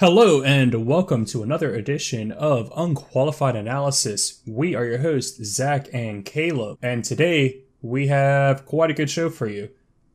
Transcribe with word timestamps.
Hello, 0.00 0.44
and 0.44 0.86
welcome 0.86 1.24
to 1.24 1.42
another 1.42 1.74
edition 1.74 2.30
of 2.30 2.72
Unqualified 2.76 3.56
Analysis. 3.56 4.40
We 4.46 4.76
are 4.76 4.84
your 4.84 4.98
hosts, 4.98 5.44
Zach 5.44 5.88
and 5.92 6.24
Caleb, 6.24 6.78
and 6.80 7.04
today 7.04 7.62
we 7.82 8.06
have 8.06 8.64
quite 8.64 8.92
a 8.92 8.94
good 8.94 9.10
show 9.10 9.28
for 9.28 9.48
you. 9.48 9.70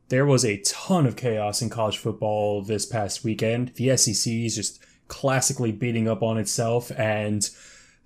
There 0.08 0.24
was 0.24 0.42
a 0.42 0.62
ton 0.62 1.04
of 1.04 1.16
chaos 1.16 1.60
in 1.60 1.68
college 1.68 1.98
football 1.98 2.62
this 2.62 2.86
past 2.86 3.24
weekend. 3.24 3.74
The 3.74 3.94
SEC 3.98 4.32
is 4.32 4.56
just 4.56 4.82
classically 5.08 5.70
beating 5.70 6.08
up 6.08 6.22
on 6.22 6.38
itself, 6.38 6.90
and 6.98 7.46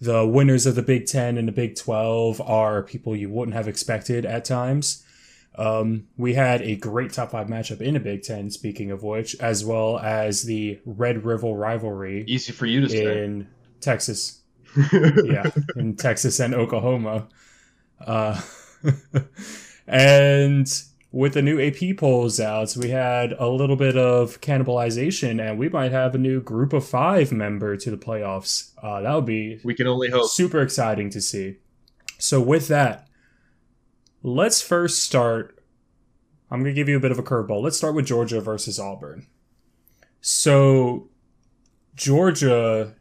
the 0.01 0.27
winners 0.27 0.67
of 0.67 0.75
the 0.75 0.83
Big 0.83 1.07
Ten 1.07 1.39
and 1.39 1.47
the 1.47 1.53
Big 1.53 1.77
12 1.77 2.41
are 2.41 2.83
people 2.83 3.15
you 3.15 3.31
wouldn't 3.31 3.57
have 3.57 3.69
expected 3.69 4.27
at 4.27 4.45
times. 4.45 5.05
Um, 5.59 6.07
we 6.17 6.35
had 6.35 6.63
a 6.63 6.77
great 6.77 7.13
top 7.13 7.33
five 7.33 7.49
matchup 7.49 7.81
in 7.81 7.97
a 7.97 8.01
Big 8.01 8.23
Ten, 8.23 8.49
speaking 8.49 8.93
of 8.93 9.03
which, 9.03 9.35
as 9.41 9.65
well 9.65 9.99
as 9.99 10.45
the 10.45 10.79
Red 10.87 11.25
River 11.25 11.49
rivalry. 11.49 12.25
Easy 12.29 12.53
for 12.53 12.67
you 12.67 12.81
to 12.83 12.89
say. 12.89 13.25
In 13.25 13.49
Texas. 13.81 14.41
yeah, 14.93 15.51
in 15.75 15.97
Texas 15.97 16.39
and 16.39 16.55
Oklahoma. 16.55 17.27
Uh, 18.01 18.41
and 19.89 20.83
with 21.11 21.35
the 21.35 21.43
new 21.43 21.61
AP 21.61 21.97
polls 21.97 22.39
out, 22.39 22.77
we 22.77 22.91
had 22.91 23.33
a 23.33 23.49
little 23.49 23.77
bit 23.77 23.97
of 23.97 24.41
cannibalization, 24.41 25.41
and 25.45 25.59
we 25.59 25.69
might 25.69 25.91
have 25.91 26.15
a 26.15 26.19
new 26.19 26.41
group 26.41 26.73
of 26.73 26.87
five 26.87 27.33
member 27.33 27.77
to 27.77 27.91
the 27.91 27.97
playoffs. 27.97 28.73
Uh, 28.81 29.01
that 29.01 29.13
would 29.13 29.27
be 29.27 29.59
we 29.65 29.75
can 29.75 29.89
only 29.89 30.09
hope 30.09 30.31
super 30.31 30.61
exciting 30.61 31.11
to 31.11 31.21
see. 31.21 31.57
So 32.19 32.41
with 32.41 32.69
that, 32.69 33.09
Let's 34.23 34.61
first 34.61 35.03
start. 35.03 35.58
I'm 36.51 36.61
going 36.61 36.75
to 36.75 36.79
give 36.79 36.89
you 36.89 36.97
a 36.97 37.01
bit 37.01 37.11
of 37.13 37.19
a 37.19 37.23
curveball. 37.23 37.63
Let's 37.63 37.77
start 37.77 37.95
with 37.95 38.07
Georgia 38.07 38.41
versus 38.41 38.79
Auburn. 38.79 39.27
So, 40.21 41.09
Georgia, 41.95 42.95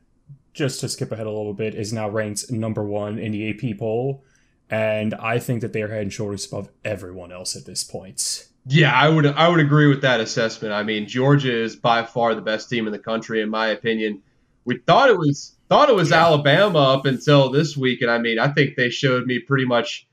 just 0.54 0.82
to 0.82 0.90
skip 0.90 1.12
ahead 1.12 1.28
a 1.28 1.32
little 1.32 1.54
bit, 1.54 1.73
is 1.73 1.94
now 1.94 2.10
ranked 2.10 2.52
number 2.52 2.84
one 2.84 3.17
in 3.17 3.31
the 3.31 3.50
AP 3.50 3.80
poll. 3.80 4.23
And 4.70 5.14
I 5.16 5.39
think 5.39 5.62
that 5.62 5.72
they 5.72 5.81
are 5.81 5.88
head 5.88 6.02
and 6.02 6.14
shoulders 6.14 6.45
above 6.45 6.70
everyone 6.84 7.31
else 7.31 7.56
at 7.56 7.66
this 7.66 7.84
point. 7.84 8.48
Yeah, 8.70 8.94
I 8.94 9.08
would 9.08 9.26
I 9.26 9.48
would 9.48 9.61
agree 9.61 9.88
with 9.88 10.02
that 10.02 10.20
assessment. 10.20 10.73
I 10.73 10.84
mean, 10.84 11.08
Georgia 11.08 11.56
is 11.56 11.78
by 11.78 12.04
far 12.04 12.36
the 12.36 12.42
best 12.42 12.70
team 12.70 12.86
in 12.86 12.92
the 12.92 13.00
country, 13.00 13.42
in 13.42 13.50
my 13.50 13.67
opinion. 13.67 14.22
We 14.66 14.80
thought 14.80 15.09
it 15.09 15.17
was 15.17 15.56
thought 15.70 15.89
it 15.89 15.95
was 15.95 16.09
yeah. 16.09 16.26
Alabama 16.26 16.80
up 16.80 17.06
until 17.06 17.50
this 17.50 17.78
week, 17.78 18.02
and 18.02 18.11
I 18.11 18.17
mean, 18.17 18.39
I 18.39 18.50
think 18.50 18.76
they 18.76 18.89
showed 18.89 19.26
me 19.26 19.39
pretty 19.39 19.64
much 19.64 20.06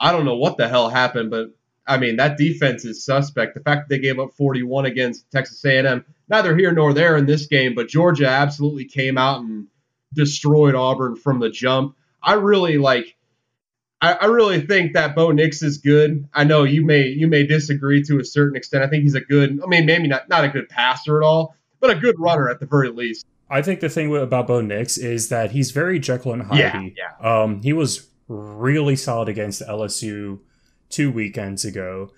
I 0.00 0.12
don't 0.12 0.24
know 0.24 0.36
what 0.36 0.56
the 0.56 0.66
hell 0.66 0.88
happened, 0.88 1.30
but 1.30 1.48
I 1.86 1.98
mean 1.98 2.16
that 2.16 2.38
defense 2.38 2.84
is 2.84 3.04
suspect. 3.04 3.54
The 3.54 3.60
fact 3.60 3.88
that 3.88 3.94
they 3.94 4.00
gave 4.00 4.18
up 4.18 4.32
41 4.34 4.86
against 4.86 5.30
Texas 5.30 5.64
A&M, 5.64 6.04
neither 6.28 6.56
here 6.56 6.72
nor 6.72 6.92
there 6.92 7.16
in 7.16 7.26
this 7.26 7.46
game, 7.46 7.74
but 7.74 7.88
Georgia 7.88 8.26
absolutely 8.26 8.84
came 8.84 9.18
out 9.18 9.40
and 9.40 9.66
destroyed 10.14 10.74
Auburn 10.74 11.16
from 11.16 11.40
the 11.40 11.50
jump. 11.50 11.96
I 12.22 12.34
really 12.34 12.78
like. 12.78 13.16
I, 14.00 14.12
I 14.14 14.24
really 14.26 14.60
think 14.60 14.94
that 14.94 15.14
Bo 15.14 15.30
Nix 15.30 15.62
is 15.62 15.78
good. 15.78 16.28
I 16.32 16.44
know 16.44 16.64
you 16.64 16.84
may 16.84 17.08
you 17.08 17.26
may 17.26 17.46
disagree 17.46 18.02
to 18.04 18.18
a 18.18 18.24
certain 18.24 18.56
extent. 18.56 18.82
I 18.82 18.88
think 18.88 19.02
he's 19.02 19.14
a 19.14 19.20
good. 19.20 19.60
I 19.62 19.66
mean, 19.66 19.86
maybe 19.86 20.08
not 20.08 20.28
not 20.28 20.44
a 20.44 20.48
good 20.48 20.68
passer 20.68 21.22
at 21.22 21.26
all, 21.26 21.54
but 21.80 21.90
a 21.90 21.94
good 21.94 22.16
runner 22.18 22.48
at 22.48 22.60
the 22.60 22.66
very 22.66 22.90
least. 22.90 23.26
I 23.50 23.60
think 23.60 23.80
the 23.80 23.90
thing 23.90 24.14
about 24.16 24.46
Bo 24.46 24.62
Nix 24.62 24.96
is 24.96 25.28
that 25.28 25.50
he's 25.50 25.70
very 25.70 25.98
Jekyll 25.98 26.32
and 26.32 26.42
Hyde. 26.42 26.58
Yeah, 26.58 26.88
yeah. 26.96 27.42
Um, 27.42 27.62
he 27.62 27.72
was 27.72 28.08
really 28.26 28.96
solid 28.96 29.28
against 29.28 29.62
LSU 29.62 30.40
two 30.94 31.10
weekends 31.10 31.64
ago. 31.64 32.10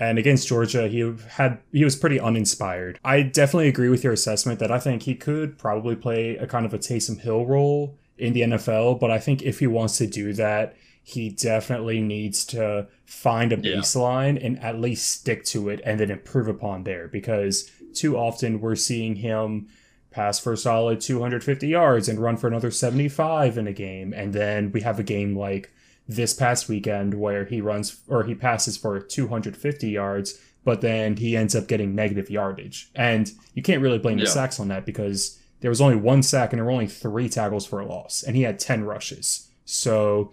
And 0.00 0.18
against 0.18 0.48
Georgia, 0.48 0.88
he 0.88 1.14
had 1.30 1.60
he 1.72 1.84
was 1.84 1.94
pretty 1.94 2.18
uninspired. 2.18 2.98
I 3.04 3.22
definitely 3.22 3.68
agree 3.68 3.88
with 3.88 4.02
your 4.02 4.12
assessment 4.12 4.58
that 4.58 4.72
I 4.72 4.80
think 4.80 5.02
he 5.02 5.14
could 5.14 5.56
probably 5.56 5.94
play 5.94 6.36
a 6.36 6.46
kind 6.46 6.66
of 6.66 6.74
a 6.74 6.78
Taysom 6.78 7.20
Hill 7.20 7.46
role 7.46 7.96
in 8.18 8.32
the 8.32 8.42
NFL, 8.42 8.98
but 8.98 9.10
I 9.10 9.18
think 9.18 9.42
if 9.42 9.60
he 9.60 9.66
wants 9.68 9.98
to 9.98 10.06
do 10.06 10.32
that, 10.32 10.76
he 11.02 11.28
definitely 11.28 12.00
needs 12.00 12.44
to 12.46 12.88
find 13.04 13.52
a 13.52 13.56
baseline 13.56 14.40
yeah. 14.40 14.46
and 14.46 14.58
at 14.60 14.80
least 14.80 15.10
stick 15.10 15.44
to 15.44 15.68
it 15.68 15.80
and 15.84 16.00
then 16.00 16.10
improve 16.10 16.48
upon 16.48 16.84
there 16.84 17.08
because 17.08 17.70
too 17.92 18.16
often 18.16 18.60
we're 18.60 18.74
seeing 18.74 19.16
him 19.16 19.68
pass 20.10 20.38
for 20.38 20.52
a 20.52 20.56
solid 20.56 21.00
250 21.00 21.68
yards 21.68 22.08
and 22.08 22.18
run 22.18 22.36
for 22.36 22.46
another 22.46 22.70
75 22.70 23.58
in 23.58 23.66
a 23.66 23.72
game. 23.72 24.14
And 24.14 24.32
then 24.32 24.72
we 24.72 24.80
have 24.80 24.98
a 24.98 25.02
game 25.02 25.36
like 25.36 25.73
this 26.06 26.34
past 26.34 26.68
weekend 26.68 27.14
where 27.14 27.44
he 27.44 27.60
runs 27.60 28.00
or 28.08 28.24
he 28.24 28.34
passes 28.34 28.76
for 28.76 29.00
250 29.00 29.88
yards, 29.88 30.38
but 30.64 30.80
then 30.80 31.16
he 31.16 31.36
ends 31.36 31.54
up 31.54 31.66
getting 31.66 31.94
negative 31.94 32.30
yardage. 32.30 32.90
And 32.94 33.30
you 33.54 33.62
can't 33.62 33.82
really 33.82 33.98
blame 33.98 34.18
yeah. 34.18 34.24
the 34.24 34.30
sacks 34.30 34.60
on 34.60 34.68
that 34.68 34.86
because 34.86 35.38
there 35.60 35.70
was 35.70 35.80
only 35.80 35.96
one 35.96 36.22
sack 36.22 36.52
and 36.52 36.58
there 36.58 36.64
were 36.64 36.70
only 36.70 36.86
three 36.86 37.28
tackles 37.28 37.66
for 37.66 37.80
a 37.80 37.86
loss, 37.86 38.22
and 38.22 38.36
he 38.36 38.42
had 38.42 38.58
10 38.58 38.84
rushes. 38.84 39.48
So 39.64 40.32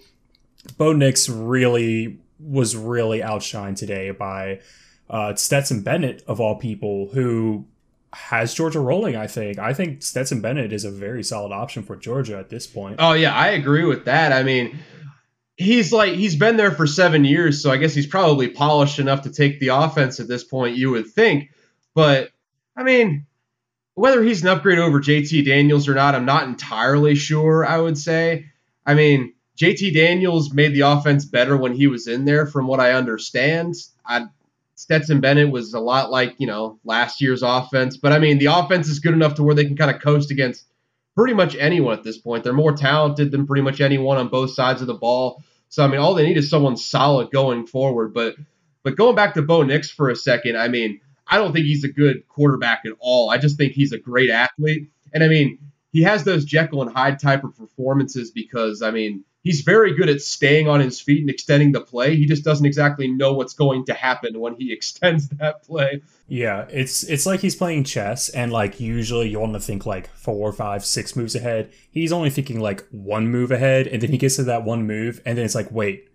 Bo 0.77 0.93
Nix 0.93 1.29
really 1.29 2.19
was 2.39 2.75
really 2.75 3.19
outshined 3.19 3.77
today 3.77 4.11
by 4.11 4.59
uh, 5.09 5.35
Stetson 5.35 5.83
Bennett, 5.83 6.23
of 6.27 6.39
all 6.39 6.55
people, 6.55 7.09
who 7.13 7.65
has 8.13 8.53
Georgia 8.53 8.79
rolling, 8.79 9.15
I 9.15 9.27
think. 9.27 9.57
I 9.57 9.73
think 9.73 10.03
Stetson 10.03 10.41
Bennett 10.41 10.73
is 10.73 10.83
a 10.83 10.91
very 10.91 11.23
solid 11.23 11.53
option 11.53 11.83
for 11.83 11.95
Georgia 11.95 12.37
at 12.37 12.49
this 12.49 12.67
point. 12.67 12.97
Oh 12.99 13.13
yeah, 13.13 13.33
I 13.33 13.49
agree 13.49 13.85
with 13.85 14.05
that. 14.05 14.33
I 14.33 14.43
mean, 14.43 14.79
he's 15.61 15.93
like 15.93 16.13
he's 16.13 16.35
been 16.35 16.57
there 16.57 16.71
for 16.71 16.87
7 16.87 17.23
years, 17.23 17.61
so 17.61 17.71
I 17.71 17.77
guess 17.77 17.93
he's 17.93 18.07
probably 18.07 18.49
polished 18.49 18.99
enough 18.99 19.23
to 19.23 19.31
take 19.31 19.59
the 19.59 19.69
offense 19.69 20.19
at 20.19 20.27
this 20.27 20.43
point, 20.43 20.77
you 20.77 20.91
would 20.91 21.07
think. 21.07 21.51
But 21.93 22.31
I 22.75 22.83
mean, 22.83 23.25
whether 23.93 24.23
he's 24.23 24.41
an 24.41 24.47
upgrade 24.47 24.79
over 24.79 24.99
JT 24.99 25.45
Daniels 25.45 25.87
or 25.87 25.93
not, 25.93 26.15
I'm 26.15 26.25
not 26.25 26.47
entirely 26.47 27.15
sure, 27.15 27.65
I 27.65 27.77
would 27.77 27.97
say. 27.97 28.45
I 28.85 28.93
mean, 28.93 29.33
JT 29.57 29.93
Daniels 29.93 30.53
made 30.53 30.73
the 30.73 30.81
offense 30.81 31.25
better 31.25 31.55
when 31.55 31.73
he 31.73 31.87
was 31.87 32.07
in 32.07 32.25
there 32.25 32.45
from 32.45 32.67
what 32.67 32.79
I 32.79 32.93
understand. 32.93 33.75
I 34.05 34.25
Stetson 34.75 35.21
Bennett 35.21 35.51
was 35.51 35.75
a 35.75 35.79
lot 35.79 36.09
like, 36.09 36.33
you 36.39 36.47
know, 36.47 36.79
last 36.83 37.21
year's 37.21 37.43
offense. 37.43 37.97
But 37.97 38.13
I 38.13 38.19
mean, 38.19 38.39
the 38.39 38.47
offense 38.47 38.87
is 38.87 38.97
good 38.97 39.13
enough 39.13 39.35
to 39.35 39.43
where 39.43 39.53
they 39.53 39.65
can 39.65 39.77
kind 39.77 39.95
of 39.95 40.01
coast 40.01 40.31
against 40.31 40.65
pretty 41.15 41.35
much 41.35 41.55
anyone 41.55 41.95
at 41.95 42.03
this 42.03 42.17
point. 42.17 42.43
They're 42.43 42.51
more 42.51 42.75
talented 42.75 43.29
than 43.29 43.45
pretty 43.45 43.61
much 43.61 43.79
anyone 43.79 44.17
on 44.17 44.29
both 44.29 44.51
sides 44.51 44.81
of 44.81 44.87
the 44.87 44.95
ball. 44.95 45.43
So 45.71 45.83
I 45.83 45.87
mean, 45.87 46.01
all 46.01 46.13
they 46.13 46.27
need 46.27 46.37
is 46.37 46.49
someone 46.49 46.75
solid 46.77 47.31
going 47.31 47.65
forward. 47.65 48.13
But 48.13 48.35
but 48.83 48.97
going 48.97 49.15
back 49.15 49.33
to 49.35 49.41
Bo 49.41 49.63
Nix 49.63 49.89
for 49.89 50.09
a 50.09 50.15
second, 50.15 50.57
I 50.57 50.67
mean, 50.67 50.99
I 51.25 51.37
don't 51.37 51.53
think 51.53 51.65
he's 51.65 51.85
a 51.85 51.91
good 51.91 52.27
quarterback 52.27 52.81
at 52.85 52.91
all. 52.99 53.29
I 53.29 53.37
just 53.37 53.57
think 53.57 53.73
he's 53.73 53.93
a 53.93 53.97
great 53.97 54.29
athlete. 54.29 54.89
And 55.13 55.23
I 55.23 55.29
mean, 55.29 55.59
he 55.93 56.03
has 56.03 56.25
those 56.25 56.43
Jekyll 56.43 56.81
and 56.81 56.91
Hyde 56.91 57.19
type 57.19 57.45
of 57.45 57.55
performances 57.57 58.31
because 58.31 58.81
I 58.81 58.91
mean, 58.91 59.23
he's 59.43 59.61
very 59.61 59.95
good 59.95 60.09
at 60.09 60.21
staying 60.21 60.67
on 60.67 60.79
his 60.79 60.99
feet 60.99 61.21
and 61.21 61.29
extending 61.29 61.71
the 61.71 61.81
play. 61.81 62.15
He 62.15 62.25
just 62.25 62.43
doesn't 62.43 62.65
exactly 62.65 63.07
know 63.07 63.33
what's 63.33 63.53
going 63.53 63.85
to 63.85 63.93
happen 63.93 64.39
when 64.39 64.55
he 64.55 64.71
extends 64.73 65.29
that 65.29 65.63
play. 65.63 66.01
Yeah, 66.27 66.65
it's 66.69 67.03
it's 67.03 67.25
like 67.25 67.41
he's 67.41 67.55
playing 67.55 67.83
chess, 67.83 68.29
and 68.29 68.51
like 68.51 68.79
usually 68.79 69.29
you 69.29 69.39
want 69.39 69.53
to 69.53 69.59
think 69.59 69.85
like 69.85 70.09
four, 70.15 70.51
five, 70.53 70.85
six 70.85 71.15
moves 71.15 71.35
ahead. 71.35 71.71
He's 71.91 72.11
only 72.11 72.29
thinking 72.29 72.59
like 72.59 72.85
one 72.91 73.27
move 73.27 73.51
ahead, 73.51 73.87
and 73.87 74.01
then 74.01 74.11
he 74.11 74.17
gets 74.17 74.37
to 74.37 74.43
that 74.43 74.63
one 74.63 74.87
move, 74.87 75.21
and 75.25 75.37
then 75.37 75.45
it's 75.45 75.55
like, 75.55 75.71
wait, 75.71 76.07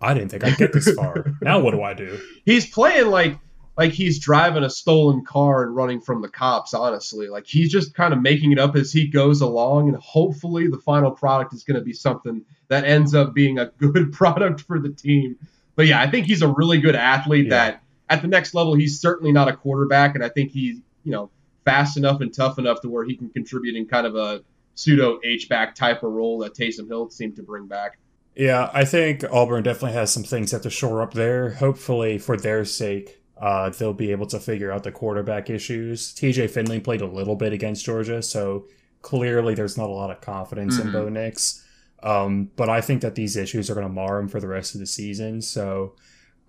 I 0.00 0.14
didn't 0.14 0.30
think 0.30 0.44
I'd 0.44 0.56
get 0.56 0.72
this 0.72 0.92
far. 0.92 1.24
now 1.42 1.58
what 1.58 1.72
do 1.72 1.82
I 1.82 1.94
do? 1.94 2.20
He's 2.44 2.70
playing 2.70 3.08
like 3.08 3.38
like 3.78 3.92
he's 3.92 4.18
driving 4.18 4.64
a 4.64 4.70
stolen 4.70 5.24
car 5.24 5.62
and 5.62 5.74
running 5.74 6.00
from 6.00 6.20
the 6.20 6.28
cops, 6.28 6.74
honestly. 6.74 7.28
Like 7.28 7.46
he's 7.46 7.70
just 7.70 7.94
kind 7.94 8.12
of 8.12 8.20
making 8.20 8.50
it 8.50 8.58
up 8.58 8.74
as 8.74 8.92
he 8.92 9.06
goes 9.06 9.40
along, 9.40 9.88
and 9.88 9.96
hopefully 9.98 10.66
the 10.66 10.78
final 10.78 11.12
product 11.12 11.54
is 11.54 11.62
going 11.62 11.78
to 11.78 11.84
be 11.84 11.92
something 11.92 12.44
that 12.66 12.84
ends 12.84 13.14
up 13.14 13.32
being 13.34 13.58
a 13.60 13.66
good 13.78 14.12
product 14.12 14.62
for 14.62 14.80
the 14.80 14.90
team. 14.90 15.36
But 15.76 15.86
yeah, 15.86 16.02
I 16.02 16.10
think 16.10 16.26
he's 16.26 16.42
a 16.42 16.48
really 16.48 16.80
good 16.80 16.96
athlete 16.96 17.46
yeah. 17.46 17.50
that 17.50 17.82
at 18.10 18.20
the 18.20 18.26
next 18.26 18.52
level, 18.52 18.74
he's 18.74 19.00
certainly 19.00 19.30
not 19.30 19.46
a 19.46 19.56
quarterback, 19.56 20.16
and 20.16 20.24
I 20.24 20.28
think 20.28 20.50
he's, 20.50 20.80
you 21.04 21.12
know, 21.12 21.30
fast 21.64 21.96
enough 21.96 22.20
and 22.20 22.34
tough 22.34 22.58
enough 22.58 22.80
to 22.80 22.88
where 22.88 23.04
he 23.04 23.16
can 23.16 23.30
contribute 23.30 23.76
in 23.76 23.86
kind 23.86 24.08
of 24.08 24.16
a 24.16 24.42
pseudo 24.74 25.20
H-back 25.22 25.76
type 25.76 26.02
of 26.02 26.10
role 26.10 26.38
that 26.38 26.54
Taysom 26.54 26.88
Hill 26.88 27.10
seemed 27.10 27.36
to 27.36 27.44
bring 27.44 27.68
back. 27.68 27.98
Yeah, 28.34 28.70
I 28.72 28.84
think 28.84 29.24
Auburn 29.30 29.62
definitely 29.62 29.92
has 29.92 30.12
some 30.12 30.24
things 30.24 30.50
that 30.50 30.62
to 30.64 30.70
shore 30.70 31.00
up 31.00 31.14
there. 31.14 31.50
Hopefully, 31.50 32.18
for 32.18 32.36
their 32.36 32.64
sake, 32.64 33.20
uh, 33.40 33.70
they'll 33.70 33.92
be 33.92 34.10
able 34.10 34.26
to 34.26 34.40
figure 34.40 34.72
out 34.72 34.82
the 34.82 34.92
quarterback 34.92 35.48
issues. 35.48 36.12
TJ 36.14 36.50
Finley 36.50 36.80
played 36.80 37.00
a 37.00 37.06
little 37.06 37.36
bit 37.36 37.52
against 37.52 37.84
Georgia, 37.84 38.22
so 38.22 38.66
clearly 39.02 39.54
there's 39.54 39.78
not 39.78 39.88
a 39.88 39.92
lot 39.92 40.10
of 40.10 40.20
confidence 40.20 40.76
mm-hmm. 40.76 40.88
in 40.88 40.92
Bo 40.92 41.08
Nix. 41.08 41.64
Um, 42.02 42.50
but 42.56 42.68
I 42.68 42.80
think 42.80 43.02
that 43.02 43.14
these 43.14 43.36
issues 43.36 43.70
are 43.70 43.74
going 43.74 43.86
to 43.86 43.92
mar 43.92 44.18
him 44.18 44.28
for 44.28 44.40
the 44.40 44.48
rest 44.48 44.74
of 44.74 44.80
the 44.80 44.86
season. 44.86 45.42
So 45.42 45.94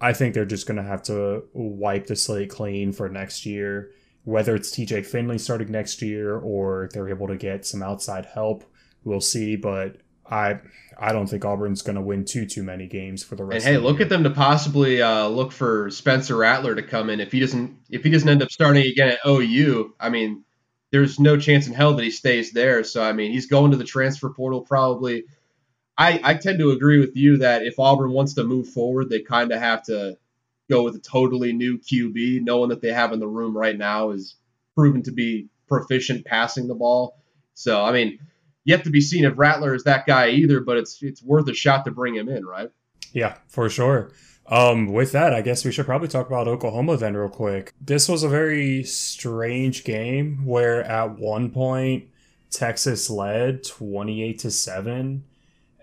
I 0.01 0.13
think 0.13 0.33
they're 0.33 0.45
just 0.45 0.67
going 0.67 0.77
to 0.77 0.83
have 0.83 1.03
to 1.03 1.43
wipe 1.53 2.07
the 2.07 2.15
slate 2.15 2.49
clean 2.49 2.91
for 2.91 3.09
next 3.09 3.45
year. 3.45 3.91
Whether 4.23 4.55
it's 4.55 4.71
TJ 4.71 5.05
Finley 5.05 5.37
starting 5.37 5.71
next 5.71 6.01
year 6.01 6.37
or 6.37 6.89
they're 6.93 7.09
able 7.09 7.27
to 7.27 7.37
get 7.37 7.65
some 7.65 7.81
outside 7.81 8.25
help, 8.25 8.63
we'll 9.03 9.21
see. 9.21 9.55
But 9.55 9.97
I 10.29 10.59
I 10.97 11.13
don't 11.13 11.27
think 11.27 11.45
Auburn's 11.45 11.81
going 11.81 11.95
to 11.95 12.01
win 12.01 12.25
too 12.25 12.45
too 12.45 12.63
many 12.63 12.87
games 12.87 13.23
for 13.23 13.35
the 13.35 13.43
rest. 13.43 13.65
And 13.65 13.75
hey, 13.75 13.81
look 13.81 13.97
year. 13.97 14.03
at 14.03 14.09
them 14.09 14.23
to 14.23 14.29
possibly 14.29 15.01
uh, 15.01 15.27
look 15.27 15.51
for 15.51 15.89
Spencer 15.89 16.35
Rattler 16.35 16.75
to 16.75 16.83
come 16.83 17.09
in 17.09 17.19
if 17.19 17.31
he 17.31 17.39
doesn't 17.39 17.77
if 17.89 18.03
he 18.03 18.09
doesn't 18.09 18.29
end 18.29 18.43
up 18.43 18.51
starting 18.51 18.85
again 18.85 19.09
at 19.09 19.19
OU. 19.27 19.95
I 19.99 20.09
mean, 20.09 20.43
there's 20.91 21.19
no 21.19 21.37
chance 21.37 21.67
in 21.67 21.73
hell 21.73 21.93
that 21.93 22.03
he 22.03 22.11
stays 22.11 22.51
there. 22.51 22.83
So 22.83 23.03
I 23.03 23.13
mean, 23.13 23.31
he's 23.31 23.47
going 23.47 23.71
to 23.71 23.77
the 23.77 23.83
transfer 23.83 24.29
portal 24.29 24.61
probably. 24.61 25.25
I, 25.97 26.19
I 26.23 26.33
tend 26.35 26.59
to 26.59 26.71
agree 26.71 26.99
with 26.99 27.17
you 27.17 27.39
that 27.39 27.63
if 27.63 27.77
Auburn 27.77 28.11
wants 28.11 28.35
to 28.35 28.45
move 28.45 28.69
forward, 28.69 29.09
they 29.09 29.19
kind 29.19 29.51
of 29.51 29.59
have 29.59 29.83
to 29.83 30.17
go 30.69 30.83
with 30.83 30.95
a 30.95 30.99
totally 30.99 31.51
new 31.51 31.77
QB, 31.77 32.41
knowing 32.43 32.69
that 32.69 32.81
they 32.81 32.93
have 32.93 33.11
in 33.11 33.19
the 33.19 33.27
room 33.27 33.57
right 33.57 33.77
now 33.77 34.11
is 34.11 34.35
proven 34.75 35.03
to 35.03 35.11
be 35.11 35.49
proficient 35.67 36.25
passing 36.25 36.67
the 36.67 36.75
ball. 36.75 37.17
So 37.53 37.83
I 37.83 37.91
mean, 37.91 38.19
yet 38.69 38.83
to 38.83 38.91
be 38.91 39.01
seen 39.01 39.25
if 39.25 39.33
Rattler 39.35 39.73
is 39.73 39.83
that 39.83 40.05
guy 40.05 40.29
either, 40.29 40.61
but 40.61 40.77
it's 40.77 41.01
it's 41.01 41.23
worth 41.23 41.49
a 41.49 41.53
shot 41.53 41.83
to 41.85 41.91
bring 41.91 42.15
him 42.15 42.29
in, 42.29 42.45
right? 42.45 42.69
Yeah, 43.11 43.37
for 43.47 43.69
sure. 43.69 44.11
Um, 44.45 44.93
with 44.93 45.11
that, 45.11 45.33
I 45.33 45.41
guess 45.41 45.65
we 45.65 45.71
should 45.71 45.85
probably 45.85 46.07
talk 46.07 46.27
about 46.27 46.47
Oklahoma 46.47 46.95
then, 46.97 47.15
real 47.17 47.29
quick. 47.29 47.73
This 47.81 48.07
was 48.07 48.23
a 48.23 48.29
very 48.29 48.83
strange 48.83 49.83
game 49.83 50.45
where 50.45 50.83
at 50.83 51.19
one 51.19 51.51
point 51.51 52.05
Texas 52.49 53.09
led 53.09 53.63
28 53.63 54.39
to 54.39 54.51
7, 54.51 55.23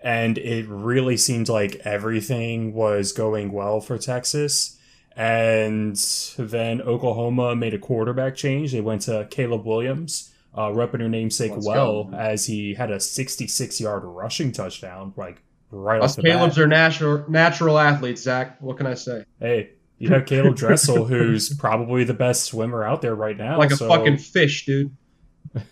and 0.03 0.37
it 0.37 0.67
really 0.67 1.15
seemed 1.17 1.49
like 1.49 1.75
everything 1.85 2.73
was 2.73 3.11
going 3.11 3.51
well 3.51 3.79
for 3.79 3.97
Texas. 3.97 4.77
And 5.15 5.95
then 6.37 6.81
Oklahoma 6.81 7.55
made 7.55 7.73
a 7.73 7.79
quarterback 7.79 8.35
change. 8.35 8.71
They 8.71 8.81
went 8.81 9.01
to 9.03 9.27
Caleb 9.31 9.65
Williams, 9.65 10.31
uh, 10.53 10.69
repping 10.69 11.01
her 11.01 11.09
namesake 11.09 11.51
Let's 11.51 11.67
well, 11.67 12.05
go. 12.05 12.17
as 12.17 12.45
he 12.45 12.73
had 12.73 12.91
a 12.91 12.99
66 12.99 13.79
yard 13.79 14.03
rushing 14.03 14.51
touchdown, 14.51 15.13
like 15.15 15.41
right 15.71 16.01
Us 16.01 16.11
off 16.11 16.15
the 16.17 16.29
Caleb's 16.29 16.55
bat. 16.55 16.63
are 16.63 16.67
natural 16.67 17.25
natural 17.29 17.77
athletes, 17.77 18.21
Zach. 18.21 18.61
What 18.61 18.77
can 18.77 18.87
I 18.87 18.95
say? 18.95 19.25
Hey, 19.39 19.71
you 19.99 20.09
have 20.09 20.25
Caleb 20.25 20.55
Dressel, 20.55 21.05
who's 21.05 21.53
probably 21.59 22.03
the 22.03 22.13
best 22.13 22.45
swimmer 22.45 22.83
out 22.83 23.01
there 23.01 23.15
right 23.15 23.37
now. 23.37 23.57
Like 23.57 23.71
a 23.71 23.77
so... 23.77 23.87
fucking 23.87 24.17
fish, 24.17 24.65
dude. 24.65 24.95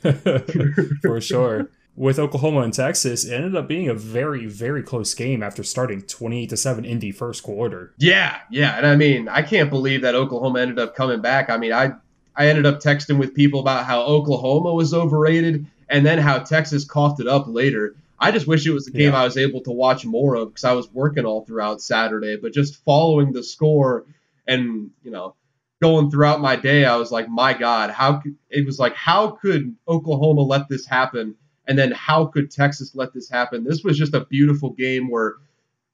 For 1.02 1.22
sure. 1.22 1.70
With 1.96 2.20
Oklahoma 2.20 2.62
and 2.62 2.74
Texas, 2.74 3.24
it 3.24 3.34
ended 3.34 3.56
up 3.56 3.70
being 3.70 3.88
a 3.88 3.94
very, 3.94 4.48
very 4.48 4.84
close 4.84 5.14
game 5.14 5.42
after 5.42 5.64
starting 5.64 6.02
28 6.02 6.50
to 6.50 6.58
7 6.58 6.84
in 6.84 7.00
the 7.00 7.12
first 7.12 7.42
quarter. 7.42 7.94
Yeah, 7.98 8.40
yeah. 8.52 8.78
And 8.78 8.86
I 8.86 8.98
mean, 8.98 9.30
I 9.30 9.42
can't 9.44 9.70
believe 9.70 10.02
that 10.02 10.14
Oklahoma 10.14 10.60
ended 10.60 10.78
up 10.78 10.96
coming 10.96 11.22
back. 11.22 11.50
I 11.50 11.56
mean, 11.56 11.72
I 11.72 11.94
I 12.36 12.48
ended 12.48 12.66
up 12.66 12.80
texting 12.80 13.18
with 13.18 13.34
people 13.34 13.60
about 13.60 13.86
how 13.86 14.02
Oklahoma 14.02 14.74
was 14.74 14.94
overrated 14.94 15.66
and 15.90 16.06
then 16.06 16.18
how 16.18 16.40
Texas 16.40 16.86
coughed 16.86 17.20
it 17.20 17.28
up 17.28 17.46
later. 17.48 17.96
I 18.20 18.32
just 18.32 18.48
wish 18.48 18.66
it 18.66 18.72
was 18.72 18.88
a 18.88 18.92
game 18.92 19.12
yeah. 19.12 19.22
I 19.22 19.24
was 19.24 19.38
able 19.38 19.62
to 19.62 19.72
watch 19.72 20.06
more 20.06 20.36
of 20.36 20.50
because 20.50 20.64
I 20.64 20.74
was 20.74 20.90
working 20.92 21.26
all 21.26 21.46
throughout 21.46 21.82
Saturday. 21.82 22.38
But 22.38 22.54
just 22.54 22.84
following 22.84 23.34
the 23.34 23.44
score 23.44 24.06
and 24.48 24.92
you 25.04 25.12
know 25.12 25.36
going 25.82 26.10
throughout 26.10 26.40
my 26.40 26.56
day, 26.56 26.86
I 26.86 26.96
was 26.96 27.12
like, 27.12 27.28
my 27.28 27.54
God, 27.54 27.92
how 27.92 28.18
could, 28.20 28.36
it 28.50 28.66
was 28.66 28.80
like 28.80 28.96
how 28.96 29.32
could 29.32 29.76
Oklahoma 29.88 30.42
let 30.42 30.70
this 30.70 30.86
happen, 30.86 31.36
and 31.68 31.78
then 31.78 31.92
how 31.92 32.26
could 32.26 32.52
Texas 32.52 32.96
let 32.96 33.14
this 33.14 33.30
happen? 33.30 33.64
This 33.64 33.84
was 33.84 33.98
just 33.98 34.14
a 34.14 34.26
beautiful 34.26 34.72
game 34.72 35.10
where 35.10 35.36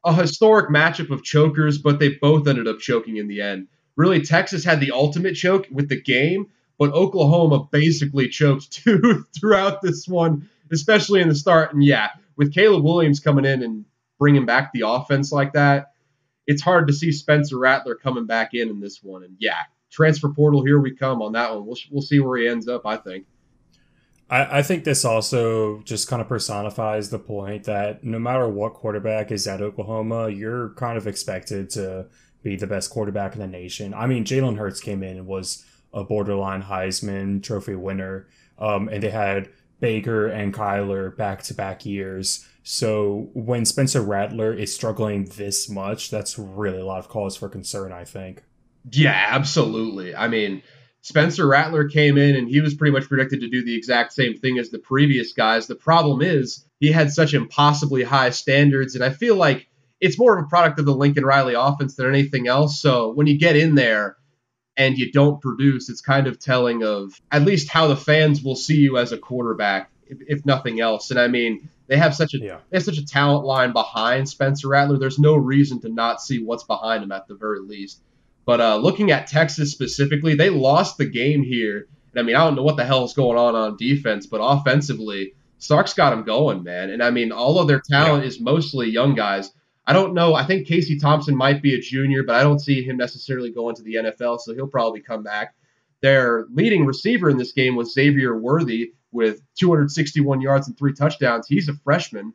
a 0.04 0.14
historic 0.14 0.70
matchup 0.70 1.10
of 1.10 1.24
chokers, 1.24 1.78
but 1.78 2.00
they 2.00 2.10
both 2.10 2.48
ended 2.48 2.68
up 2.68 2.80
choking 2.80 3.18
in 3.18 3.28
the 3.28 3.42
end. 3.42 3.68
Really, 3.96 4.22
Texas 4.22 4.64
had 4.64 4.80
the 4.80 4.92
ultimate 4.92 5.36
choke 5.36 5.68
with 5.72 5.90
the 5.90 6.02
game, 6.02 6.48
but 6.78 6.94
Oklahoma 6.94 7.68
basically 7.72 8.30
choked 8.30 8.72
too 8.84 9.26
throughout 9.34 9.82
this 9.82 10.08
one 10.08 10.50
especially 10.72 11.22
in 11.22 11.30
the 11.30 11.36
start. 11.36 11.74
And 11.74 11.84
yeah, 11.84 12.10
with 12.38 12.54
Caleb 12.54 12.84
Williams 12.84 13.20
coming 13.20 13.46
in 13.46 13.62
and 13.62 13.86
bringing 14.18 14.46
back 14.46 14.72
the 14.74 14.88
offense 14.88 15.32
like 15.32 15.54
that, 15.54 15.94
it's 16.48 16.62
hard 16.62 16.88
to 16.88 16.94
see 16.94 17.12
Spencer 17.12 17.58
Rattler 17.58 17.96
coming 17.96 18.26
back 18.26 18.54
in 18.54 18.70
in 18.70 18.80
this 18.80 19.04
one. 19.04 19.24
And 19.24 19.36
yeah, 19.40 19.60
transfer 19.92 20.30
portal, 20.30 20.66
here 20.66 20.80
we 20.80 20.96
come 20.96 21.22
on 21.22 21.34
that 21.34 21.54
one. 21.54 21.66
We'll, 21.66 21.78
we'll 21.92 22.02
see 22.02 22.20
where 22.20 22.40
he 22.40 22.48
ends 22.48 22.68
up, 22.68 22.86
I 22.86 22.98
think. 22.98 23.26
I, 24.30 24.60
I 24.60 24.64
think 24.64 24.86
this 24.86 25.06
also 25.06 25.82
just 25.82 26.08
kind 26.08 26.22
of 26.22 26.28
personifies 26.28 27.10
the 27.10 27.20
point 27.20 27.66
that 27.66 28.04
no 28.04 28.18
matter 28.18 28.48
what 28.48 28.74
quarterback 28.74 29.32
is 29.32 29.46
at 29.46 29.62
Oklahoma, 29.62 30.30
you're 30.30 30.70
kind 30.76 30.98
of 30.98 31.06
expected 31.06 31.70
to 31.72 32.08
be 32.44 32.56
the 32.56 32.68
best 32.68 32.90
quarterback 32.90 33.34
in 33.34 33.40
the 33.40 33.48
nation. 33.48 33.94
I 33.94 34.08
mean, 34.08 34.26
Jalen 34.26 34.58
Hurts 34.58 34.80
came 34.80 35.04
in 35.04 35.18
and 35.18 35.28
was 35.28 35.66
a 35.94 36.04
borderline 36.04 36.64
Heisman 36.64 37.44
Trophy 37.44 37.76
winner, 37.76 38.28
um, 38.58 38.88
and 38.90 39.04
they 39.04 39.10
had 39.10 39.50
Baker 39.80 40.28
and 40.28 40.54
Kyler 40.54 41.16
back 41.16 41.44
to 41.44 41.54
back 41.54 41.86
years. 41.86 42.48
So 42.64 43.30
when 43.34 43.66
Spencer 43.66 44.02
Rattler 44.02 44.54
is 44.54 44.74
struggling 44.74 45.26
this 45.26 45.70
much, 45.70 46.12
that's 46.12 46.38
really 46.38 46.80
a 46.80 46.86
lot 46.86 47.00
of 47.00 47.10
cause 47.10 47.36
for 47.36 47.50
concern, 47.50 47.92
I 47.92 48.06
think. 48.06 48.44
Yeah, 48.92 49.26
absolutely. 49.30 50.16
I 50.16 50.28
mean, 50.28 50.62
Spencer 51.02 51.48
Rattler 51.48 51.88
came 51.90 52.18
in 52.18 52.36
and 52.36 52.48
he 52.48 52.62
was 52.62 52.76
pretty 52.76 52.92
much 52.92 53.08
predicted 53.08 53.42
to 53.42 53.50
do 53.50 53.64
the 53.64 53.76
exact 53.76 54.14
same 54.14 54.38
thing 54.38 54.60
as 54.60 54.70
the 54.70 54.80
previous 54.80 55.34
guys. 55.34 55.66
The 55.66 55.76
problem 55.76 56.22
is 56.22 56.66
he 56.80 56.92
had 56.92 57.12
such 57.12 57.34
impossibly 57.34 58.04
high 58.04 58.30
standards, 58.30 58.96
and 58.96 59.04
I 59.04 59.10
feel 59.10 59.36
like 59.36 59.68
it's 60.01 60.19
more 60.19 60.38
of 60.38 60.44
a 60.44 60.48
product 60.50 60.80
of 60.80 60.86
the 60.86 60.94
Lincoln 60.94 61.25
Riley 61.25 61.53
offense 61.53 61.95
than 61.95 62.07
anything 62.07 62.48
else. 62.48 62.81
So 62.81 63.12
when 63.12 63.27
you 63.27 63.38
get 63.38 63.56
in 63.56 63.75
there, 63.75 64.18
and 64.77 64.98
you 64.98 65.12
don't 65.12 65.42
produce, 65.42 65.89
it's 65.89 66.01
kind 66.01 66.27
of 66.27 66.39
telling 66.39 66.83
of 66.83 67.19
at 67.31 67.44
least 67.44 67.69
how 67.69 67.88
the 67.88 67.95
fans 67.95 68.42
will 68.42 68.56
see 68.56 68.77
you 68.77 68.98
as 68.98 69.12
a 69.12 69.18
quarterback, 69.18 69.92
if, 70.07 70.18
if 70.27 70.45
nothing 70.45 70.80
else. 70.80 71.12
And 71.12 71.19
I 71.19 71.27
mean, 71.27 71.69
they 71.88 71.98
have 71.98 72.15
such 72.15 72.33
a 72.33 72.38
yeah. 72.39 72.59
they 72.69 72.77
have 72.77 72.86
such 72.86 72.98
a 72.98 73.06
talent 73.06 73.45
line 73.45 73.74
behind 73.74 74.30
Spencer 74.30 74.69
Rattler. 74.69 74.98
There's 74.98 75.19
no 75.19 75.36
reason 75.36 75.81
to 75.81 75.89
not 75.89 76.21
see 76.21 76.44
what's 76.44 76.63
behind 76.63 77.04
him 77.04 77.12
at 77.12 77.27
the 77.27 77.36
very 77.36 77.59
least. 77.59 78.01
But 78.45 78.62
uh, 78.62 78.77
looking 78.77 79.12
at 79.12 79.27
Texas 79.27 79.71
specifically, 79.71 80.36
they 80.36 80.50
lost 80.50 80.97
the 80.97 81.06
game 81.06 81.44
here. 81.44 81.88
And 82.12 82.19
I 82.19 82.24
mean, 82.24 82.36
I 82.36 82.44
don't 82.44 82.56
know 82.56 82.63
what 82.63 82.77
the 82.77 82.86
hell 82.86 83.04
is 83.04 83.13
going 83.13 83.38
on 83.38 83.56
on 83.56 83.77
defense, 83.77 84.25
but 84.25 84.39
offensively, 84.42 85.33
Sark's 85.59 85.94
got 85.94 86.09
them 86.09 86.24
going, 86.24 86.63
man. 86.63 86.89
And 86.89 87.04
I 87.04 87.12
mean, 87.12 87.31
all 87.31 87.59
of 87.59 87.68
their 87.68 87.81
talent 87.81 88.24
yeah. 88.24 88.30
is 88.30 88.39
mostly 88.39 88.89
young 88.89 89.15
guys. 89.15 89.51
I 89.86 89.94
don't 89.94 90.13
know. 90.13 90.36
I 90.36 90.45
think 90.45 90.68
Casey 90.68 90.98
Thompson 91.00 91.36
might 91.36 91.62
be 91.62 91.74
a 91.74 91.81
junior, 91.81 92.24
but 92.24 92.36
I 92.36 92.44
don't 92.44 92.60
see 92.60 92.83
him 92.83 92.98
necessarily 92.98 93.51
going 93.51 93.75
to 93.75 93.83
the 93.83 93.95
NFL, 93.95 94.39
so 94.39 94.54
he'll 94.54 94.68
probably 94.68 95.01
come 95.01 95.24
back. 95.24 95.56
Their 96.01 96.45
leading 96.51 96.86
receiver 96.86 97.30
in 97.30 97.38
this 97.38 97.51
game 97.51 97.75
was 97.75 97.94
Xavier 97.94 98.38
Worthy 98.38 98.94
with 99.12 99.42
261 99.56 100.42
yards 100.42 100.68
and 100.68 100.78
three 100.78 100.94
touchdowns. 100.94 101.48
He's 101.48 101.69
a 101.69 101.74
freshman. 101.74 102.33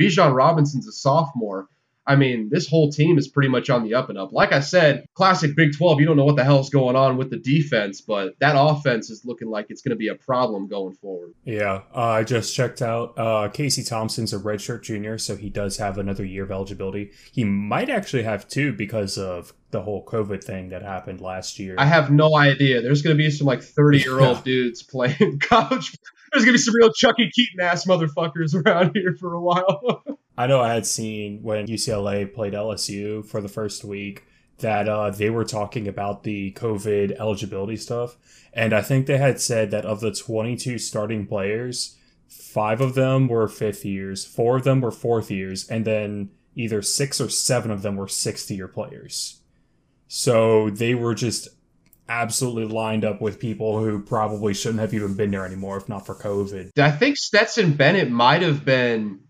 Bijan 0.00 0.34
Robinson's 0.34 0.86
a 0.86 0.92
sophomore. 0.92 1.68
I 2.08 2.16
mean, 2.16 2.48
this 2.50 2.66
whole 2.66 2.90
team 2.90 3.18
is 3.18 3.28
pretty 3.28 3.50
much 3.50 3.68
on 3.68 3.84
the 3.84 3.92
up 3.92 4.08
and 4.08 4.16
up. 4.16 4.32
Like 4.32 4.50
I 4.52 4.60
said, 4.60 5.06
classic 5.14 5.54
Big 5.54 5.76
12, 5.76 6.00
you 6.00 6.06
don't 6.06 6.16
know 6.16 6.24
what 6.24 6.36
the 6.36 6.44
hell's 6.44 6.70
going 6.70 6.96
on 6.96 7.18
with 7.18 7.28
the 7.28 7.36
defense, 7.36 8.00
but 8.00 8.34
that 8.40 8.54
offense 8.56 9.10
is 9.10 9.26
looking 9.26 9.50
like 9.50 9.66
it's 9.68 9.82
going 9.82 9.90
to 9.90 9.96
be 9.96 10.08
a 10.08 10.14
problem 10.14 10.68
going 10.68 10.94
forward. 10.94 11.34
Yeah, 11.44 11.82
uh, 11.94 12.00
I 12.00 12.24
just 12.24 12.54
checked 12.54 12.80
out. 12.80 13.12
Uh, 13.18 13.50
Casey 13.50 13.84
Thompson's 13.84 14.32
a 14.32 14.38
redshirt 14.38 14.82
junior, 14.82 15.18
so 15.18 15.36
he 15.36 15.50
does 15.50 15.76
have 15.76 15.98
another 15.98 16.24
year 16.24 16.44
of 16.44 16.50
eligibility. 16.50 17.10
He 17.30 17.44
might 17.44 17.90
actually 17.90 18.22
have 18.22 18.48
two 18.48 18.72
because 18.72 19.18
of 19.18 19.52
the 19.70 19.82
whole 19.82 20.02
COVID 20.04 20.42
thing 20.42 20.70
that 20.70 20.82
happened 20.82 21.20
last 21.20 21.58
year. 21.58 21.74
I 21.76 21.84
have 21.84 22.10
no 22.10 22.36
idea. 22.36 22.80
There's 22.80 23.02
going 23.02 23.14
to 23.14 23.22
be 23.22 23.30
some 23.30 23.46
like 23.46 23.62
30 23.62 23.98
year 23.98 24.18
old 24.18 24.44
dudes 24.44 24.82
playing 24.82 25.38
college. 25.40 25.94
There's 26.32 26.44
to 26.44 26.52
be 26.52 26.58
some 26.58 26.74
real 26.74 26.92
Chucky 26.92 27.30
Keaton 27.30 27.60
ass 27.60 27.86
motherfuckers 27.86 28.54
around 28.54 28.92
here 28.94 29.16
for 29.18 29.34
a 29.34 29.40
while. 29.40 30.04
I 30.38 30.46
know 30.46 30.60
I 30.60 30.72
had 30.72 30.86
seen 30.86 31.42
when 31.42 31.66
UCLA 31.66 32.32
played 32.32 32.52
LSU 32.52 33.26
for 33.26 33.40
the 33.40 33.48
first 33.48 33.84
week 33.84 34.24
that 34.58 34.88
uh, 34.88 35.10
they 35.10 35.30
were 35.30 35.44
talking 35.44 35.88
about 35.88 36.22
the 36.22 36.52
COVID 36.52 37.18
eligibility 37.18 37.76
stuff. 37.76 38.16
And 38.52 38.72
I 38.72 38.82
think 38.82 39.06
they 39.06 39.18
had 39.18 39.40
said 39.40 39.70
that 39.70 39.84
of 39.84 40.00
the 40.00 40.12
22 40.12 40.78
starting 40.78 41.26
players, 41.26 41.96
five 42.28 42.80
of 42.80 42.94
them 42.94 43.28
were 43.28 43.48
fifth 43.48 43.84
years, 43.84 44.24
four 44.24 44.56
of 44.56 44.64
them 44.64 44.80
were 44.80 44.90
fourth 44.90 45.30
years, 45.30 45.68
and 45.68 45.84
then 45.84 46.30
either 46.54 46.82
six 46.82 47.20
or 47.20 47.28
seven 47.28 47.70
of 47.70 47.82
them 47.82 47.96
were 47.96 48.08
sixth 48.08 48.50
year 48.50 48.68
players. 48.68 49.40
So 50.08 50.70
they 50.70 50.94
were 50.94 51.14
just 51.14 51.48
absolutely 52.08 52.64
lined 52.64 53.04
up 53.04 53.20
with 53.20 53.38
people 53.38 53.78
who 53.78 54.00
probably 54.00 54.54
shouldn't 54.54 54.80
have 54.80 54.94
even 54.94 55.14
been 55.14 55.30
there 55.30 55.44
anymore 55.44 55.76
if 55.76 55.88
not 55.88 56.06
for 56.06 56.14
COVID. 56.14 56.70
I 56.78 56.90
think 56.90 57.16
Stetson 57.16 57.74
Bennett 57.74 58.10
might 58.10 58.42
have 58.42 58.64
been 58.64 59.20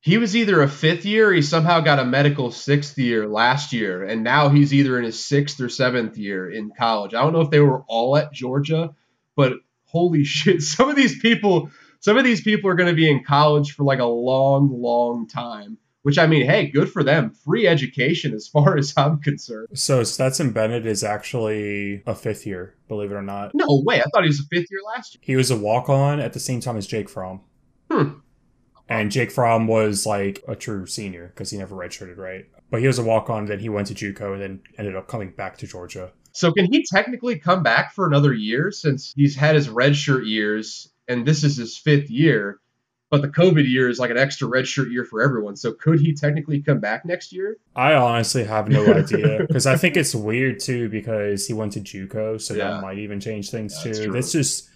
he 0.00 0.16
was 0.16 0.36
either 0.36 0.62
a 0.62 0.68
fifth 0.68 1.04
year, 1.04 1.32
he 1.32 1.42
somehow 1.42 1.80
got 1.80 1.98
a 1.98 2.04
medical 2.04 2.52
sixth 2.52 2.96
year 2.98 3.26
last 3.26 3.72
year, 3.72 4.04
and 4.04 4.22
now 4.22 4.48
he's 4.48 4.72
either 4.72 4.96
in 4.96 5.04
his 5.04 5.24
sixth 5.24 5.60
or 5.60 5.68
seventh 5.68 6.16
year 6.16 6.48
in 6.48 6.70
college. 6.70 7.14
I 7.14 7.20
don't 7.20 7.32
know 7.32 7.40
if 7.40 7.50
they 7.50 7.60
were 7.60 7.82
all 7.88 8.16
at 8.16 8.32
Georgia, 8.32 8.94
but 9.34 9.54
holy 9.84 10.24
shit, 10.24 10.62
some 10.62 10.88
of 10.88 10.96
these 10.96 11.18
people, 11.18 11.70
some 12.00 12.16
of 12.16 12.24
these 12.24 12.42
people 12.42 12.70
are 12.70 12.74
going 12.74 12.88
to 12.88 12.94
be 12.94 13.10
in 13.10 13.24
college 13.24 13.72
for 13.72 13.82
like 13.82 13.98
a 13.98 14.04
long, 14.04 14.70
long 14.72 15.26
time. 15.26 15.78
Which 16.08 16.16
I 16.16 16.26
mean, 16.26 16.46
hey, 16.46 16.68
good 16.68 16.90
for 16.90 17.04
them. 17.04 17.32
Free 17.44 17.66
education, 17.66 18.32
as 18.32 18.48
far 18.48 18.76
as 18.78 18.94
I'm 18.96 19.20
concerned. 19.20 19.68
So 19.74 20.02
Stetson 20.04 20.52
Bennett 20.52 20.86
is 20.86 21.04
actually 21.04 22.02
a 22.06 22.14
fifth 22.14 22.46
year, 22.46 22.74
believe 22.88 23.12
it 23.12 23.14
or 23.14 23.20
not. 23.20 23.50
No 23.54 23.82
way! 23.84 24.00
I 24.00 24.04
thought 24.04 24.22
he 24.22 24.28
was 24.28 24.40
a 24.40 24.44
fifth 24.44 24.70
year 24.70 24.80
last 24.86 25.16
year. 25.16 25.20
He 25.22 25.36
was 25.36 25.50
a 25.50 25.56
walk 25.58 25.90
on 25.90 26.18
at 26.18 26.32
the 26.32 26.40
same 26.40 26.60
time 26.60 26.78
as 26.78 26.86
Jake 26.86 27.10
Fromm. 27.10 27.42
Hmm. 27.90 28.20
And 28.88 29.10
Jake 29.10 29.30
Fromm 29.30 29.66
was 29.66 30.06
like 30.06 30.42
a 30.48 30.56
true 30.56 30.86
senior 30.86 31.26
because 31.26 31.50
he 31.50 31.58
never 31.58 31.76
redshirted, 31.76 32.16
right? 32.16 32.46
But 32.70 32.80
he 32.80 32.86
was 32.86 32.98
a 32.98 33.04
walk 33.04 33.28
on, 33.28 33.44
then 33.44 33.58
he 33.58 33.68
went 33.68 33.88
to 33.88 33.94
JUCO 33.94 34.32
and 34.32 34.40
then 34.40 34.60
ended 34.78 34.96
up 34.96 35.08
coming 35.08 35.32
back 35.32 35.58
to 35.58 35.66
Georgia. 35.66 36.12
So 36.32 36.52
can 36.52 36.72
he 36.72 36.86
technically 36.90 37.38
come 37.38 37.62
back 37.62 37.92
for 37.92 38.06
another 38.06 38.32
year 38.32 38.70
since 38.70 39.12
he's 39.14 39.36
had 39.36 39.56
his 39.56 39.68
redshirt 39.68 40.26
years 40.26 40.90
and 41.06 41.26
this 41.26 41.44
is 41.44 41.58
his 41.58 41.76
fifth 41.76 42.08
year? 42.08 42.60
But 43.10 43.22
the 43.22 43.28
COVID 43.28 43.66
year 43.66 43.88
is 43.88 43.98
like 43.98 44.10
an 44.10 44.18
extra 44.18 44.46
redshirt 44.46 44.92
year 44.92 45.04
for 45.04 45.22
everyone. 45.22 45.56
So 45.56 45.72
could 45.72 45.98
he 45.98 46.12
technically 46.12 46.60
come 46.60 46.78
back 46.78 47.06
next 47.06 47.32
year? 47.32 47.56
I 47.74 47.94
honestly 47.94 48.44
have 48.44 48.68
no 48.68 48.84
idea 48.94 49.46
because 49.48 49.66
I 49.66 49.76
think 49.76 49.96
it's 49.96 50.14
weird 50.14 50.60
too 50.60 50.90
because 50.90 51.46
he 51.46 51.54
went 51.54 51.72
to 51.72 51.80
JUCO, 51.80 52.40
so 52.40 52.54
yeah. 52.54 52.72
that 52.72 52.82
might 52.82 52.98
even 52.98 53.18
change 53.18 53.50
things 53.50 53.82
That's 53.82 53.98
too. 53.98 54.14
It's 54.14 54.32
just 54.32 54.68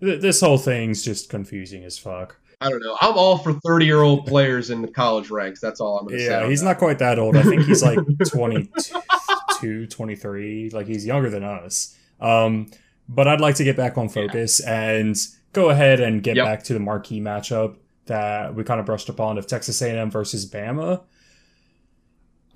this 0.00 0.40
whole 0.40 0.58
thing's 0.58 1.02
just 1.02 1.28
confusing 1.28 1.84
as 1.84 1.98
fuck. 1.98 2.36
I 2.60 2.70
don't 2.70 2.80
know. 2.80 2.96
I'm 3.00 3.14
all 3.18 3.36
for 3.38 3.52
30 3.52 3.84
year 3.84 4.00
old 4.00 4.26
players 4.26 4.70
in 4.70 4.80
the 4.80 4.88
college 4.88 5.30
ranks. 5.30 5.60
That's 5.60 5.80
all 5.80 5.98
I'm 5.98 6.06
going 6.06 6.16
to 6.16 6.22
yeah, 6.22 6.28
say. 6.28 6.40
Yeah, 6.42 6.48
he's 6.48 6.60
that. 6.60 6.66
not 6.66 6.78
quite 6.78 6.98
that 7.00 7.18
old. 7.18 7.36
I 7.36 7.42
think 7.42 7.64
he's 7.64 7.82
like 7.82 7.98
22, 8.28 9.86
23. 9.86 10.70
Like 10.70 10.86
he's 10.86 11.04
younger 11.04 11.28
than 11.28 11.44
us. 11.44 11.96
Um, 12.20 12.70
but 13.08 13.28
I'd 13.28 13.40
like 13.40 13.56
to 13.56 13.64
get 13.64 13.76
back 13.76 13.98
on 13.98 14.08
focus 14.08 14.62
yeah. 14.64 14.90
and 14.90 15.16
go 15.54 15.70
ahead 15.70 16.00
and 16.00 16.22
get 16.22 16.36
yep. 16.36 16.44
back 16.44 16.62
to 16.64 16.74
the 16.74 16.80
marquee 16.80 17.20
matchup 17.20 17.76
that 18.06 18.54
we 18.54 18.64
kind 18.64 18.80
of 18.80 18.86
brushed 18.86 19.08
upon 19.08 19.38
of 19.38 19.46
Texas 19.46 19.80
A&M 19.80 20.10
versus 20.10 20.48
Bama. 20.48 21.02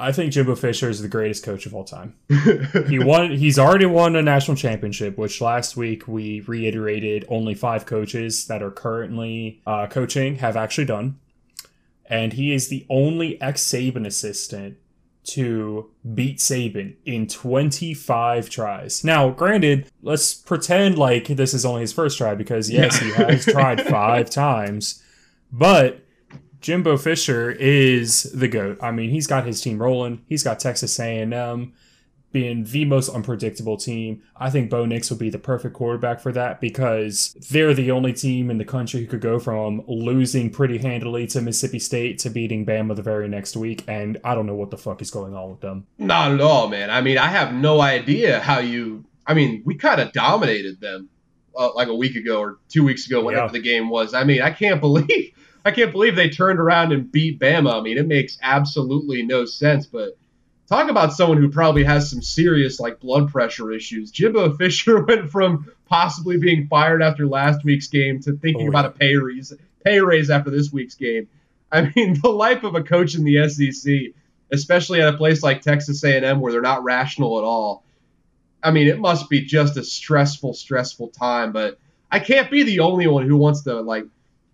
I 0.00 0.12
think 0.12 0.32
Jimbo 0.32 0.54
Fisher 0.54 0.88
is 0.88 1.02
the 1.02 1.08
greatest 1.08 1.42
coach 1.42 1.66
of 1.66 1.74
all 1.74 1.84
time. 1.84 2.14
he 2.86 2.98
won. 3.04 3.32
He's 3.32 3.58
already 3.58 3.86
won 3.86 4.14
a 4.14 4.22
national 4.22 4.56
championship, 4.56 5.18
which 5.18 5.40
last 5.40 5.76
week 5.76 6.06
we 6.06 6.40
reiterated 6.42 7.24
only 7.28 7.54
five 7.54 7.84
coaches 7.84 8.46
that 8.46 8.62
are 8.62 8.70
currently 8.70 9.60
uh, 9.66 9.88
coaching 9.88 10.36
have 10.36 10.56
actually 10.56 10.84
done, 10.84 11.18
and 12.06 12.34
he 12.34 12.54
is 12.54 12.68
the 12.68 12.86
only 12.88 13.40
ex 13.42 13.60
Saban 13.64 14.06
assistant 14.06 14.76
to 15.28 15.90
beat 16.14 16.38
Saban 16.38 16.96
in 17.04 17.26
25 17.26 18.48
tries. 18.48 19.04
Now, 19.04 19.30
granted, 19.30 19.90
let's 20.02 20.34
pretend 20.34 20.98
like 20.98 21.26
this 21.26 21.54
is 21.54 21.64
only 21.64 21.82
his 21.82 21.92
first 21.92 22.18
try 22.18 22.34
because 22.34 22.70
yes, 22.70 23.00
yeah. 23.00 23.08
he 23.08 23.22
has 23.24 23.44
tried 23.44 23.80
five 23.86 24.30
times, 24.30 25.02
but 25.52 26.00
Jimbo 26.60 26.96
Fisher 26.96 27.50
is 27.50 28.24
the 28.34 28.48
goat. 28.48 28.78
I 28.82 28.90
mean, 28.90 29.10
he's 29.10 29.26
got 29.26 29.46
his 29.46 29.60
team 29.60 29.80
rolling. 29.80 30.22
He's 30.28 30.42
got 30.42 30.60
Texas 30.60 30.98
A&M 30.98 31.72
being 32.30 32.64
the 32.64 32.84
most 32.84 33.08
unpredictable 33.08 33.76
team. 33.76 34.22
I 34.36 34.50
think 34.50 34.70
Bo 34.70 34.84
Nix 34.84 35.10
would 35.10 35.18
be 35.18 35.30
the 35.30 35.38
perfect 35.38 35.74
quarterback 35.74 36.20
for 36.20 36.32
that 36.32 36.60
because 36.60 37.34
they're 37.50 37.74
the 37.74 37.90
only 37.90 38.12
team 38.12 38.50
in 38.50 38.58
the 38.58 38.64
country 38.64 39.00
who 39.00 39.06
could 39.06 39.20
go 39.20 39.38
from 39.38 39.82
losing 39.86 40.50
pretty 40.50 40.78
handily 40.78 41.26
to 41.28 41.40
Mississippi 41.40 41.78
State 41.78 42.18
to 42.20 42.30
beating 42.30 42.66
Bama 42.66 42.94
the 42.94 43.02
very 43.02 43.28
next 43.28 43.56
week. 43.56 43.84
And 43.88 44.18
I 44.24 44.34
don't 44.34 44.46
know 44.46 44.54
what 44.54 44.70
the 44.70 44.76
fuck 44.76 45.00
is 45.00 45.10
going 45.10 45.34
on 45.34 45.50
with 45.50 45.60
them. 45.60 45.86
Not 45.96 46.32
at 46.32 46.40
all, 46.40 46.68
man. 46.68 46.90
I 46.90 47.00
mean, 47.00 47.18
I 47.18 47.28
have 47.28 47.54
no 47.54 47.80
idea 47.80 48.40
how 48.40 48.58
you. 48.58 49.04
I 49.26 49.34
mean, 49.34 49.62
we 49.64 49.74
kind 49.74 50.00
of 50.00 50.12
dominated 50.12 50.80
them 50.80 51.08
uh, 51.56 51.74
like 51.74 51.88
a 51.88 51.94
week 51.94 52.14
ago 52.14 52.40
or 52.40 52.58
two 52.68 52.84
weeks 52.84 53.06
ago, 53.06 53.22
whatever 53.22 53.46
yeah. 53.46 53.52
the 53.52 53.60
game 53.60 53.88
was. 53.88 54.14
I 54.14 54.24
mean, 54.24 54.42
I 54.42 54.50
can't 54.50 54.80
believe 54.82 55.32
I 55.64 55.70
can't 55.70 55.92
believe 55.92 56.16
they 56.16 56.30
turned 56.30 56.60
around 56.60 56.92
and 56.92 57.10
beat 57.10 57.40
Bama. 57.40 57.78
I 57.78 57.80
mean, 57.80 57.98
it 57.98 58.06
makes 58.06 58.38
absolutely 58.42 59.22
no 59.22 59.44
sense. 59.44 59.86
But 59.86 60.17
talk 60.68 60.90
about 60.90 61.12
someone 61.12 61.38
who 61.38 61.48
probably 61.48 61.84
has 61.84 62.10
some 62.10 62.22
serious 62.22 62.78
like 62.78 63.00
blood 63.00 63.30
pressure 63.30 63.72
issues. 63.72 64.10
Jimbo 64.10 64.52
Fisher 64.56 65.02
went 65.02 65.30
from 65.30 65.70
possibly 65.86 66.36
being 66.36 66.66
fired 66.68 67.02
after 67.02 67.26
last 67.26 67.64
week's 67.64 67.88
game 67.88 68.20
to 68.20 68.36
thinking 68.36 68.66
oh, 68.66 68.70
about 68.70 68.86
a 68.86 68.90
pay 68.90 69.16
raise, 69.16 69.52
pay 69.84 70.00
raise 70.00 70.30
after 70.30 70.50
this 70.50 70.72
week's 70.72 70.94
game. 70.94 71.28
I 71.72 71.92
mean, 71.94 72.18
the 72.22 72.28
life 72.28 72.64
of 72.64 72.74
a 72.74 72.82
coach 72.82 73.14
in 73.14 73.24
the 73.24 73.48
SEC, 73.48 74.12
especially 74.52 75.00
at 75.00 75.14
a 75.14 75.16
place 75.16 75.42
like 75.42 75.62
Texas 75.62 76.04
A&M 76.04 76.40
where 76.40 76.52
they're 76.52 76.60
not 76.60 76.84
rational 76.84 77.38
at 77.38 77.44
all. 77.44 77.84
I 78.62 78.70
mean, 78.70 78.88
it 78.88 78.98
must 78.98 79.30
be 79.30 79.40
just 79.42 79.76
a 79.76 79.84
stressful, 79.84 80.54
stressful 80.54 81.08
time. 81.08 81.52
But 81.52 81.78
I 82.10 82.18
can't 82.18 82.50
be 82.50 82.64
the 82.64 82.80
only 82.80 83.06
one 83.06 83.26
who 83.26 83.36
wants 83.36 83.62
to 83.62 83.80
like 83.80 84.04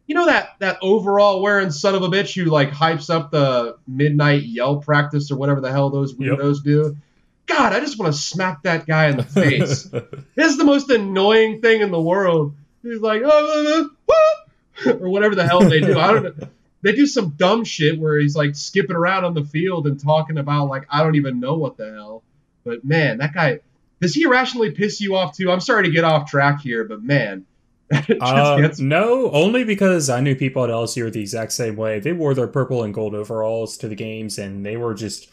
you 0.07 0.15
know 0.15 0.27
that 0.27 0.57
that 0.59 0.79
overall 0.83 1.41
wearing 1.41 1.71
son 1.71 1.95
of 1.95 2.03
a 2.03 2.09
bitch 2.09 2.35
who 2.35 2.51
like 2.51 2.71
hypes 2.71 3.09
up 3.09 3.31
the 3.31 3.77
midnight 3.87 4.43
yell 4.43 4.77
practice 4.77 5.31
or 5.31 5.37
whatever 5.37 5.61
the 5.61 5.71
hell 5.71 5.91
those 5.91 6.15
weirdos 6.15 6.57
yep. 6.57 6.65
do. 6.65 6.97
God, 7.47 7.75
I 7.75 7.81
just 7.81 7.99
want 7.99 8.13
to 8.13 8.19
smack 8.19 8.63
that 8.63 8.87
guy 8.87 9.09
in 9.09 9.19
the 9.19 9.23
face. 9.23 9.83
this 10.35 10.51
is 10.51 10.57
the 10.57 10.65
most 10.65 10.89
annoying 10.91 11.61
thing 11.61 11.83
in 11.83 11.91
the 11.91 12.01
world. 12.01 12.55
He's 12.83 13.01
like, 13.01 13.21
oh, 13.23 13.31
oh, 13.31 13.91
oh 14.87 14.93
or 15.01 15.09
whatever 15.09 15.35
the 15.35 15.47
hell 15.47 15.61
they 15.61 15.81
do. 15.81 15.99
I 15.99 16.13
don't 16.13 16.39
know. 16.39 16.49
They 16.83 16.93
do 16.93 17.07
some 17.07 17.31
dumb 17.31 17.65
shit 17.65 17.99
where 17.99 18.19
he's 18.19 18.37
like 18.37 18.55
skipping 18.55 18.97
around 18.97 19.25
on 19.25 19.33
the 19.33 19.45
field 19.45 19.87
and 19.87 19.99
talking 19.99 20.37
about 20.37 20.69
like 20.69 20.87
I 20.91 21.03
don't 21.03 21.15
even 21.15 21.41
know 21.41 21.55
what 21.55 21.77
the 21.79 21.91
hell. 21.91 22.23
But 22.63 22.85
man, 22.85 23.19
that 23.19 23.33
guy 23.33 23.61
does 24.01 24.15
he 24.15 24.25
irrationally 24.25 24.73
piss 24.73 25.01
you 25.01 25.17
off 25.17 25.37
too? 25.37 25.51
I'm 25.51 25.61
sorry 25.61 25.85
to 25.85 25.91
get 25.91 26.05
off 26.05 26.31
track 26.31 26.61
here, 26.61 26.85
but 26.85 27.03
man, 27.03 27.47
uh, 28.21 28.69
no, 28.79 29.31
only 29.31 29.65
because 29.65 30.09
I 30.09 30.21
knew 30.21 30.35
people 30.35 30.65
at 30.65 30.71
LSU 30.71 31.05
were 31.05 31.11
the 31.11 31.21
exact 31.21 31.53
same 31.53 31.77
way. 31.77 32.01
They 32.01 32.13
wore 32.13 32.35
their 32.35 32.47
purple 32.47 32.83
and 32.83 32.95
gold 32.95 33.15
overalls 33.15 33.77
to 33.79 33.89
the 33.89 33.95
games, 33.95 34.39
and 34.39 34.65
they 34.65 34.77
were 34.77 34.95
just 34.95 35.31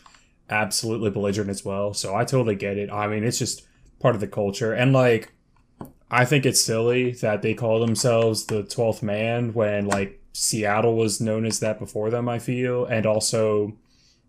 absolutely 0.50 1.10
belligerent 1.10 1.50
as 1.50 1.64
well. 1.64 1.94
So 1.94 2.16
I 2.16 2.26
totally 2.26 2.56
get 2.56 2.78
it. 2.78 2.92
I 2.92 3.08
mean, 3.08 3.24
it's 3.24 3.40
just 3.40 3.66
part 4.00 4.16
of 4.16 4.22
the 4.22 4.28
culture, 4.28 4.74
and 4.74 4.92
like, 4.92 5.32
I 6.10 6.26
think 6.26 6.46
it's 6.46 6.62
silly 6.62 7.12
that 7.14 7.42
they 7.42 7.54
call 7.54 7.80
themselves 7.80 8.46
the 8.46 8.64
twelfth 8.64 9.02
man 9.02 9.54
when 9.54 9.86
like 9.86 10.22
Seattle 10.34 10.96
was 10.96 11.22
known 11.22 11.46
as 11.46 11.62
that 11.62 11.80
before 11.80 12.10
them. 12.10 12.28
I 12.28 12.40
feel, 12.40 12.86
and 12.86 13.06
also 13.06 13.78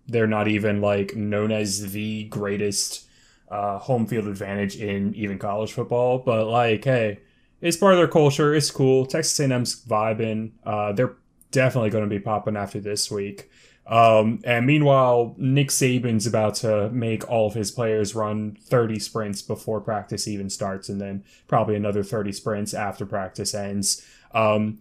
they're 0.07 0.27
not 0.29 0.47
even 0.47 0.81
like 0.81 1.17
known 1.17 1.51
as 1.51 1.91
the 1.93 2.25
greatest 2.25 3.07
uh, 3.51 3.79
home 3.79 4.07
field 4.07 4.27
advantage 4.27 4.77
in 4.77 5.13
even 5.17 5.39
college 5.41 5.73
football. 5.73 6.19
But 6.19 6.47
like, 6.47 6.85
hey 6.85 7.19
it's 7.63 7.77
part 7.77 7.95
of 7.95 7.99
their 7.99 8.09
culture. 8.09 8.55
It's 8.55 8.71
cool. 8.71 9.07
Texas 9.07 9.39
A&M's 9.41 9.83
vibing. 9.87 10.53
Uh, 10.65 10.93
they're 10.93 11.17
definitely 11.53 11.91
going 11.91 12.05
to 12.05 12.11
be 12.11 12.19
popping 12.19 12.57
after 12.57 12.81
this 12.81 13.11
week. 13.11 13.51
Um, 13.87 14.41
and 14.45 14.67
meanwhile, 14.67 15.35
Nick 15.39 15.69
Saban's 15.69 16.27
about 16.27 16.57
to 16.57 16.91
make 16.91 17.29
all 17.31 17.47
of 17.47 17.55
his 17.55 17.71
players 17.71 18.15
run 18.15 18.57
30 18.61 18.99
sprints 18.99 19.43
before 19.43 19.81
practice 19.81 20.29
even 20.29 20.51
starts, 20.51 20.89
and 20.89 21.01
then 21.01 21.25
probably 21.49 21.77
another 21.77 22.03
30 22.03 22.33
sprints 22.33 22.75
after 22.75 23.07
practice 23.07 23.55
ends. 23.55 24.07
Um, 24.33 24.81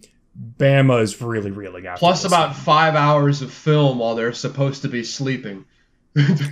Bama 0.56 1.02
is 1.02 1.20
really 1.20 1.50
reeling 1.50 1.86
out. 1.86 1.98
Plus 1.98 2.24
about 2.24 2.56
five 2.56 2.94
hours 2.94 3.42
of 3.42 3.52
film 3.52 3.98
while 3.98 4.14
they're 4.14 4.32
supposed 4.32 4.82
to 4.82 4.88
be 4.88 5.04
sleeping. 5.04 5.64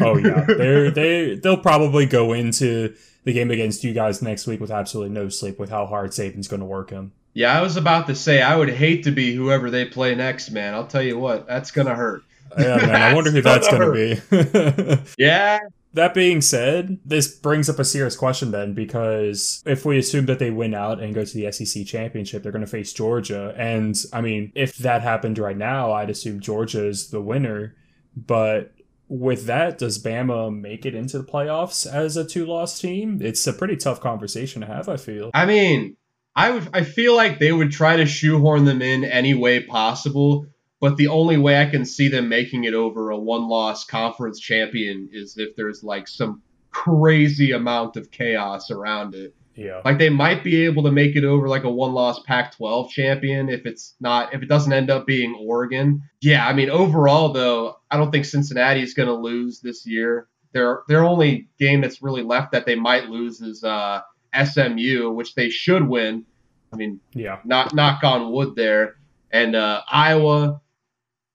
oh 0.00 0.16
yeah, 0.16 0.44
they 0.49 0.90
they 0.90 1.34
they'll 1.37 1.56
probably 1.56 2.06
go 2.06 2.32
into 2.32 2.94
the 3.24 3.32
game 3.32 3.50
against 3.50 3.84
you 3.84 3.92
guys 3.92 4.22
next 4.22 4.46
week 4.46 4.60
with 4.60 4.70
absolutely 4.70 5.12
no 5.12 5.28
sleep 5.28 5.58
with 5.58 5.70
how 5.70 5.86
hard 5.86 6.10
Saban's 6.10 6.48
going 6.48 6.60
to 6.60 6.66
work 6.66 6.90
him. 6.90 7.12
Yeah, 7.32 7.56
I 7.56 7.62
was 7.62 7.76
about 7.76 8.06
to 8.08 8.14
say 8.14 8.42
I 8.42 8.56
would 8.56 8.70
hate 8.70 9.04
to 9.04 9.10
be 9.10 9.34
whoever 9.34 9.70
they 9.70 9.84
play 9.84 10.14
next, 10.14 10.50
man. 10.50 10.74
I'll 10.74 10.86
tell 10.86 11.02
you 11.02 11.18
what, 11.18 11.46
that's 11.46 11.70
going 11.70 11.86
to 11.86 11.94
hurt. 11.94 12.22
Yeah, 12.58 12.76
man. 12.76 13.02
I 13.02 13.14
wonder 13.14 13.30
who 13.30 13.42
that's 13.42 13.68
going 13.68 13.82
to 13.82 14.96
be. 14.96 15.12
yeah. 15.18 15.60
That 15.92 16.14
being 16.14 16.40
said, 16.40 16.98
this 17.04 17.36
brings 17.36 17.68
up 17.68 17.80
a 17.80 17.84
serious 17.84 18.16
question 18.16 18.52
then, 18.52 18.74
because 18.74 19.60
if 19.66 19.84
we 19.84 19.98
assume 19.98 20.26
that 20.26 20.38
they 20.38 20.50
win 20.50 20.72
out 20.72 21.00
and 21.00 21.14
go 21.14 21.24
to 21.24 21.34
the 21.34 21.50
SEC 21.50 21.84
championship, 21.84 22.42
they're 22.42 22.52
going 22.52 22.64
to 22.64 22.70
face 22.70 22.92
Georgia. 22.92 23.54
And 23.56 23.96
I 24.12 24.20
mean, 24.20 24.52
if 24.54 24.76
that 24.78 25.02
happened 25.02 25.38
right 25.38 25.56
now, 25.56 25.92
I'd 25.92 26.10
assume 26.10 26.38
Georgia 26.40 26.86
is 26.86 27.10
the 27.10 27.20
winner. 27.20 27.74
But 28.16 28.72
with 29.10 29.46
that, 29.46 29.76
does 29.76 30.00
Bama 30.00 30.56
make 30.56 30.86
it 30.86 30.94
into 30.94 31.18
the 31.18 31.24
playoffs 31.24 31.84
as 31.84 32.16
a 32.16 32.24
two 32.24 32.46
loss 32.46 32.80
team? 32.80 33.18
It's 33.20 33.44
a 33.46 33.52
pretty 33.52 33.76
tough 33.76 34.00
conversation 34.00 34.60
to 34.60 34.68
have, 34.68 34.88
I 34.88 34.96
feel. 34.96 35.32
I 35.34 35.46
mean, 35.46 35.96
I 36.36 36.52
would 36.52 36.68
I 36.72 36.84
feel 36.84 37.16
like 37.16 37.40
they 37.40 37.52
would 37.52 37.72
try 37.72 37.96
to 37.96 38.06
shoehorn 38.06 38.64
them 38.64 38.80
in 38.80 39.04
any 39.04 39.34
way 39.34 39.64
possible, 39.64 40.46
but 40.80 40.96
the 40.96 41.08
only 41.08 41.36
way 41.36 41.60
I 41.60 41.66
can 41.66 41.84
see 41.84 42.06
them 42.06 42.28
making 42.28 42.64
it 42.64 42.72
over 42.72 43.10
a 43.10 43.18
one 43.18 43.48
loss 43.48 43.84
conference 43.84 44.38
champion 44.38 45.08
is 45.12 45.36
if 45.36 45.56
there's 45.56 45.82
like 45.82 46.06
some 46.06 46.42
crazy 46.70 47.50
amount 47.50 47.96
of 47.96 48.12
chaos 48.12 48.70
around 48.70 49.16
it. 49.16 49.34
Yeah. 49.60 49.82
Like 49.84 49.98
they 49.98 50.08
might 50.08 50.42
be 50.42 50.64
able 50.64 50.84
to 50.84 50.90
make 50.90 51.16
it 51.16 51.24
over 51.24 51.46
like 51.46 51.64
a 51.64 51.70
one 51.70 51.92
loss 51.92 52.22
Pac 52.22 52.56
12 52.56 52.88
champion 52.90 53.50
if 53.50 53.66
it's 53.66 53.94
not 54.00 54.32
if 54.32 54.42
it 54.42 54.48
doesn't 54.48 54.72
end 54.72 54.88
up 54.88 55.06
being 55.06 55.34
Oregon. 55.38 56.02
Yeah, 56.22 56.46
I 56.46 56.54
mean 56.54 56.70
overall 56.70 57.34
though, 57.34 57.76
I 57.90 57.98
don't 57.98 58.10
think 58.10 58.24
Cincinnati 58.24 58.82
is 58.82 58.94
going 58.94 59.08
to 59.08 59.14
lose 59.14 59.60
this 59.60 59.86
year. 59.86 60.28
Their 60.52 60.80
their 60.88 61.04
only 61.04 61.50
game 61.58 61.82
that's 61.82 62.02
really 62.02 62.22
left 62.22 62.52
that 62.52 62.64
they 62.64 62.74
might 62.74 63.10
lose 63.10 63.42
is 63.42 63.62
uh, 63.62 64.00
SMU, 64.34 65.10
which 65.10 65.34
they 65.34 65.50
should 65.50 65.86
win. 65.86 66.24
I 66.72 66.76
mean, 66.76 67.00
yeah, 67.12 67.40
not 67.44 67.74
knock 67.74 68.02
on 68.02 68.32
wood 68.32 68.56
there. 68.56 68.96
And 69.30 69.54
uh, 69.54 69.82
Iowa, 69.92 70.62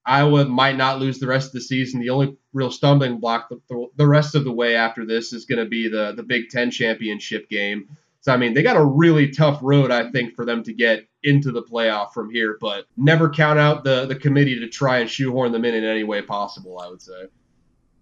Iowa 0.04 0.46
might 0.46 0.78
not 0.78 1.00
lose 1.00 1.20
the 1.20 1.28
rest 1.28 1.50
of 1.50 1.54
the 1.54 1.62
season. 1.62 2.00
The 2.02 2.10
only 2.10 2.38
real 2.54 2.72
stumbling 2.72 3.20
block 3.20 3.50
the, 3.50 3.88
the 3.96 4.08
rest 4.08 4.34
of 4.34 4.46
the 4.46 4.52
way 4.52 4.76
after 4.76 5.06
this 5.06 5.32
is 5.32 5.46
going 5.46 5.64
to 5.64 5.70
be 5.70 5.90
the 5.90 6.14
the 6.18 6.24
Big 6.24 6.50
Ten 6.50 6.72
championship 6.72 7.50
game. 7.50 7.96
So 8.26 8.34
I 8.34 8.38
mean, 8.38 8.56
they 8.56 8.64
got 8.64 8.76
a 8.76 8.84
really 8.84 9.30
tough 9.30 9.60
road, 9.62 9.92
I 9.92 10.10
think, 10.10 10.36
for 10.36 10.46
them 10.46 10.64
to 10.64 10.74
get 10.74 11.08
into 11.22 11.52
the 11.52 11.62
playoff 11.62 12.12
from 12.12 12.32
here. 12.32 12.58
But 12.60 12.86
never 12.98 13.30
count 13.30 13.60
out 13.60 13.84
the 13.84 14.08
the 14.08 14.16
committee 14.16 14.60
to 14.60 14.68
try 14.68 14.98
and 14.98 15.08
shoehorn 15.08 15.52
them 15.52 15.64
in 15.64 15.76
in 15.76 15.84
any 15.84 16.04
way 16.04 16.24
possible. 16.24 16.80
I 16.80 16.90
would 16.90 17.04
say. 17.04 17.28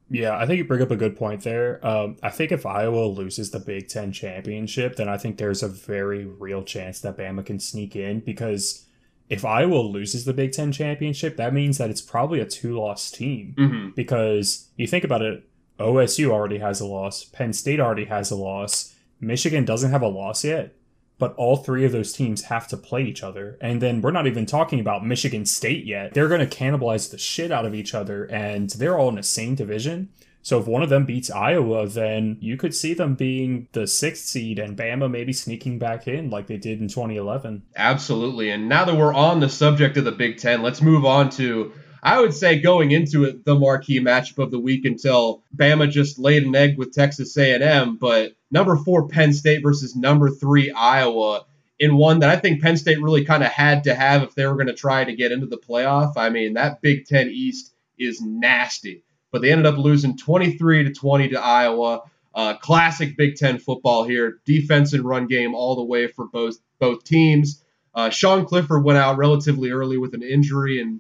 Yeah, 0.09 0.37
I 0.37 0.45
think 0.45 0.59
you 0.59 0.63
bring 0.63 0.81
up 0.81 0.91
a 0.91 0.95
good 0.95 1.17
point 1.17 1.43
there. 1.43 1.85
Um, 1.85 2.15
I 2.23 2.29
think 2.29 2.53
if 2.53 2.65
Iowa 2.65 3.05
loses 3.07 3.51
the 3.51 3.59
Big 3.59 3.89
Ten 3.89 4.13
championship, 4.13 4.95
then 4.95 5.09
I 5.09 5.17
think 5.17 5.37
there's 5.37 5.61
a 5.61 5.67
very 5.67 6.25
real 6.25 6.63
chance 6.63 7.01
that 7.01 7.17
Bama 7.17 7.45
can 7.45 7.59
sneak 7.59 7.93
in 7.97 8.21
because 8.21 8.85
if 9.27 9.43
Iowa 9.43 9.81
loses 9.81 10.23
the 10.23 10.33
Big 10.33 10.53
Ten 10.53 10.71
championship, 10.71 11.35
that 11.35 11.53
means 11.53 11.79
that 11.79 11.89
it's 11.89 12.01
probably 12.01 12.39
a 12.39 12.45
two 12.45 12.79
loss 12.79 13.11
team. 13.11 13.55
Mm-hmm. 13.57 13.89
Because 13.93 14.69
you 14.77 14.87
think 14.87 15.03
about 15.03 15.21
it, 15.21 15.43
OSU 15.81 16.29
already 16.29 16.59
has 16.59 16.79
a 16.79 16.85
loss, 16.85 17.25
Penn 17.25 17.51
State 17.51 17.81
already 17.81 18.05
has 18.05 18.31
a 18.31 18.37
loss, 18.37 18.92
Michigan 19.23 19.65
doesn't 19.65 19.91
have 19.91 20.01
a 20.01 20.07
loss 20.07 20.43
yet 20.43 20.75
but 21.23 21.35
all 21.35 21.55
three 21.55 21.85
of 21.85 21.91
those 21.91 22.11
teams 22.11 22.43
have 22.43 22.67
to 22.67 22.75
play 22.75 23.03
each 23.03 23.23
other. 23.23 23.57
And 23.61 23.81
then 23.81 24.01
we're 24.01 24.11
not 24.11 24.27
even 24.27 24.45
talking 24.45 24.79
about 24.79 25.05
Michigan 25.05 25.45
State 25.45 25.85
yet. 25.85 26.13
They're 26.13 26.27
going 26.27 26.45
to 26.45 26.57
cannibalize 26.57 27.11
the 27.11 27.17
shit 27.17 27.51
out 27.51 27.65
of 27.65 27.73
each 27.73 27.93
other, 27.93 28.25
and 28.25 28.69
they're 28.71 28.97
all 28.97 29.09
in 29.09 29.15
the 29.15 29.23
same 29.23 29.55
division. 29.55 30.09
So 30.41 30.59
if 30.59 30.67
one 30.67 30.83
of 30.83 30.89
them 30.89 31.05
beats 31.05 31.31
Iowa, 31.31 31.87
then 31.87 32.37
you 32.41 32.57
could 32.57 32.75
see 32.75 32.93
them 32.93 33.15
being 33.15 33.69
the 33.71 33.87
sixth 33.87 34.25
seed 34.25 34.59
and 34.59 34.75
Bama 34.75 35.09
maybe 35.09 35.31
sneaking 35.31 35.79
back 35.79 36.05
in 36.05 36.29
like 36.29 36.47
they 36.47 36.57
did 36.57 36.81
in 36.81 36.89
2011. 36.89 37.63
Absolutely. 37.77 38.49
And 38.49 38.67
now 38.67 38.83
that 38.83 38.97
we're 38.97 39.13
on 39.13 39.39
the 39.39 39.47
subject 39.47 39.95
of 39.95 40.03
the 40.03 40.11
Big 40.11 40.39
Ten, 40.39 40.61
let's 40.61 40.81
move 40.81 41.05
on 41.05 41.29
to 41.31 41.71
I 42.03 42.19
would 42.19 42.33
say 42.33 42.60
going 42.60 42.91
into 42.91 43.24
it, 43.24 43.45
the 43.45 43.55
marquee 43.55 44.01
matchup 44.01 44.38
of 44.43 44.51
the 44.51 44.60
week 44.60 44.83
until 44.83 45.41
Bama 45.55 45.89
just 45.89 46.19
laid 46.19 46.43
an 46.43 46.53
egg 46.53 46.77
with 46.77 46.93
Texas 46.93 47.36
A&M. 47.38 47.95
But 47.95 48.33
number 48.51 48.75
four 48.75 49.07
Penn 49.07 49.31
State 49.31 49.63
versus 49.63 49.95
number 49.95 50.29
three 50.29 50.69
Iowa 50.69 51.45
in 51.79 51.95
one 51.95 52.19
that 52.19 52.29
I 52.29 52.36
think 52.36 52.62
Penn 52.62 52.75
State 52.75 53.01
really 53.01 53.24
kind 53.24 53.41
of 53.41 53.50
had 53.50 53.86
to 53.86 53.95
have 53.95 54.22
if 54.22 54.36
they 54.36 54.45
were 54.45 54.55
going 54.55 54.67
to 54.67 54.74
try 54.74 55.05
to 55.05 55.15
get 55.15 55.31
into 55.31 55.45
the 55.45 55.57
playoff. 55.57 56.17
I 56.17 56.29
mean, 56.29 56.53
that 56.53 56.81
Big 56.81 57.05
Ten 57.05 57.29
East 57.29 57.74
is 57.98 58.22
nasty, 58.22 59.05
but 59.31 59.41
they 59.41 59.51
ended 59.51 59.65
up 59.65 59.77
losing 59.77 60.17
23 60.17 60.83
to 60.83 60.93
20 60.93 61.29
to 61.29 61.41
Iowa. 61.41 62.01
Uh, 62.36 62.55
classic 62.57 63.15
Big 63.15 63.36
Ten 63.36 63.60
football 63.60 64.03
here, 64.03 64.39
defense 64.43 64.91
and 64.91 65.03
run 65.03 65.27
game 65.27 65.55
all 65.55 65.75
the 65.75 65.83
way 65.83 66.07
for 66.07 66.25
both 66.25 66.57
both 66.79 67.03
teams. 67.03 67.63
Uh, 67.95 68.10
Sean 68.10 68.45
Clifford 68.45 68.83
went 68.83 68.98
out 68.98 69.17
relatively 69.17 69.69
early 69.69 69.98
with 69.98 70.15
an 70.15 70.24
injury, 70.24 70.81
and 70.81 71.00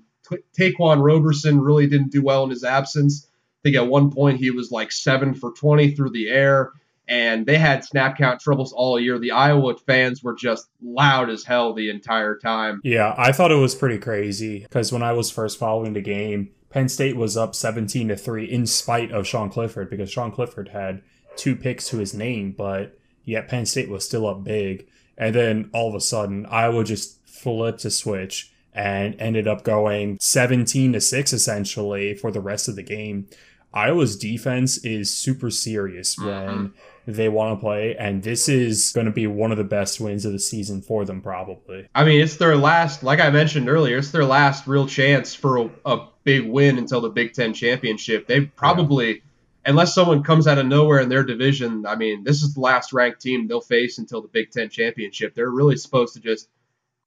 Ta'Quan 0.57 1.01
Roberson 1.01 1.61
really 1.61 1.87
didn't 1.87 2.11
do 2.11 2.21
well 2.21 2.43
in 2.43 2.49
his 2.49 2.63
absence. 2.63 3.27
I 3.27 3.61
think 3.63 3.75
at 3.75 3.87
one 3.87 4.11
point 4.11 4.39
he 4.39 4.51
was 4.51 4.71
like 4.71 4.91
seven 4.91 5.33
for 5.33 5.51
20 5.51 5.91
through 5.91 6.11
the 6.11 6.29
air, 6.29 6.71
and 7.07 7.45
they 7.45 7.57
had 7.57 7.83
snap 7.83 8.17
count 8.17 8.39
troubles 8.39 8.73
all 8.73 8.99
year. 8.99 9.19
The 9.19 9.31
Iowa 9.31 9.77
fans 9.77 10.23
were 10.23 10.35
just 10.35 10.67
loud 10.81 11.29
as 11.29 11.43
hell 11.43 11.73
the 11.73 11.89
entire 11.89 12.37
time. 12.37 12.81
Yeah, 12.83 13.13
I 13.17 13.31
thought 13.31 13.51
it 13.51 13.55
was 13.55 13.75
pretty 13.75 13.97
crazy 13.97 14.59
because 14.59 14.91
when 14.91 15.03
I 15.03 15.13
was 15.13 15.31
first 15.31 15.57
following 15.57 15.93
the 15.93 16.01
game, 16.01 16.51
Penn 16.69 16.89
State 16.89 17.15
was 17.15 17.37
up 17.37 17.55
17 17.55 18.07
to 18.07 18.15
3 18.15 18.45
in 18.45 18.65
spite 18.65 19.11
of 19.11 19.27
Sean 19.27 19.49
Clifford 19.49 19.89
because 19.89 20.09
Sean 20.09 20.31
Clifford 20.31 20.69
had 20.69 21.01
two 21.35 21.55
picks 21.55 21.87
to 21.89 21.97
his 21.97 22.13
name, 22.13 22.53
but 22.57 22.97
yet 23.23 23.47
Penn 23.47 23.65
State 23.65 23.89
was 23.89 24.05
still 24.05 24.27
up 24.27 24.43
big. 24.43 24.87
And 25.17 25.35
then 25.35 25.69
all 25.73 25.89
of 25.89 25.95
a 25.95 26.01
sudden, 26.01 26.45
Iowa 26.47 26.83
just 26.83 27.19
flipped 27.27 27.85
a 27.85 27.91
switch 27.91 28.52
and 28.73 29.15
ended 29.19 29.47
up 29.47 29.63
going 29.63 30.17
17 30.19 30.93
to 30.93 31.01
6 31.01 31.33
essentially 31.33 32.15
for 32.15 32.31
the 32.31 32.41
rest 32.41 32.67
of 32.67 32.75
the 32.75 32.83
game. 32.83 33.27
Iowa's 33.73 34.15
defense 34.15 34.77
is 34.85 35.09
super 35.09 35.49
serious 35.49 36.15
mm-hmm. 36.15 36.27
when 36.61 36.73
they 37.07 37.27
want 37.27 37.57
to 37.57 37.61
play, 37.61 37.95
and 37.97 38.21
this 38.21 38.47
is 38.47 38.91
going 38.93 39.07
to 39.07 39.11
be 39.11 39.25
one 39.25 39.51
of 39.51 39.57
the 39.57 39.63
best 39.63 39.99
wins 39.99 40.25
of 40.25 40.31
the 40.31 40.39
season 40.39 40.81
for 40.81 41.05
them, 41.05 41.21
probably. 41.21 41.87
I 41.95 42.05
mean, 42.05 42.21
it's 42.21 42.37
their 42.37 42.55
last, 42.55 43.03
like 43.03 43.19
I 43.19 43.31
mentioned 43.31 43.67
earlier, 43.67 43.97
it's 43.97 44.11
their 44.11 44.25
last 44.25 44.67
real 44.67 44.85
chance 44.85 45.33
for 45.33 45.57
a, 45.57 45.69
a 45.85 46.07
big 46.23 46.47
win 46.47 46.77
until 46.77 47.01
the 47.01 47.09
Big 47.09 47.33
Ten 47.33 47.53
championship. 47.53 48.27
They 48.27 48.41
probably, 48.41 49.15
yeah. 49.15 49.21
unless 49.65 49.95
someone 49.95 50.21
comes 50.21 50.47
out 50.47 50.59
of 50.59 50.67
nowhere 50.67 50.99
in 50.99 51.09
their 51.09 51.23
division, 51.23 51.87
I 51.87 51.95
mean, 51.95 52.23
this 52.23 52.43
is 52.43 52.53
the 52.53 52.61
last 52.61 52.93
ranked 52.93 53.21
team 53.21 53.47
they'll 53.47 53.59
face 53.61 53.97
until 53.97 54.21
the 54.21 54.27
Big 54.27 54.51
Ten 54.51 54.69
championship. 54.69 55.33
They're 55.33 55.49
really 55.49 55.77
supposed 55.77 56.13
to 56.13 56.19
just 56.19 56.47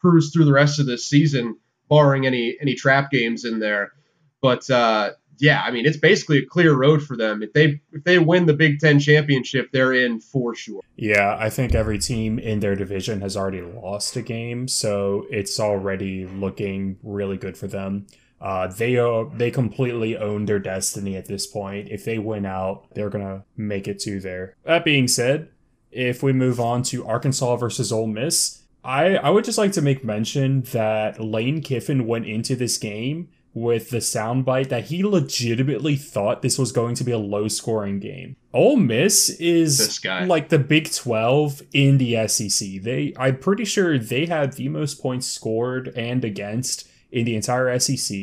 cruise 0.00 0.30
through 0.32 0.44
the 0.44 0.52
rest 0.52 0.78
of 0.78 0.86
this 0.86 1.06
season, 1.06 1.56
barring 1.88 2.26
any 2.26 2.56
any 2.60 2.74
trap 2.74 3.10
games 3.10 3.44
in 3.44 3.58
there. 3.58 3.92
But 4.40 4.68
uh, 4.70 5.12
yeah, 5.38 5.62
I 5.62 5.70
mean 5.70 5.86
it's 5.86 5.96
basically 5.96 6.38
a 6.38 6.46
clear 6.46 6.74
road 6.74 7.02
for 7.02 7.16
them. 7.16 7.42
If 7.42 7.52
they 7.52 7.80
if 7.92 8.04
they 8.04 8.18
win 8.18 8.46
the 8.46 8.54
Big 8.54 8.78
Ten 8.78 8.98
championship, 8.98 9.70
they're 9.72 9.92
in 9.92 10.20
for 10.20 10.54
sure. 10.54 10.82
Yeah, 10.96 11.36
I 11.38 11.50
think 11.50 11.74
every 11.74 11.98
team 11.98 12.38
in 12.38 12.60
their 12.60 12.74
division 12.74 13.20
has 13.20 13.36
already 13.36 13.62
lost 13.62 14.16
a 14.16 14.22
game, 14.22 14.68
so 14.68 15.26
it's 15.30 15.58
already 15.60 16.26
looking 16.26 16.98
really 17.02 17.36
good 17.36 17.56
for 17.56 17.66
them. 17.66 18.06
Uh, 18.40 18.66
they 18.66 18.96
are 18.96 19.28
they 19.34 19.50
completely 19.50 20.16
own 20.16 20.44
their 20.44 20.58
destiny 20.58 21.16
at 21.16 21.26
this 21.26 21.46
point. 21.46 21.88
If 21.90 22.04
they 22.04 22.18
win 22.18 22.44
out, 22.44 22.94
they're 22.94 23.10
gonna 23.10 23.44
make 23.56 23.88
it 23.88 23.98
to 24.00 24.20
there. 24.20 24.54
That 24.64 24.84
being 24.84 25.08
said, 25.08 25.48
if 25.90 26.22
we 26.22 26.32
move 26.32 26.60
on 26.60 26.82
to 26.84 27.06
Arkansas 27.06 27.56
versus 27.56 27.90
Ole 27.90 28.06
Miss, 28.06 28.62
I, 28.86 29.16
I 29.16 29.30
would 29.30 29.44
just 29.44 29.58
like 29.58 29.72
to 29.72 29.82
make 29.82 30.04
mention 30.04 30.62
that 30.72 31.20
Lane 31.20 31.60
Kiffin 31.60 32.06
went 32.06 32.26
into 32.26 32.54
this 32.54 32.78
game 32.78 33.28
with 33.52 33.90
the 33.90 33.98
soundbite 33.98 34.68
that 34.68 34.84
he 34.84 35.02
legitimately 35.02 35.96
thought 35.96 36.42
this 36.42 36.58
was 36.58 36.72
going 36.72 36.94
to 36.94 37.02
be 37.02 37.10
a 37.10 37.18
low 37.18 37.48
scoring 37.48 37.98
game. 37.98 38.36
Ole 38.52 38.76
Miss 38.76 39.30
is 39.30 39.98
like 40.04 40.50
the 40.50 40.58
Big 40.58 40.92
12 40.92 41.62
in 41.72 41.98
the 41.98 42.28
SEC. 42.28 42.82
They 42.82 43.12
I'm 43.18 43.38
pretty 43.38 43.64
sure 43.64 43.98
they 43.98 44.26
had 44.26 44.52
the 44.52 44.68
most 44.68 45.00
points 45.00 45.26
scored 45.26 45.88
and 45.96 46.24
against 46.24 46.86
in 47.10 47.24
the 47.24 47.34
entire 47.34 47.78
SEC. 47.78 48.16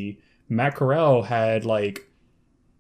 Matt 0.48 0.76
Corral 0.76 1.24
had 1.24 1.66
like 1.66 2.08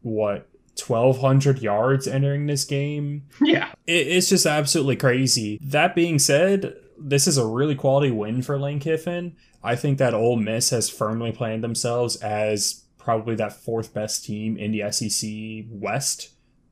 what 0.04 0.48
1200 0.88 1.60
yards 1.60 2.08
entering 2.08 2.46
this 2.46 2.65
game. 2.65 3.24
Yeah. 3.41 3.72
It, 3.88 4.08
it's 4.08 4.30
just 4.30 4.46
absolutely 4.46 4.96
crazy. 4.96 5.60
That 5.62 5.96
being 5.96 6.19
said, 6.19 6.76
this 7.04 7.28
is 7.28 7.38
a 7.38 7.46
really 7.46 7.76
quality 7.76 8.12
win 8.12 8.42
for 8.42 8.58
Lane 8.58 8.80
Kiffin. 8.80 9.36
I 9.63 9.76
think 9.76 9.98
that 9.98 10.13
Ole 10.13 10.38
Miss 10.38 10.70
has 10.70 10.89
firmly 10.89 11.32
planned 11.32 11.63
themselves 11.63 12.16
as 12.18 12.84
probably 12.98 13.36
that 13.36 13.54
fourth 13.54 13.94
best 13.94 14.26
team 14.26 14.58
in 14.58 14.72
the 14.72 14.89
SEC 14.92 15.66
West. 15.70 16.30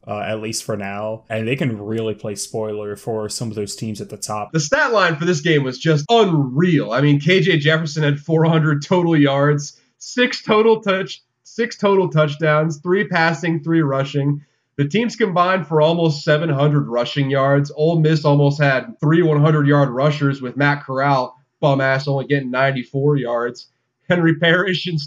Uh, 0.07 0.21
at 0.21 0.41
least 0.41 0.63
for 0.63 0.75
now, 0.75 1.23
and 1.29 1.47
they 1.47 1.55
can 1.55 1.79
really 1.79 2.15
play 2.15 2.33
spoiler 2.33 2.95
for 2.95 3.29
some 3.29 3.49
of 3.49 3.55
those 3.55 3.75
teams 3.75 4.01
at 4.01 4.09
the 4.09 4.17
top. 4.17 4.51
The 4.51 4.59
stat 4.59 4.91
line 4.91 5.15
for 5.15 5.25
this 5.25 5.41
game 5.41 5.63
was 5.63 5.77
just 5.77 6.07
unreal. 6.09 6.91
I 6.91 7.01
mean, 7.01 7.19
KJ 7.19 7.59
Jefferson 7.59 8.01
had 8.01 8.19
400 8.19 8.83
total 8.83 9.15
yards, 9.15 9.79
six 9.99 10.41
total 10.41 10.81
touch, 10.81 11.21
six 11.43 11.77
total 11.77 12.09
touchdowns, 12.09 12.79
three 12.79 13.07
passing, 13.07 13.61
three 13.61 13.83
rushing. 13.83 14.43
The 14.81 14.89
teams 14.89 15.15
combined 15.15 15.67
for 15.67 15.79
almost 15.79 16.23
700 16.23 16.87
rushing 16.87 17.29
yards. 17.29 17.71
Ole 17.75 17.99
Miss 17.99 18.25
almost 18.25 18.59
had 18.59 18.99
three 18.99 19.21
100 19.21 19.67
yard 19.67 19.89
rushers 19.89 20.41
with 20.41 20.57
Matt 20.57 20.83
Corral, 20.83 21.39
bum 21.59 21.79
ass, 21.79 22.07
only 22.07 22.25
getting 22.25 22.49
94 22.49 23.17
yards. 23.17 23.67
Henry 24.09 24.39
Parrish 24.39 24.87
and 24.87 24.99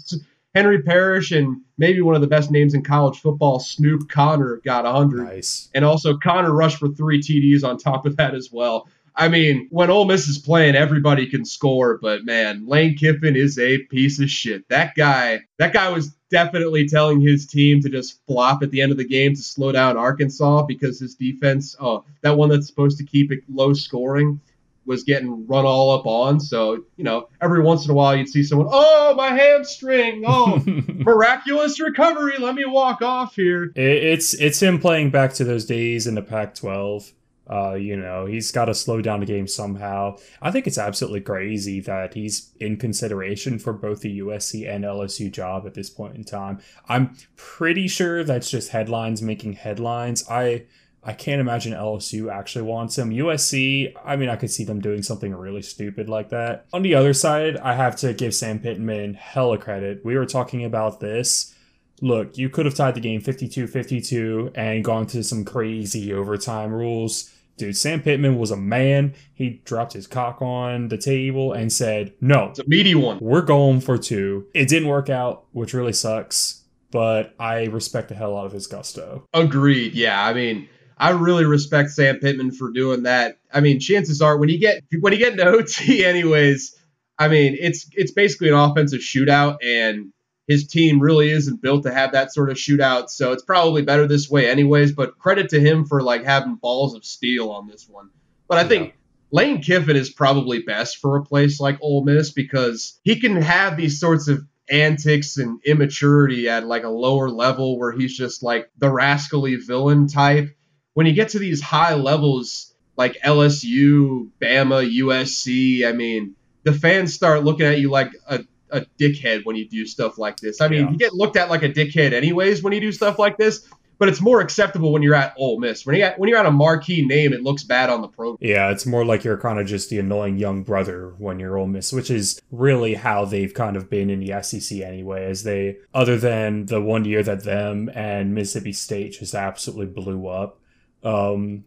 Henry 0.53 0.81
Parrish 0.81 1.33
and 1.33 1.57
maybe 1.77 1.99
one 1.99 2.15
of 2.15 2.21
the 2.21 2.27
best 2.27 2.51
names 2.51 2.73
in 2.73 2.85
college 2.85 3.19
football, 3.19 3.59
Snoop 3.59 4.07
Conner, 4.07 4.61
got 4.63 4.85
100. 4.85 5.25
Nice. 5.25 5.69
And 5.75 5.83
also 5.83 6.15
Conner 6.15 6.53
rushed 6.53 6.77
for 6.77 6.87
three 6.87 7.19
TDs 7.21 7.67
on 7.67 7.77
top 7.77 8.05
of 8.05 8.15
that 8.15 8.33
as 8.33 8.49
well. 8.53 8.87
I 9.13 9.27
mean, 9.27 9.67
when 9.71 9.89
Ole 9.89 10.05
Miss 10.05 10.29
is 10.29 10.37
playing, 10.37 10.75
everybody 10.75 11.29
can 11.29 11.43
score, 11.43 11.97
but 12.01 12.23
man, 12.23 12.65
Lane 12.65 12.95
Kiffin 12.95 13.35
is 13.35 13.59
a 13.59 13.79
piece 13.79 14.21
of 14.21 14.29
shit. 14.29 14.69
That 14.69 14.95
guy, 14.95 15.41
that 15.59 15.73
guy 15.73 15.89
was 15.89 16.15
definitely 16.35 16.85
telling 16.85 17.21
his 17.21 17.45
team 17.45 17.81
to 17.81 17.87
just 17.87 18.19
flop 18.27 18.61
at 18.61 18.69
the 18.69 18.81
end 18.81 18.91
of 18.91 18.97
the 18.97 19.07
game 19.07 19.33
to 19.33 19.41
slow 19.41 19.71
down 19.71 19.95
Arkansas 19.95 20.63
because 20.63 20.99
his 20.99 21.15
defense, 21.15 21.77
oh, 21.79 22.03
that 22.23 22.35
one 22.35 22.49
that's 22.49 22.67
supposed 22.67 22.97
to 22.97 23.05
keep 23.05 23.31
it 23.31 23.39
low 23.47 23.71
scoring, 23.71 24.41
was 24.85 25.03
getting 25.03 25.47
run 25.47 25.63
all 25.63 25.91
up 25.91 26.05
on. 26.05 26.41
So, 26.41 26.83
you 26.97 27.05
know, 27.05 27.29
every 27.41 27.61
once 27.61 27.85
in 27.85 27.91
a 27.91 27.93
while 27.93 28.17
you'd 28.17 28.27
see 28.27 28.43
someone, 28.43 28.67
oh, 28.69 29.13
my 29.15 29.29
hamstring, 29.29 30.25
oh, 30.27 30.61
miraculous 30.87 31.79
recovery. 31.79 32.37
Let 32.37 32.55
me 32.55 32.65
walk 32.65 33.01
off 33.01 33.37
here. 33.37 33.71
It's 33.73 34.33
it's 34.33 34.61
him 34.61 34.77
playing 34.77 35.11
back 35.11 35.31
to 35.35 35.45
those 35.45 35.63
days 35.63 36.05
in 36.05 36.15
the 36.15 36.21
Pac-12 36.21 37.13
uh, 37.49 37.73
you 37.73 37.95
know, 37.95 38.25
he's 38.25 38.51
got 38.51 38.65
to 38.65 38.73
slow 38.73 39.01
down 39.01 39.19
the 39.19 39.25
game 39.25 39.47
somehow. 39.47 40.17
I 40.41 40.51
think 40.51 40.67
it's 40.67 40.77
absolutely 40.77 41.21
crazy 41.21 41.79
that 41.81 42.13
he's 42.13 42.51
in 42.59 42.77
consideration 42.77 43.59
for 43.59 43.73
both 43.73 44.01
the 44.01 44.19
USC 44.19 44.67
and 44.67 44.83
LSU 44.83 45.31
job 45.31 45.65
at 45.67 45.73
this 45.73 45.89
point 45.89 46.15
in 46.15 46.23
time. 46.23 46.59
I'm 46.89 47.15
pretty 47.35 47.87
sure 47.87 48.23
that's 48.23 48.49
just 48.49 48.69
headlines 48.69 49.21
making 49.21 49.53
headlines. 49.53 50.23
I 50.29 50.65
I 51.07 51.13
can't 51.13 51.39
imagine 51.39 51.71
LSU 51.71 52.33
actually 52.33 52.63
wants 52.63 52.97
him. 52.97 53.11
USC, 53.11 53.93
I 54.03 54.15
mean, 54.15 54.27
I 54.27 54.35
could 54.35 54.49
see 54.49 54.63
them 54.63 54.79
doing 54.81 55.03
something 55.03 55.35
really 55.35 55.61
stupid 55.61 56.09
like 56.09 56.29
that. 56.29 56.65
On 56.73 56.81
the 56.81 56.95
other 56.95 57.13
side, 57.13 57.57
I 57.57 57.75
have 57.75 57.95
to 57.97 58.11
give 58.15 58.33
Sam 58.33 58.57
Pittman 58.57 59.13
hella 59.13 59.59
credit. 59.59 60.03
We 60.03 60.17
were 60.17 60.25
talking 60.25 60.65
about 60.65 60.99
this 60.99 61.53
look, 62.01 62.37
you 62.37 62.49
could 62.49 62.65
have 62.65 62.75
tied 62.75 62.95
the 62.95 62.99
game 62.99 63.21
52 63.21 63.67
52 63.67 64.51
and 64.55 64.83
gone 64.83 65.07
to 65.07 65.23
some 65.23 65.45
crazy 65.45 66.13
overtime 66.13 66.73
rules. 66.73 67.31
Dude, 67.57 67.77
Sam 67.77 68.01
Pittman 68.01 68.37
was 68.37 68.51
a 68.51 68.57
man. 68.57 69.13
He 69.33 69.61
dropped 69.65 69.93
his 69.93 70.07
cock 70.07 70.41
on 70.41 70.89
the 70.89 70.97
table 70.97 71.53
and 71.53 71.71
said, 71.71 72.13
No. 72.19 72.49
It's 72.49 72.59
a 72.59 72.63
meaty 72.67 72.95
one. 72.95 73.17
We're 73.21 73.41
going 73.41 73.79
for 73.81 73.97
two. 73.97 74.47
It 74.53 74.67
didn't 74.67 74.89
work 74.89 75.09
out, 75.09 75.45
which 75.53 75.73
really 75.73 75.93
sucks. 75.93 76.63
but 76.91 77.33
I 77.39 77.65
respect 77.65 78.09
the 78.09 78.15
hell 78.15 78.37
out 78.37 78.45
of 78.45 78.51
his 78.51 78.67
gusto. 78.67 79.25
Agreed. 79.33 79.93
Yeah, 79.93 80.25
I 80.25 80.33
mean, 80.33 80.67
I 80.97 81.09
really 81.11 81.45
respect 81.45 81.89
Sam 81.91 82.19
Pittman 82.19 82.51
for 82.51 82.71
doing 82.71 83.03
that. 83.03 83.37
I 83.53 83.59
mean, 83.61 83.79
chances 83.79 84.21
are 84.21 84.37
when 84.37 84.49
you 84.49 84.59
get 84.59 84.83
when 84.99 85.11
you 85.13 85.19
get 85.19 85.33
into 85.33 85.45
OT, 85.45 86.05
anyways. 86.13 86.73
I 87.17 87.29
mean, 87.29 87.55
it's 87.59 87.87
it's 87.93 88.11
basically 88.11 88.49
an 88.49 88.55
offensive 88.55 88.99
shootout, 88.99 89.57
and 89.63 90.11
his 90.47 90.67
team 90.67 90.99
really 90.99 91.31
isn't 91.31 91.61
built 91.61 91.83
to 91.83 91.93
have 91.93 92.11
that 92.11 92.33
sort 92.33 92.49
of 92.49 92.57
shootout. 92.57 93.09
So 93.09 93.31
it's 93.31 93.43
probably 93.43 93.81
better 93.81 94.07
this 94.07 94.29
way, 94.29 94.49
anyways. 94.49 94.91
But 94.91 95.17
credit 95.17 95.49
to 95.49 95.59
him 95.59 95.85
for 95.85 96.01
like 96.01 96.23
having 96.23 96.55
balls 96.55 96.95
of 96.95 97.03
steel 97.05 97.49
on 97.49 97.67
this 97.67 97.87
one. 97.89 98.09
But 98.47 98.59
I 98.59 98.63
think 98.65 98.95
Lane 99.31 99.61
Kiffin 99.61 99.95
is 99.95 100.09
probably 100.09 100.59
best 100.59 100.97
for 100.97 101.17
a 101.17 101.23
place 101.23 101.59
like 101.59 101.77
Ole 101.81 102.03
Miss 102.03 102.31
because 102.31 102.99
he 103.03 103.19
can 103.19 103.41
have 103.41 103.75
these 103.75 103.99
sorts 103.99 104.27
of 104.27 104.45
antics 104.69 105.37
and 105.37 105.59
immaturity 105.65 106.49
at 106.49 106.65
like 106.65 106.83
a 106.83 106.89
lower 106.89 107.29
level 107.29 107.77
where 107.77 107.91
he's 107.91 108.15
just 108.15 108.43
like 108.43 108.69
the 108.77 108.91
rascally 108.91 109.55
villain 109.55 110.07
type. 110.07 110.55
When 110.93 111.05
you 111.05 111.13
get 111.13 111.29
to 111.29 111.39
these 111.39 111.61
high 111.61 111.95
levels 111.95 112.73
like 112.95 113.17
LSU, 113.23 114.29
Bama, 114.41 114.89
USC, 114.99 115.87
I 115.87 115.91
mean, 115.91 116.35
the 116.63 116.73
fans 116.73 117.13
start 117.13 117.43
looking 117.43 117.65
at 117.65 117.79
you 117.79 117.89
like 117.89 118.11
a, 118.27 118.45
a 118.75 118.85
dickhead 118.99 119.45
when 119.45 119.55
you 119.55 119.67
do 119.67 119.85
stuff 119.85 120.17
like 120.17 120.37
this. 120.37 120.61
I 120.61 120.67
mean, 120.67 120.85
yeah. 120.85 120.91
you 120.91 120.97
get 120.97 121.13
looked 121.13 121.37
at 121.37 121.49
like 121.49 121.63
a 121.63 121.69
dickhead 121.69 122.13
anyways 122.13 122.63
when 122.63 122.73
you 122.73 122.81
do 122.81 122.91
stuff 122.91 123.17
like 123.19 123.37
this 123.37 123.67
but 123.97 124.09
it's 124.09 124.21
more 124.21 124.41
acceptable 124.41 124.91
when 124.91 125.01
you're 125.01 125.15
at 125.15 125.33
Ole 125.37 125.59
Miss. 125.59 125.85
When 125.85 125.95
you 125.95 126.07
when 126.17 126.29
you're 126.29 126.37
at 126.37 126.45
a 126.45 126.51
marquee 126.51 127.05
name, 127.05 127.33
it 127.33 127.43
looks 127.43 127.63
bad 127.63 127.89
on 127.89 128.01
the 128.01 128.07
program. 128.07 128.37
Yeah, 128.41 128.71
it's 128.71 128.85
more 128.85 129.05
like 129.05 129.23
you're 129.23 129.37
kind 129.37 129.59
of 129.59 129.67
just 129.67 129.89
the 129.89 129.99
annoying 129.99 130.37
young 130.37 130.63
brother 130.63 131.13
when 131.17 131.39
you're 131.39 131.57
Ole 131.57 131.67
Miss, 131.67 131.93
which 131.93 132.11
is 132.11 132.41
really 132.51 132.95
how 132.95 133.25
they've 133.25 133.53
kind 133.53 133.77
of 133.77 133.89
been 133.89 134.09
in 134.09 134.19
the 134.19 134.41
SEC 134.41 134.79
anyway. 134.79 135.25
As 135.25 135.43
they, 135.43 135.77
other 135.93 136.17
than 136.17 136.65
the 136.65 136.81
one 136.81 137.05
year 137.05 137.23
that 137.23 137.43
them 137.43 137.89
and 137.93 138.33
Mississippi 138.33 138.73
State 138.73 139.13
just 139.19 139.33
absolutely 139.33 139.87
blew 139.87 140.27
up, 140.27 140.59
um, 141.03 141.63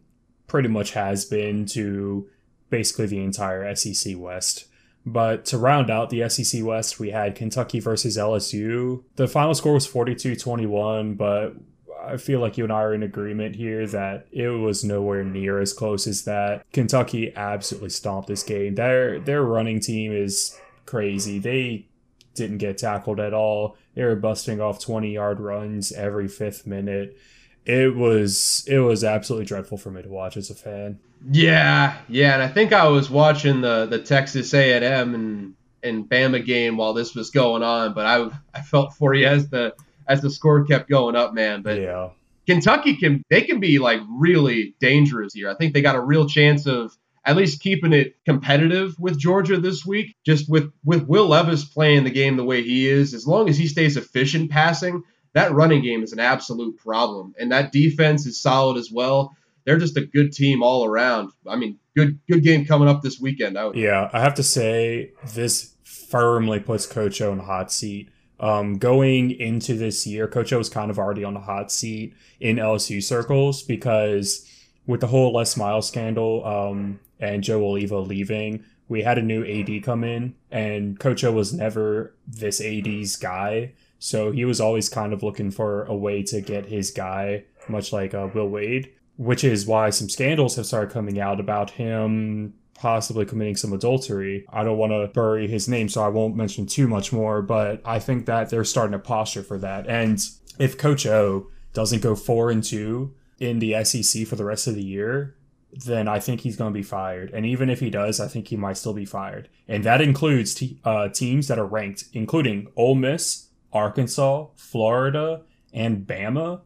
pretty 0.47 0.69
much 0.69 0.93
has 0.93 1.25
been 1.25 1.67
to 1.67 2.29
basically 2.71 3.07
the 3.07 3.23
entire 3.23 3.75
SEC 3.75 4.15
West. 4.19 4.67
But 5.13 5.45
to 5.47 5.59
round 5.59 5.91
out 5.91 6.11
the 6.11 6.29
SEC 6.29 6.63
West, 6.65 7.01
we 7.01 7.11
had 7.11 7.35
Kentucky 7.35 7.81
versus 7.81 8.17
LSU. 8.17 9.03
The 9.17 9.27
final 9.27 9.55
score 9.55 9.73
was 9.73 9.87
42 9.87 10.37
21, 10.37 11.15
but 11.15 11.55
I 12.01 12.17
feel 12.17 12.41
like 12.41 12.57
you 12.57 12.65
and 12.65 12.73
I 12.73 12.83
are 12.83 12.95
in 12.95 13.03
agreement 13.03 13.57
here 13.57 13.87
that 13.87 14.27
it 14.31 14.49
was 14.49 14.85
nowhere 14.85 15.25
near 15.25 15.61
as 15.61 15.73
close 15.73 16.07
as 16.07 16.25
that. 16.25 16.65
Kentucky 16.73 17.35
absolutely 17.35 17.91
stomped 17.91 18.29
this 18.29 18.43
game. 18.43 18.75
Their 18.75 19.19
their 19.19 19.43
running 19.43 19.81
team 19.81 20.13
is 20.13 20.59
crazy. 20.87 21.39
They 21.39 21.87
didn't 22.35 22.59
get 22.59 22.79
tackled 22.79 23.21
at 23.21 23.35
all. 23.35 23.77
They 23.95 24.05
were 24.05 24.17
busting 24.17 24.61
off 24.61 24.81
20 24.81 25.13
yard 25.13 25.41
runs 25.41 25.93
every 25.93 26.29
fifth 26.29 26.67
minute. 26.67 27.19
It 27.65 27.95
was 27.97 28.65
it 28.67 28.79
was 28.79 29.05
absolutely 29.05 29.47
dreadful 29.47 29.79
for 29.79 29.91
me 29.91 30.03
to 30.03 30.09
watch 30.09 30.37
as 30.37 30.51
a 30.51 30.55
fan. 30.55 31.01
Yeah, 31.31 31.99
yeah, 32.09 32.35
and 32.35 32.43
I 32.43 32.49
think 32.49 32.73
I 32.73 32.89
was 32.89 33.11
watching 33.11 33.61
the 33.61 33.87
the 33.87 33.99
Texas 33.99 34.55
A&M 34.55 35.15
and 35.15 35.55
and 35.83 36.09
Bama 36.09 36.45
game 36.45 36.77
while 36.77 36.95
this 36.95 37.15
was 37.15 37.31
going 37.31 37.63
on, 37.63 37.95
but 37.95 38.07
I 38.07 38.31
I 38.55 38.61
felt 38.63 38.95
for 38.95 39.15
you 39.15 39.27
as 39.27 39.49
the 39.49 39.75
as 40.07 40.21
the 40.23 40.31
score 40.31 40.65
kept 40.65 40.89
going 40.89 41.17
up, 41.17 41.35
man. 41.35 41.63
But 41.63 41.81
yeah. 41.81 42.11
Kentucky 42.47 42.97
can 42.97 43.23
they 43.29 43.43
can 43.43 43.61
be 43.61 43.79
like 43.79 44.01
really 44.09 44.75
dangerous 44.81 45.35
here. 45.35 45.51
I 45.51 45.55
think 45.55 45.75
they 45.75 45.83
got 45.83 45.97
a 45.97 46.01
real 46.01 46.27
chance 46.27 46.67
of 46.67 46.97
at 47.25 47.37
least 47.37 47.61
keeping 47.61 47.93
it 47.93 48.17
competitive 48.25 48.99
with 48.99 49.19
Georgia 49.19 49.61
this 49.61 49.85
week. 49.85 50.17
Just 50.25 50.49
with 50.49 50.73
with 50.85 51.07
Will 51.07 51.29
Levis 51.29 51.65
playing 51.65 52.05
the 52.05 52.11
game 52.11 52.37
the 52.37 52.45
way 52.45 52.63
he 52.63 52.89
is, 52.89 53.13
as 53.13 53.27
long 53.27 53.49
as 53.51 53.59
he 53.59 53.67
stays 53.67 53.99
efficient 53.99 54.51
passing, 54.51 55.03
that 55.35 55.53
running 55.53 55.83
game 55.83 56.03
is 56.03 56.13
an 56.15 56.21
absolute 56.21 56.79
problem, 56.79 57.35
and 57.39 57.53
that 57.53 57.71
defense 57.71 58.25
is 58.27 58.41
solid 58.41 58.79
as 58.79 58.91
well. 58.91 59.37
They're 59.65 59.79
just 59.79 59.97
a 59.97 60.07
good 60.07 60.33
team 60.33 60.63
all 60.63 60.85
around. 60.85 61.31
I 61.47 61.57
mean, 61.57 61.79
good 61.97 62.19
good 62.29 62.43
game 62.43 62.65
coming 62.65 62.89
up 62.89 63.03
this 63.03 63.21
weekend. 63.21 63.59
I 63.59 63.71
yeah, 63.73 64.11
I 64.13 64.21
have 64.21 64.35
to 64.35 64.43
say 64.43 65.13
this 65.35 65.75
firmly 65.85 66.61
puts 66.61 66.87
Coach 66.87 67.21
O 67.21 67.33
in 67.33 67.39
hot 67.39 67.71
seat 67.71 68.11
um, 68.41 68.79
going 68.79 69.33
into 69.33 69.75
this 69.75 70.07
year, 70.07 70.29
Coach 70.29 70.53
O 70.53 70.59
was 70.59 70.69
kind 70.69 70.91
of 70.91 70.99
already 70.99 71.25
on 71.25 71.35
the 71.35 71.41
hot 71.41 71.73
seat 71.73 72.15
in 72.41 72.57
LSU 72.57 73.03
circles 73.03 73.63
because 73.63 74.49
with 74.87 75.01
the 75.01 75.09
whole 75.09 75.33
Les 75.33 75.57
Miles 75.57 75.89
scandal 75.89 76.45
um, 76.47 77.01
and 77.19 77.43
Joe 77.43 77.61
Alleva 77.61 78.07
leaving, 78.07 78.65
we 78.89 79.03
had 79.03 79.19
a 79.19 79.23
new 79.23 79.45
AD 79.45 79.83
come 79.83 80.03
in, 80.03 80.35
and 80.51 80.99
Coach 80.99 81.25
O 81.25 81.33
was 81.33 81.53
never 81.53 82.15
this 82.27 82.61
AD's 82.61 83.17
guy. 83.17 83.73
So 83.99 84.31
he 84.31 84.45
was 84.45 84.61
always 84.61 84.89
kind 84.89 85.13
of 85.13 85.23
looking 85.23 85.51
for 85.51 85.85
a 85.85 85.95
way 85.95 86.23
to 86.23 86.41
get 86.41 86.67
his 86.67 86.93
guy, 86.93 87.45
much 87.69 87.93
like 87.93 88.15
uh, 88.15 88.29
Will 88.33 88.49
Wade, 88.49 88.91
which 89.19 89.45
is 89.45 89.67
why 89.67 89.91
some 89.91 90.09
scandals 90.09 90.57
have 90.57 90.65
started 90.65 90.91
coming 90.91 91.21
out 91.21 91.39
about 91.39 91.71
him 91.71 92.55
possibly 92.79 93.27
committing 93.27 93.57
some 93.57 93.73
adultery. 93.73 94.47
I 94.51 94.63
don't 94.63 94.79
want 94.79 94.93
to 94.93 95.09
bury 95.13 95.49
his 95.49 95.69
name, 95.69 95.89
so 95.89 96.03
I 96.03 96.09
won't 96.09 96.37
mention 96.37 96.65
too 96.65 96.87
much 96.87 97.13
more, 97.13 97.43
but 97.43 97.83
I 97.85 97.99
think 97.99 98.27
that 98.27 98.51
they're 98.51 98.65
starting 98.65 98.93
to 98.93 99.01
posture 99.01 99.43
for 99.43 99.59
that. 99.59 99.89
And 99.89 100.21
if 100.59 100.79
Coach 100.79 101.05
O 101.05 101.49
doesn't 101.73 102.03
go 102.03 102.15
four 102.15 102.51
and 102.51 102.63
two 102.63 103.15
in 103.41 103.59
the 103.59 103.83
SEC 103.85 104.27
for 104.27 104.37
the 104.37 104.45
rest 104.45 104.69
of 104.69 104.77
the 104.77 104.85
year, 104.85 105.35
then 105.73 106.07
I 106.09 106.21
think 106.21 106.41
he's 106.41 106.57
going 106.57 106.73
to 106.73 106.79
be 106.79 106.85
fired. 106.85 107.31
And 107.35 107.45
even 107.45 107.69
if 107.69 107.81
he 107.81 107.91
does, 107.91 108.21
I 108.21 108.29
think 108.29 108.49
he 108.49 108.57
might 108.57 108.77
still 108.77 108.95
be 108.95 109.05
fired. 109.05 109.49
And 109.67 109.85
that 109.85 110.01
includes 110.01 110.63
uh, 110.85 111.09
teams 111.09 111.49
that 111.49 111.59
are 111.59 111.67
ranked, 111.67 112.05
including 112.13 112.69
Ole 112.77 112.95
Miss, 112.95 113.49
Arkansas, 113.73 114.47
Florida, 114.55 115.43
and 115.73 116.07
Bama. 116.07 116.61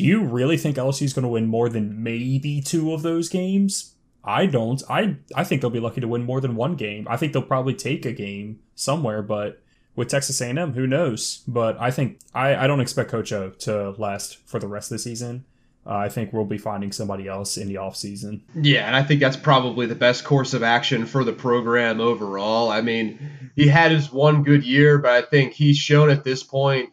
Do 0.00 0.06
you 0.06 0.24
really 0.24 0.56
think 0.56 0.78
LSU 0.78 1.02
is 1.02 1.12
going 1.12 1.24
to 1.24 1.28
win 1.28 1.46
more 1.46 1.68
than 1.68 2.02
maybe 2.02 2.62
two 2.62 2.94
of 2.94 3.02
those 3.02 3.28
games? 3.28 3.96
I 4.24 4.46
don't. 4.46 4.82
I 4.88 5.16
I 5.34 5.44
think 5.44 5.60
they'll 5.60 5.68
be 5.68 5.78
lucky 5.78 6.00
to 6.00 6.08
win 6.08 6.24
more 6.24 6.40
than 6.40 6.56
one 6.56 6.74
game. 6.74 7.06
I 7.06 7.18
think 7.18 7.34
they'll 7.34 7.42
probably 7.42 7.74
take 7.74 8.06
a 8.06 8.12
game 8.12 8.60
somewhere, 8.74 9.20
but 9.20 9.62
with 9.96 10.08
Texas 10.08 10.40
A&M, 10.40 10.72
who 10.72 10.86
knows? 10.86 11.42
But 11.46 11.78
I 11.78 11.90
think 11.90 12.18
I, 12.34 12.56
I 12.56 12.66
don't 12.66 12.80
expect 12.80 13.10
Coach 13.10 13.30
O 13.30 13.50
to 13.50 13.90
last 13.98 14.38
for 14.48 14.58
the 14.58 14.68
rest 14.68 14.90
of 14.90 14.94
the 14.94 15.00
season. 15.00 15.44
Uh, 15.86 15.96
I 15.96 16.08
think 16.08 16.32
we'll 16.32 16.46
be 16.46 16.56
finding 16.56 16.92
somebody 16.92 17.28
else 17.28 17.58
in 17.58 17.68
the 17.68 17.74
offseason. 17.74 18.40
Yeah, 18.54 18.86
and 18.86 18.96
I 18.96 19.02
think 19.02 19.20
that's 19.20 19.36
probably 19.36 19.84
the 19.84 19.94
best 19.94 20.24
course 20.24 20.54
of 20.54 20.62
action 20.62 21.04
for 21.04 21.24
the 21.24 21.34
program 21.34 22.00
overall. 22.00 22.70
I 22.70 22.80
mean, 22.80 23.18
he 23.54 23.68
had 23.68 23.90
his 23.90 24.10
one 24.10 24.44
good 24.44 24.64
year, 24.64 24.96
but 24.96 25.10
I 25.10 25.20
think 25.20 25.52
he's 25.52 25.76
shown 25.76 26.08
at 26.08 26.24
this 26.24 26.42
point 26.42 26.88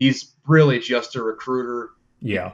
he's 0.00 0.34
really 0.48 0.80
just 0.80 1.14
a 1.14 1.22
recruiter. 1.22 1.90
Yeah. 2.20 2.52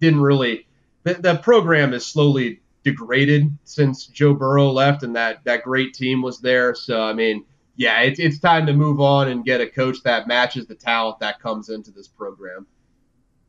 Didn't 0.00 0.20
really 0.20 0.66
the, 1.04 1.14
the 1.14 1.36
program 1.36 1.94
is 1.94 2.04
slowly 2.04 2.60
degraded 2.82 3.56
since 3.64 4.06
Joe 4.06 4.34
Burrow 4.34 4.70
left 4.70 5.02
and 5.02 5.16
that 5.16 5.44
that 5.44 5.62
great 5.62 5.94
team 5.94 6.22
was 6.22 6.40
there. 6.40 6.74
So 6.74 7.02
I 7.02 7.12
mean, 7.12 7.44
yeah, 7.76 8.00
it's 8.00 8.18
it's 8.18 8.38
time 8.38 8.66
to 8.66 8.72
move 8.72 9.00
on 9.00 9.28
and 9.28 9.44
get 9.44 9.60
a 9.60 9.66
coach 9.66 10.02
that 10.04 10.26
matches 10.26 10.66
the 10.66 10.74
talent 10.74 11.20
that 11.20 11.40
comes 11.40 11.68
into 11.68 11.90
this 11.90 12.08
program. 12.08 12.66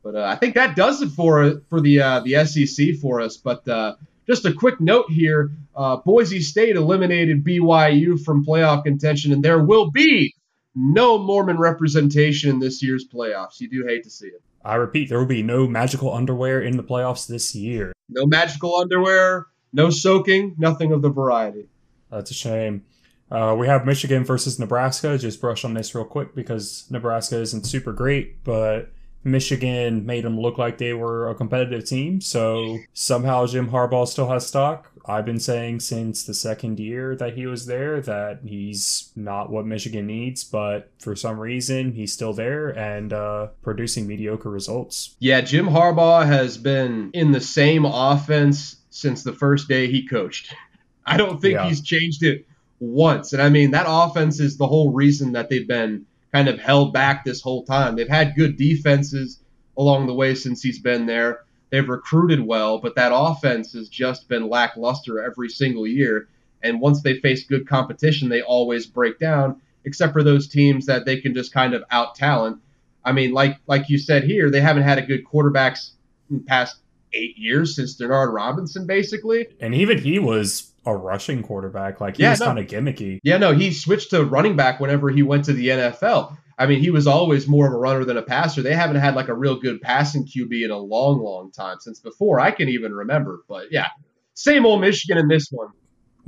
But 0.02 0.16
uh, 0.16 0.24
I 0.24 0.36
think 0.36 0.54
that 0.54 0.76
does 0.76 1.02
it 1.02 1.10
for 1.10 1.60
for 1.68 1.80
the 1.80 2.00
uh, 2.00 2.20
the 2.20 2.44
SEC 2.44 2.96
for 3.00 3.20
us. 3.20 3.36
But 3.36 3.66
uh, 3.66 3.96
just 4.26 4.44
a 4.44 4.52
quick 4.52 4.80
note 4.80 5.10
here: 5.10 5.50
uh, 5.74 5.96
Boise 5.96 6.40
State 6.40 6.76
eliminated 6.76 7.44
BYU 7.44 8.22
from 8.22 8.44
playoff 8.44 8.84
contention, 8.84 9.32
and 9.32 9.42
there 9.42 9.58
will 9.62 9.90
be 9.90 10.34
no 10.74 11.18
Mormon 11.18 11.58
representation 11.58 12.50
in 12.50 12.58
this 12.60 12.82
year's 12.82 13.06
playoffs. 13.08 13.60
You 13.60 13.68
do 13.68 13.84
hate 13.86 14.04
to 14.04 14.10
see 14.10 14.28
it. 14.28 14.42
I 14.68 14.74
repeat, 14.74 15.08
there 15.08 15.18
will 15.18 15.26
be 15.26 15.42
no 15.42 15.66
magical 15.66 16.12
underwear 16.12 16.60
in 16.60 16.76
the 16.76 16.82
playoffs 16.82 17.26
this 17.26 17.54
year. 17.54 17.92
No 18.10 18.26
magical 18.26 18.76
underwear, 18.76 19.46
no 19.72 19.88
soaking, 19.88 20.56
nothing 20.58 20.92
of 20.92 21.00
the 21.00 21.08
variety. 21.08 21.68
That's 22.10 22.30
a 22.30 22.34
shame. 22.34 22.84
Uh, 23.30 23.56
we 23.58 23.66
have 23.66 23.86
Michigan 23.86 24.24
versus 24.24 24.58
Nebraska. 24.58 25.16
Just 25.16 25.40
brush 25.40 25.64
on 25.64 25.74
this 25.74 25.94
real 25.94 26.04
quick 26.04 26.34
because 26.34 26.86
Nebraska 26.90 27.38
isn't 27.38 27.64
super 27.64 27.92
great, 27.92 28.44
but 28.44 28.90
Michigan 29.24 30.04
made 30.04 30.24
them 30.24 30.38
look 30.38 30.58
like 30.58 30.78
they 30.78 30.92
were 30.92 31.30
a 31.30 31.34
competitive 31.34 31.84
team. 31.84 32.20
So 32.20 32.78
somehow 32.92 33.46
Jim 33.46 33.70
Harbaugh 33.70 34.06
still 34.06 34.28
has 34.28 34.46
stock. 34.46 34.92
I've 35.08 35.24
been 35.24 35.40
saying 35.40 35.80
since 35.80 36.24
the 36.24 36.34
second 36.34 36.78
year 36.78 37.16
that 37.16 37.34
he 37.34 37.46
was 37.46 37.64
there 37.64 38.00
that 38.02 38.40
he's 38.44 39.10
not 39.16 39.50
what 39.50 39.64
Michigan 39.64 40.06
needs, 40.06 40.44
but 40.44 40.90
for 40.98 41.16
some 41.16 41.40
reason 41.40 41.92
he's 41.92 42.12
still 42.12 42.34
there 42.34 42.68
and 42.68 43.12
uh, 43.12 43.48
producing 43.62 44.06
mediocre 44.06 44.50
results. 44.50 45.16
Yeah, 45.18 45.40
Jim 45.40 45.66
Harbaugh 45.66 46.26
has 46.26 46.58
been 46.58 47.10
in 47.14 47.32
the 47.32 47.40
same 47.40 47.86
offense 47.86 48.76
since 48.90 49.22
the 49.22 49.32
first 49.32 49.66
day 49.66 49.90
he 49.90 50.06
coached. 50.06 50.54
I 51.06 51.16
don't 51.16 51.40
think 51.40 51.54
yeah. 51.54 51.66
he's 51.66 51.80
changed 51.80 52.22
it 52.22 52.46
once. 52.80 53.32
And 53.32 53.40
I 53.40 53.48
mean, 53.48 53.70
that 53.70 53.86
offense 53.88 54.40
is 54.40 54.58
the 54.58 54.66
whole 54.66 54.92
reason 54.92 55.32
that 55.32 55.48
they've 55.48 55.66
been 55.66 56.04
kind 56.32 56.48
of 56.48 56.58
held 56.60 56.92
back 56.92 57.24
this 57.24 57.40
whole 57.40 57.64
time. 57.64 57.96
They've 57.96 58.06
had 58.06 58.36
good 58.36 58.58
defenses 58.58 59.40
along 59.78 60.06
the 60.06 60.14
way 60.14 60.34
since 60.34 60.62
he's 60.62 60.80
been 60.80 61.06
there 61.06 61.44
They've 61.70 61.88
recruited 61.88 62.40
well, 62.40 62.78
but 62.78 62.94
that 62.96 63.12
offense 63.14 63.72
has 63.74 63.88
just 63.88 64.28
been 64.28 64.48
lackluster 64.48 65.22
every 65.22 65.48
single 65.48 65.86
year. 65.86 66.28
And 66.62 66.80
once 66.80 67.02
they 67.02 67.20
face 67.20 67.44
good 67.44 67.68
competition, 67.68 68.28
they 68.28 68.42
always 68.42 68.86
break 68.86 69.18
down, 69.18 69.60
except 69.84 70.12
for 70.12 70.22
those 70.22 70.48
teams 70.48 70.86
that 70.86 71.04
they 71.04 71.20
can 71.20 71.34
just 71.34 71.52
kind 71.52 71.74
of 71.74 71.84
out 71.90 72.14
talent. 72.14 72.60
I 73.04 73.12
mean, 73.12 73.32
like 73.32 73.58
like 73.66 73.88
you 73.88 73.98
said 73.98 74.24
here, 74.24 74.50
they 74.50 74.60
haven't 74.60 74.82
had 74.82 74.98
a 74.98 75.02
good 75.02 75.24
quarterbacks 75.24 75.90
in 76.30 76.38
the 76.38 76.44
past 76.44 76.76
eight 77.12 77.36
years 77.38 77.76
since 77.76 77.96
Denard 77.98 78.32
Robinson, 78.34 78.86
basically. 78.86 79.46
And 79.60 79.74
even 79.74 79.98
he 79.98 80.18
was 80.18 80.72
a 80.84 80.94
rushing 80.94 81.42
quarterback. 81.42 82.00
Like 82.00 82.16
he 82.16 82.22
Yeah, 82.22 82.30
was 82.30 82.40
no. 82.40 82.46
kind 82.46 82.58
of 82.58 82.66
gimmicky. 82.66 83.20
Yeah, 83.22 83.36
no, 83.38 83.52
he 83.52 83.72
switched 83.72 84.10
to 84.10 84.24
running 84.24 84.56
back 84.56 84.80
whenever 84.80 85.10
he 85.10 85.22
went 85.22 85.44
to 85.46 85.52
the 85.52 85.68
NFL. 85.68 86.36
I 86.58 86.66
mean, 86.66 86.80
he 86.80 86.90
was 86.90 87.06
always 87.06 87.46
more 87.46 87.66
of 87.68 87.72
a 87.72 87.76
runner 87.76 88.04
than 88.04 88.16
a 88.16 88.22
passer. 88.22 88.62
They 88.62 88.74
haven't 88.74 88.96
had 88.96 89.14
like 89.14 89.28
a 89.28 89.34
real 89.34 89.60
good 89.60 89.80
passing 89.80 90.26
QB 90.26 90.64
in 90.64 90.70
a 90.70 90.78
long, 90.78 91.22
long 91.22 91.52
time 91.52 91.76
since 91.80 92.00
before 92.00 92.40
I 92.40 92.50
can 92.50 92.68
even 92.68 92.92
remember. 92.92 93.44
But 93.48 93.70
yeah, 93.70 93.88
same 94.34 94.66
old 94.66 94.80
Michigan 94.80 95.18
in 95.18 95.28
this 95.28 95.48
one. 95.50 95.68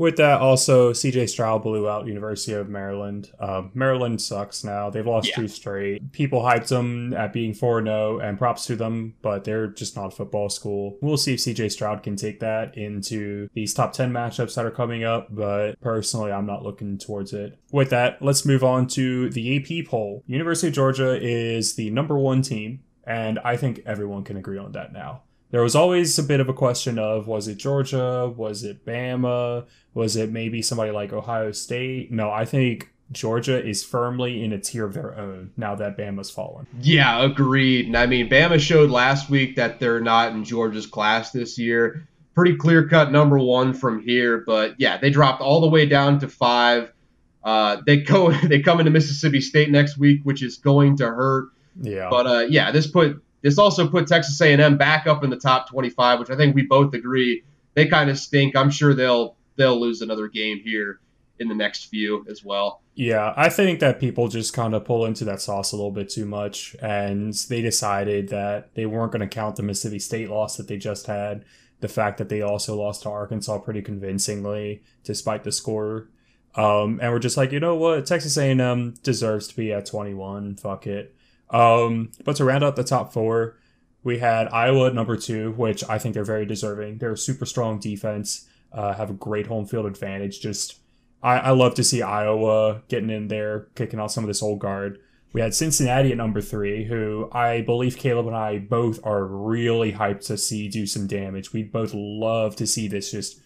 With 0.00 0.16
that, 0.16 0.40
also 0.40 0.94
CJ 0.94 1.28
Stroud 1.28 1.62
blew 1.62 1.86
out 1.86 2.06
University 2.06 2.54
of 2.54 2.70
Maryland. 2.70 3.30
Um, 3.38 3.70
Maryland 3.74 4.22
sucks 4.22 4.64
now. 4.64 4.88
They've 4.88 5.06
lost 5.06 5.28
Yeah. 5.28 5.34
two 5.34 5.48
straight. 5.48 6.10
People 6.12 6.40
hyped 6.40 6.68
them 6.68 7.12
at 7.12 7.34
being 7.34 7.52
4 7.52 7.82
0, 7.84 8.18
and 8.18 8.38
props 8.38 8.64
to 8.68 8.76
them, 8.76 9.12
but 9.20 9.44
they're 9.44 9.66
just 9.66 9.96
not 9.96 10.06
a 10.06 10.10
football 10.10 10.48
school. 10.48 10.96
We'll 11.02 11.18
see 11.18 11.34
if 11.34 11.40
CJ 11.40 11.68
Stroud 11.68 12.02
can 12.02 12.16
take 12.16 12.40
that 12.40 12.78
into 12.78 13.50
these 13.52 13.74
top 13.74 13.92
10 13.92 14.10
matchups 14.10 14.54
that 14.54 14.64
are 14.64 14.70
coming 14.70 15.04
up, 15.04 15.28
but 15.34 15.78
personally, 15.82 16.32
I'm 16.32 16.46
not 16.46 16.62
looking 16.62 16.96
towards 16.96 17.34
it. 17.34 17.58
With 17.70 17.90
that, 17.90 18.22
let's 18.22 18.46
move 18.46 18.64
on 18.64 18.86
to 18.96 19.28
the 19.28 19.54
AP 19.54 19.82
poll. 19.86 20.24
University 20.26 20.68
of 20.68 20.72
Georgia 20.72 21.22
is 21.22 21.74
the 21.74 21.90
number 21.90 22.16
one 22.18 22.40
team, 22.40 22.80
and 23.04 23.38
I 23.44 23.58
think 23.58 23.82
everyone 23.84 24.24
can 24.24 24.38
agree 24.38 24.56
on 24.56 24.72
that 24.72 24.94
now. 24.94 25.24
There 25.50 25.62
was 25.62 25.74
always 25.74 26.16
a 26.16 26.22
bit 26.22 26.38
of 26.38 26.48
a 26.48 26.52
question 26.52 26.96
of 26.96 27.26
was 27.26 27.48
it 27.48 27.56
Georgia? 27.56 28.32
Was 28.36 28.62
it 28.62 28.86
Bama? 28.86 29.66
Was 29.94 30.16
it 30.16 30.30
maybe 30.30 30.62
somebody 30.62 30.92
like 30.92 31.12
Ohio 31.12 31.52
State? 31.52 32.12
No, 32.12 32.30
I 32.30 32.44
think 32.44 32.90
Georgia 33.12 33.64
is 33.64 33.82
firmly 33.84 34.44
in 34.44 34.52
a 34.52 34.58
tier 34.58 34.84
of 34.84 34.94
their 34.94 35.18
own 35.18 35.50
now 35.56 35.74
that 35.74 35.98
Bama's 35.98 36.30
fallen. 36.30 36.66
Yeah, 36.80 37.24
agreed. 37.24 37.86
And 37.86 37.96
I 37.96 38.06
mean, 38.06 38.28
Bama 38.28 38.60
showed 38.60 38.90
last 38.90 39.28
week 39.28 39.56
that 39.56 39.80
they're 39.80 40.00
not 40.00 40.32
in 40.32 40.44
Georgia's 40.44 40.86
class 40.86 41.32
this 41.32 41.58
year. 41.58 42.06
Pretty 42.34 42.56
clear 42.56 42.88
cut 42.88 43.10
number 43.10 43.38
one 43.38 43.74
from 43.74 44.00
here, 44.02 44.44
but 44.46 44.74
yeah, 44.78 44.96
they 44.96 45.10
dropped 45.10 45.42
all 45.42 45.60
the 45.60 45.68
way 45.68 45.86
down 45.86 46.20
to 46.20 46.28
five. 46.28 46.92
Uh, 47.42 47.78
they 47.84 47.96
go, 47.96 48.30
they 48.44 48.60
come 48.60 48.78
into 48.78 48.92
Mississippi 48.92 49.40
State 49.40 49.70
next 49.70 49.98
week, 49.98 50.20
which 50.22 50.42
is 50.42 50.56
going 50.58 50.96
to 50.98 51.06
hurt. 51.06 51.48
Yeah. 51.80 52.08
But 52.08 52.26
uh, 52.26 52.46
yeah, 52.48 52.70
this 52.70 52.86
put 52.86 53.20
this 53.42 53.58
also 53.58 53.88
put 53.88 54.06
Texas 54.06 54.40
A&M 54.40 54.76
back 54.76 55.06
up 55.06 55.24
in 55.24 55.30
the 55.30 55.36
top 55.36 55.68
25, 55.68 56.20
which 56.20 56.30
I 56.30 56.36
think 56.36 56.54
we 56.54 56.62
both 56.62 56.94
agree 56.94 57.42
they 57.74 57.86
kind 57.86 58.10
of 58.10 58.18
stink. 58.18 58.56
I'm 58.56 58.70
sure 58.70 58.94
they'll 58.94 59.36
they'll 59.60 59.78
lose 59.78 60.00
another 60.00 60.28
game 60.28 60.60
here 60.64 61.00
in 61.38 61.48
the 61.48 61.54
next 61.54 61.86
few 61.86 62.24
as 62.28 62.44
well. 62.44 62.82
Yeah, 62.94 63.32
I 63.36 63.48
think 63.48 63.80
that 63.80 64.00
people 64.00 64.28
just 64.28 64.52
kind 64.52 64.74
of 64.74 64.84
pull 64.84 65.06
into 65.06 65.24
that 65.24 65.40
sauce 65.40 65.72
a 65.72 65.76
little 65.76 65.90
bit 65.90 66.10
too 66.10 66.26
much, 66.26 66.76
and 66.82 67.32
they 67.48 67.62
decided 67.62 68.28
that 68.28 68.74
they 68.74 68.86
weren't 68.86 69.12
going 69.12 69.20
to 69.20 69.26
count 69.26 69.56
the 69.56 69.62
Mississippi 69.62 69.98
State 69.98 70.30
loss 70.30 70.56
that 70.56 70.68
they 70.68 70.76
just 70.76 71.06
had. 71.06 71.44
The 71.80 71.88
fact 71.88 72.18
that 72.18 72.28
they 72.28 72.42
also 72.42 72.76
lost 72.76 73.02
to 73.02 73.10
Arkansas 73.10 73.58
pretty 73.58 73.80
convincingly, 73.80 74.82
despite 75.02 75.44
the 75.44 75.52
score. 75.52 76.08
Um, 76.54 76.98
and 77.00 77.10
we're 77.10 77.20
just 77.20 77.38
like, 77.38 77.52
you 77.52 77.60
know 77.60 77.74
what, 77.74 78.04
Texas 78.04 78.36
A&M 78.36 78.94
deserves 79.02 79.48
to 79.48 79.56
be 79.56 79.72
at 79.72 79.86
21. 79.86 80.56
Fuck 80.56 80.86
it. 80.86 81.14
Um, 81.48 82.12
but 82.24 82.36
to 82.36 82.44
round 82.44 82.64
out 82.64 82.76
the 82.76 82.84
top 82.84 83.14
four, 83.14 83.56
we 84.02 84.18
had 84.18 84.48
Iowa 84.48 84.88
at 84.88 84.94
number 84.94 85.16
two, 85.16 85.52
which 85.52 85.82
I 85.88 85.98
think 85.98 86.14
they're 86.14 86.24
very 86.24 86.44
deserving. 86.44 86.98
They're 86.98 87.12
a 87.12 87.18
super 87.18 87.46
strong 87.46 87.78
defense, 87.78 88.46
uh, 88.72 88.94
have 88.94 89.10
a 89.10 89.14
great 89.14 89.46
home 89.46 89.66
field 89.66 89.86
advantage. 89.86 90.40
Just 90.40 90.80
I, 91.22 91.38
I 91.38 91.50
love 91.50 91.74
to 91.74 91.84
see 91.84 92.02
Iowa 92.02 92.82
getting 92.88 93.10
in 93.10 93.28
there, 93.28 93.68
kicking 93.74 94.00
out 94.00 94.12
some 94.12 94.24
of 94.24 94.28
this 94.28 94.42
old 94.42 94.58
guard. 94.58 94.98
We 95.32 95.40
had 95.40 95.54
Cincinnati 95.54 96.10
at 96.10 96.16
number 96.16 96.40
three, 96.40 96.84
who 96.84 97.28
I 97.32 97.60
believe 97.60 97.96
Caleb 97.96 98.26
and 98.26 98.36
I 98.36 98.58
both 98.58 98.98
are 99.04 99.24
really 99.24 99.92
hyped 99.92 100.26
to 100.26 100.36
see 100.36 100.68
do 100.68 100.86
some 100.86 101.06
damage. 101.06 101.52
We'd 101.52 101.70
both 101.70 101.92
love 101.94 102.56
to 102.56 102.66
see 102.66 102.88
this 102.88 103.12
just 103.12 103.40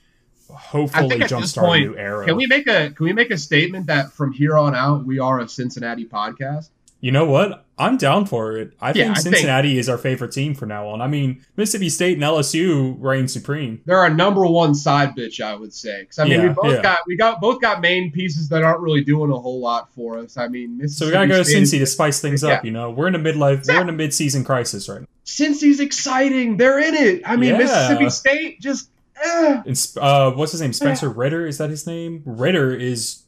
hopefully 0.48 1.18
jumpstart 1.20 1.76
a 1.76 1.80
new 1.80 1.96
era. 1.96 2.26
Can 2.26 2.36
we 2.36 2.46
make 2.46 2.66
a 2.66 2.90
can 2.90 3.04
we 3.04 3.12
make 3.12 3.30
a 3.30 3.38
statement 3.38 3.86
that 3.86 4.12
from 4.12 4.32
here 4.32 4.56
on 4.56 4.74
out 4.74 5.04
we 5.04 5.18
are 5.18 5.40
a 5.40 5.48
Cincinnati 5.48 6.06
podcast? 6.06 6.70
You 7.04 7.12
know 7.12 7.26
what? 7.26 7.66
I'm 7.76 7.98
down 7.98 8.24
for 8.24 8.56
it. 8.56 8.72
I 8.80 8.88
Yeah, 8.88 8.92
think 8.92 9.10
I 9.10 9.14
think- 9.20 9.34
Cincinnati 9.36 9.76
is 9.78 9.90
our 9.90 9.98
favorite 9.98 10.32
team 10.32 10.54
from 10.54 10.70
now 10.70 10.88
on. 10.88 11.02
I 11.02 11.06
mean, 11.06 11.44
Mississippi 11.54 11.90
State 11.90 12.14
and 12.14 12.22
LSU 12.22 12.96
reign 12.98 13.28
supreme. 13.28 13.82
They're 13.84 13.98
our 13.98 14.08
number 14.08 14.46
one 14.46 14.74
side 14.74 15.10
bitch, 15.14 15.38
I 15.38 15.54
would 15.54 15.74
say. 15.74 16.00
Because 16.00 16.18
I 16.20 16.24
mean, 16.24 16.40
we 16.42 16.48
both 16.48 16.76
yeah. 16.76 16.80
got 16.80 17.00
we 17.06 17.18
got 17.18 17.42
both 17.42 17.60
got 17.60 17.82
main 17.82 18.10
pieces 18.10 18.48
that 18.48 18.62
aren't 18.62 18.80
really 18.80 19.04
doing 19.04 19.30
a 19.30 19.38
whole 19.38 19.60
lot 19.60 19.92
for 19.92 20.18
us. 20.18 20.38
I 20.38 20.48
mean, 20.48 20.78
Mississippi 20.78 20.98
So 20.98 21.06
we 21.08 21.12
gotta 21.12 21.28
go 21.28 21.36
to 21.36 21.44
State 21.44 21.64
Cincy 21.64 21.78
to 21.80 21.84
spice 21.86 22.22
things 22.22 22.42
up. 22.42 22.64
You 22.64 22.70
know, 22.70 22.90
we're 22.90 23.08
in 23.08 23.14
a 23.16 23.18
midlife, 23.18 23.68
we're 23.68 23.82
in 23.82 23.90
a 23.90 23.92
mid-season 23.92 24.42
crisis 24.42 24.88
right 24.88 25.02
now. 25.02 25.06
Cincy's 25.26 25.80
exciting. 25.80 26.56
They're 26.56 26.78
in 26.78 26.94
it. 26.94 27.20
I 27.26 27.36
mean, 27.36 27.50
Yeah. 27.50 27.58
Mississippi 27.58 28.08
State 28.08 28.60
just. 28.62 28.88
Eh. 29.22 29.62
Uh, 30.00 30.30
what's 30.30 30.52
his 30.52 30.62
name? 30.62 30.72
Spencer 30.72 31.10
Ritter 31.10 31.46
is 31.46 31.58
that 31.58 31.68
his 31.68 31.86
name? 31.86 32.22
Ritter 32.24 32.74
is 32.74 33.24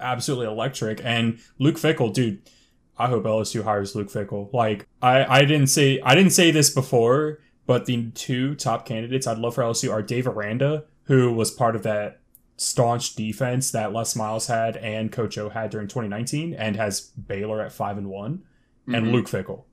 absolutely 0.00 0.46
electric, 0.48 1.00
and 1.04 1.38
Luke 1.60 1.76
Fickell, 1.76 2.12
dude. 2.12 2.40
I 3.00 3.08
hope 3.08 3.24
LSU 3.24 3.64
hires 3.64 3.94
Luke 3.94 4.08
Fickell. 4.08 4.52
Like 4.52 4.86
I, 5.02 5.24
I 5.24 5.44
didn't 5.44 5.68
say 5.68 6.00
I 6.04 6.14
didn't 6.14 6.32
say 6.32 6.50
this 6.50 6.70
before, 6.70 7.38
but 7.66 7.86
the 7.86 8.10
two 8.12 8.54
top 8.54 8.86
candidates 8.86 9.26
I'd 9.26 9.38
love 9.38 9.54
for 9.54 9.62
LSU 9.64 9.90
are 9.92 10.02
Dave 10.02 10.26
Aranda, 10.26 10.84
who 11.04 11.32
was 11.32 11.50
part 11.50 11.74
of 11.76 11.82
that 11.84 12.20
staunch 12.56 13.14
defense 13.14 13.70
that 13.70 13.92
Les 13.92 14.14
Miles 14.14 14.46
had 14.46 14.76
and 14.76 15.10
Coach 15.10 15.38
O 15.38 15.48
had 15.48 15.70
during 15.70 15.88
2019, 15.88 16.52
and 16.54 16.76
has 16.76 17.00
Baylor 17.00 17.62
at 17.62 17.72
five 17.72 17.96
and 17.96 18.08
one, 18.10 18.42
and 18.86 19.06
Mhm. 19.06 19.12
Luke 19.12 19.26
Fickell. 19.26 19.64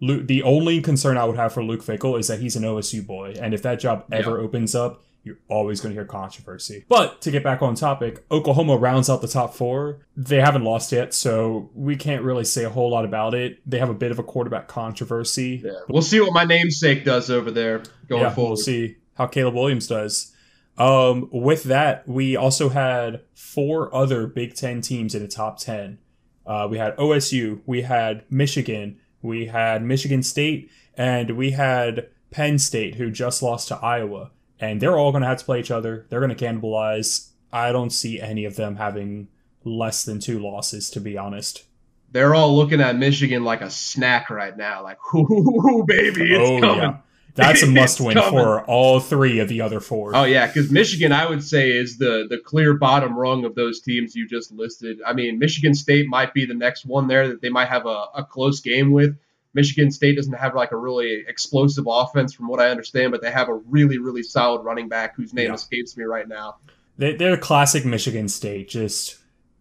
Luke, 0.00 0.26
the 0.26 0.42
only 0.42 0.80
concern 0.80 1.18
I 1.18 1.26
would 1.26 1.36
have 1.36 1.52
for 1.52 1.62
Luke 1.62 1.84
Fickell 1.84 2.18
is 2.18 2.28
that 2.28 2.40
he's 2.40 2.56
an 2.56 2.64
OSU 2.64 3.02
boy, 3.06 3.34
and 3.38 3.52
if 3.52 3.60
that 3.62 3.78
job 3.80 4.06
ever 4.10 4.38
opens 4.40 4.74
up, 4.74 5.02
you're 5.22 5.38
always 5.48 5.80
going 5.80 5.94
to 5.94 6.00
hear 6.00 6.06
controversy. 6.06 6.84
But 6.88 7.20
to 7.22 7.30
get 7.30 7.44
back 7.44 7.62
on 7.62 7.74
topic, 7.74 8.24
Oklahoma 8.30 8.76
rounds 8.76 9.10
out 9.10 9.20
the 9.20 9.28
top 9.28 9.54
four. 9.54 10.06
They 10.16 10.40
haven't 10.40 10.64
lost 10.64 10.92
yet, 10.92 11.12
so 11.12 11.70
we 11.74 11.96
can't 11.96 12.22
really 12.22 12.44
say 12.44 12.64
a 12.64 12.70
whole 12.70 12.90
lot 12.90 13.04
about 13.04 13.34
it. 13.34 13.60
They 13.68 13.78
have 13.78 13.90
a 13.90 13.94
bit 13.94 14.10
of 14.10 14.18
a 14.18 14.22
quarterback 14.22 14.68
controversy. 14.68 15.62
Yeah. 15.64 15.72
We'll 15.88 16.02
see 16.02 16.20
what 16.20 16.32
my 16.32 16.44
namesake 16.44 17.04
does 17.04 17.30
over 17.30 17.50
there 17.50 17.82
going 18.08 18.22
yeah, 18.22 18.30
forward. 18.30 18.50
we'll 18.50 18.56
see 18.56 18.96
how 19.14 19.26
Caleb 19.26 19.54
Williams 19.54 19.86
does. 19.86 20.34
Um, 20.78 21.28
with 21.30 21.64
that, 21.64 22.08
we 22.08 22.36
also 22.36 22.70
had 22.70 23.20
four 23.34 23.94
other 23.94 24.26
Big 24.26 24.54
Ten 24.54 24.80
teams 24.80 25.14
in 25.14 25.22
the 25.22 25.28
top 25.28 25.58
ten. 25.58 25.98
Uh, 26.46 26.66
we 26.70 26.78
had 26.78 26.96
OSU, 26.96 27.60
we 27.66 27.82
had 27.82 28.24
Michigan, 28.30 28.98
we 29.20 29.46
had 29.46 29.82
Michigan 29.82 30.22
State, 30.22 30.70
and 30.96 31.32
we 31.32 31.50
had 31.50 32.08
Penn 32.30 32.58
State, 32.58 32.94
who 32.94 33.10
just 33.10 33.42
lost 33.42 33.68
to 33.68 33.76
Iowa. 33.76 34.30
And 34.60 34.80
they're 34.80 34.98
all 34.98 35.10
going 35.10 35.22
to 35.22 35.28
have 35.28 35.38
to 35.38 35.44
play 35.44 35.60
each 35.60 35.70
other. 35.70 36.06
They're 36.08 36.20
going 36.20 36.34
to 36.34 36.44
cannibalize. 36.44 37.30
I 37.52 37.72
don't 37.72 37.90
see 37.90 38.20
any 38.20 38.44
of 38.44 38.56
them 38.56 38.76
having 38.76 39.28
less 39.64 40.04
than 40.04 40.20
two 40.20 40.38
losses, 40.38 40.90
to 40.90 41.00
be 41.00 41.16
honest. 41.16 41.64
They're 42.12 42.34
all 42.34 42.56
looking 42.56 42.80
at 42.80 42.96
Michigan 42.96 43.44
like 43.44 43.60
a 43.62 43.70
snack 43.70 44.30
right 44.30 44.56
now. 44.56 44.82
Like, 44.82 44.98
ooh, 45.14 45.84
baby, 45.86 46.34
it's 46.34 46.50
oh, 46.50 46.60
coming. 46.60 46.82
yeah. 46.82 46.96
That's 47.34 47.62
a 47.62 47.66
must 47.70 48.00
win 48.00 48.14
coming. 48.14 48.30
for 48.32 48.64
all 48.64 49.00
three 49.00 49.38
of 49.38 49.48
the 49.48 49.60
other 49.60 49.80
four. 49.80 50.14
Oh 50.14 50.24
yeah, 50.24 50.46
because 50.46 50.70
Michigan, 50.70 51.12
I 51.12 51.26
would 51.26 51.42
say, 51.42 51.70
is 51.70 51.98
the 51.98 52.26
the 52.28 52.38
clear 52.38 52.74
bottom 52.74 53.16
rung 53.16 53.44
of 53.44 53.54
those 53.54 53.80
teams 53.80 54.14
you 54.14 54.26
just 54.26 54.52
listed. 54.52 54.98
I 55.06 55.12
mean, 55.12 55.38
Michigan 55.38 55.74
State 55.74 56.08
might 56.08 56.34
be 56.34 56.44
the 56.44 56.54
next 56.54 56.84
one 56.84 57.06
there 57.06 57.28
that 57.28 57.40
they 57.40 57.48
might 57.48 57.68
have 57.68 57.86
a, 57.86 58.06
a 58.14 58.26
close 58.28 58.60
game 58.60 58.92
with. 58.92 59.16
Michigan 59.54 59.90
State 59.90 60.16
doesn't 60.16 60.32
have 60.34 60.54
like 60.54 60.72
a 60.72 60.76
really 60.76 61.24
explosive 61.26 61.84
offense, 61.88 62.32
from 62.32 62.48
what 62.48 62.60
I 62.60 62.70
understand, 62.70 63.12
but 63.12 63.20
they 63.22 63.30
have 63.30 63.48
a 63.48 63.54
really 63.54 63.98
really 63.98 64.22
solid 64.22 64.62
running 64.62 64.88
back 64.88 65.16
whose 65.16 65.32
name 65.34 65.48
Yeah. 65.48 65.54
escapes 65.54 65.96
me 65.96 66.04
right 66.04 66.28
now. 66.28 66.56
They, 66.98 67.16
they're 67.16 67.36
classic 67.36 67.84
Michigan 67.84 68.28
State. 68.28 68.68
Just 68.68 69.16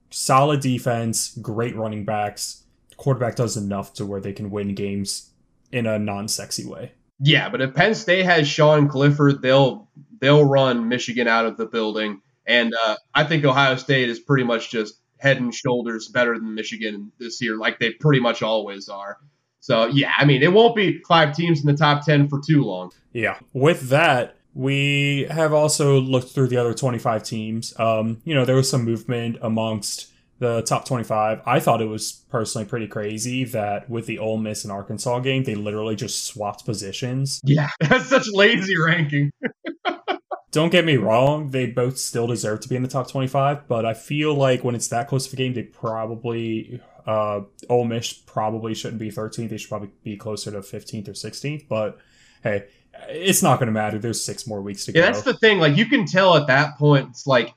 solid 0.10 0.60
defense, 0.60 1.38
great 1.42 1.76
running 1.76 2.04
backs. 2.06 2.64
Quarterback 2.98 3.36
does 3.36 3.56
enough 3.56 3.94
to 3.94 4.06
where 4.06 4.20
they 4.20 4.34
can 4.34 4.52
win 4.52 4.76
games 4.76 5.32
in 5.72 5.86
a 5.86 5.98
non-sexy 5.98 6.66
way. 6.66 6.92
Yeah, 7.22 7.50
but 7.50 7.62
if 7.62 7.74
Penn 7.74 7.96
State 7.96 8.26
has 8.26 8.48
Sean 8.48 8.88
Clifford, 8.88 9.42
they'll 9.42 9.88
they'll 10.20 10.44
run 10.46 10.88
Michigan 10.90 11.28
out 11.28 11.46
of 11.46 11.58
the 11.58 11.66
building, 11.66 12.22
and 12.46 12.74
uh, 12.86 12.96
I 13.14 13.24
think 13.24 13.46
Ohio 13.46 13.76
State 13.78 14.10
is 14.10 14.20
pretty 14.20 14.44
much 14.44 14.70
just 14.70 14.96
head 15.18 15.38
and 15.38 15.54
shoulders 15.54 16.08
better 16.08 16.36
than 16.38 16.56
Michigan 16.56 17.12
this 17.20 17.42
year, 17.42 17.58
like 17.58 17.78
they 17.80 17.92
pretty 17.92 18.22
much 18.22 18.42
always 18.42 18.88
are. 18.90 19.18
So 19.60 19.88
yeah, 19.88 20.12
I 20.18 20.26
mean 20.26 20.42
it 20.42 20.54
won't 20.54 20.76
be 20.76 21.02
five 21.08 21.36
teams 21.36 21.62
in 21.62 21.68
the 21.68 21.78
top 21.78 22.06
ten 22.06 22.28
for 22.28 22.40
too 22.40 22.64
long. 22.64 22.92
Yeah. 23.14 23.38
With 23.54 23.90
that, 23.90 24.38
we 24.54 25.28
have 25.30 25.54
also 25.54 26.00
looked 26.00 26.32
through 26.32 26.48
the 26.48 26.58
other 26.58 26.74
25 26.74 27.24
teams. 27.24 27.74
Um, 27.80 28.22
you 28.26 28.34
know, 28.34 28.46
there 28.46 28.56
was 28.56 28.70
some 28.70 28.84
movement 28.84 29.38
amongst 29.42 30.12
the 30.40 30.62
top 30.64 30.86
25. 30.86 31.42
I 31.46 31.60
thought 31.60 31.82
it 31.82 31.88
was 31.88 32.24
personally 32.30 32.68
pretty 32.68 32.88
crazy 32.88 33.44
that 33.46 33.90
with 33.90 34.06
the 34.06 34.20
Ole 34.20 34.38
Miss 34.38 34.64
and 34.64 34.72
Arkansas 34.72 35.20
game, 35.20 35.44
they 35.44 35.56
literally 35.56 35.96
just 35.96 36.26
swapped 36.26 36.66
positions. 36.66 37.42
Yeah, 37.44 37.70
that's 37.80 38.06
such 38.08 38.28
lazy 38.32 38.78
ranking. 38.78 39.32
don't 40.52 40.72
get 40.72 40.86
me 40.86 40.98
wrong, 40.98 41.52
they 41.52 41.68
both 41.68 41.98
still 41.98 42.28
deserve 42.28 42.62
to 42.62 42.70
be 42.70 42.76
in 42.76 42.82
the 42.82 42.90
top 42.90 43.10
25, 43.10 43.68
but 43.68 43.86
I 43.86 43.94
feel 43.94 44.34
like 44.34 44.64
when 44.64 44.76
it's 44.76 44.88
that 44.88 45.08
close 45.08 45.28
of 45.28 45.34
a 45.34 45.36
game, 45.36 45.54
they 45.54 45.64
probably, 45.64 46.82
uh, 47.10 47.42
Ole 47.70 47.86
Miss 47.86 48.14
probably 48.14 48.74
shouldn't 48.76 49.00
be 49.00 49.10
13th. 49.12 49.50
They 49.50 49.58
should 49.58 49.70
probably 49.70 49.90
be 50.04 50.16
closer 50.18 50.52
to 50.52 50.60
15th 50.60 51.08
or 51.08 51.14
16th, 51.14 51.68
but 51.68 51.98
hey, 52.44 52.66
it's 53.08 53.42
not 53.42 53.60
going 53.60 53.68
to 53.68 53.72
matter. 53.74 53.98
There's 53.98 54.24
six 54.24 54.46
more 54.46 54.62
weeks 54.62 54.86
to 54.86 54.92
Yeah, 54.92 55.02
go. 55.02 55.06
that's 55.08 55.22
the 55.24 55.34
thing. 55.34 55.60
Like 55.60 55.76
you 55.78 55.86
can 55.86 56.06
tell 56.06 56.36
at 56.36 56.48
that 56.48 56.78
point, 56.78 57.10
it's 57.12 57.26
like 57.26 57.54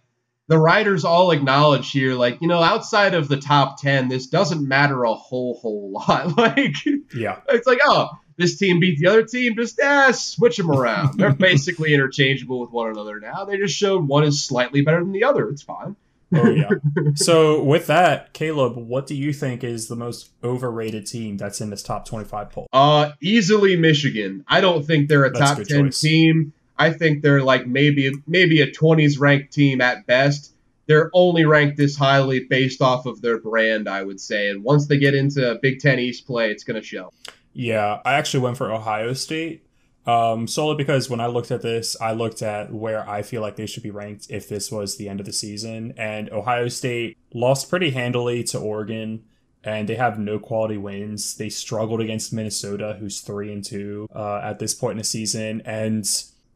the 0.49 0.59
writers 0.59 1.05
all 1.05 1.31
acknowledge 1.31 1.91
here, 1.91 2.15
like 2.15 2.41
you 2.41 2.49
know, 2.49 2.63
outside 2.63 3.15
of 3.15 3.29
the 3.29 3.37
top 3.37 3.81
ten, 3.81 4.09
this 4.09 4.27
doesn't 4.27 4.67
matter 4.67 5.05
a 5.05 5.15
whole 5.15 5.59
whole 5.61 5.93
lot. 6.09 6.37
like 6.37 6.75
yeah. 7.15 7.41
it's 7.49 7.67
like, 7.67 7.81
oh, 7.85 8.09
this 8.39 8.57
team 8.59 8.81
beat 8.81 8.99
the 8.99 9.09
other 9.09 9.25
team, 9.25 9.55
just 9.57 9.79
eh, 9.81 10.13
switch 10.13 10.57
them 10.57 10.71
around. 10.71 11.19
They're 11.19 11.33
basically 11.51 11.93
interchangeable 11.95 12.61
with 12.61 12.71
one 12.71 12.91
another 12.91 13.21
now. 13.21 13.45
They 13.45 13.57
just 13.59 13.77
showed 13.77 14.07
one 14.09 14.25
is 14.25 14.43
slightly 14.43 14.81
better 14.83 15.01
than 15.01 15.13
the 15.13 15.25
other. 15.25 15.49
It's 15.51 15.63
fine. 15.63 15.97
Oh, 16.35 16.49
yeah. 16.51 16.69
so, 17.15 17.63
with 17.63 17.87
that, 17.89 18.33
Caleb, 18.33 18.77
what 18.77 19.07
do 19.07 19.15
you 19.15 19.33
think 19.33 19.63
is 19.63 19.89
the 19.89 19.97
most 19.97 20.31
overrated 20.43 21.07
team 21.07 21.37
that's 21.37 21.61
in 21.61 21.71
this 21.71 21.83
top 21.83 22.07
25 22.07 22.51
poll? 22.51 22.67
Uh, 22.73 23.13
easily 23.21 23.77
Michigan. 23.77 24.45
I 24.49 24.61
don't 24.61 24.85
think 24.87 25.09
they're 25.09 25.25
a 25.25 25.31
That's 25.31 25.51
top 25.51 25.59
good 25.59 25.69
ten 25.69 25.85
choice. 25.87 26.01
team. 26.01 26.53
I 26.79 26.93
think 26.93 27.23
they're 27.23 27.43
like 27.43 27.67
maybe 27.67 28.13
maybe 28.27 28.61
a 28.61 28.71
twenties 28.71 29.19
ranked 29.19 29.53
team 29.53 29.81
at 29.81 30.07
best. 30.07 30.55
They're 30.87 31.11
only 31.15 31.45
ranked 31.45 31.77
this 31.77 31.97
highly 31.97 32.41
based 32.41 32.83
off 32.83 33.07
of 33.07 33.21
their 33.23 33.39
brand, 33.39 33.89
I 33.89 34.03
would 34.03 34.21
say. 34.21 34.49
And 34.51 34.65
once 34.65 34.89
they 34.89 34.99
get 34.99 35.15
into 35.15 35.59
Big 35.63 35.79
Ten 35.79 35.99
East 35.99 36.27
play, 36.27 36.51
it's 36.51 36.65
going 36.65 36.81
to 36.81 36.87
show. 36.87 37.13
Yeah, 37.53 38.01
I 38.05 38.15
actually 38.15 38.41
went 38.41 38.57
for 38.57 38.73
Ohio 38.73 39.13
State. 39.13 39.65
Um, 40.05 40.49
solely 40.49 40.77
because 40.77 41.09
when 41.09 41.21
I 41.21 41.27
looked 41.27 41.51
at 41.51 41.63
this, 41.63 41.97
I 42.01 42.13
looked 42.13 42.43
at 42.43 42.73
where 42.73 43.09
I 43.09 43.23
feel 43.23 43.41
like 43.41 43.57
they 43.57 43.67
should 43.67 43.85
be 43.85 43.91
ranked 43.91 44.27
if 44.31 44.49
this 44.49 44.71
was 44.71 44.97
the 44.97 45.09
end 45.09 45.21
of 45.21 45.27
the 45.27 45.33
season. 45.33 45.95
And 45.97 46.31
Ohio 46.31 46.69
State 46.69 47.17
lost 47.33 47.71
pretty 47.71 47.91
handily 47.91 48.43
to 48.45 48.59
Oregon, 48.59 49.25
and 49.63 49.89
they 49.89 49.95
have 49.95 50.19
no 50.19 50.41
quality 50.41 50.77
wins. 50.77 51.37
They 51.37 51.49
struggled 51.49 52.01
against 52.01 52.33
Minnesota, 52.33 52.97
who's 52.99 53.21
three 53.21 53.53
and 53.53 53.63
two 53.63 54.09
uh, 54.15 54.41
at 54.43 54.59
this 54.59 54.75
point 54.75 54.93
in 54.93 54.99
the 54.99 55.05
season. 55.05 55.63
And 55.65 56.05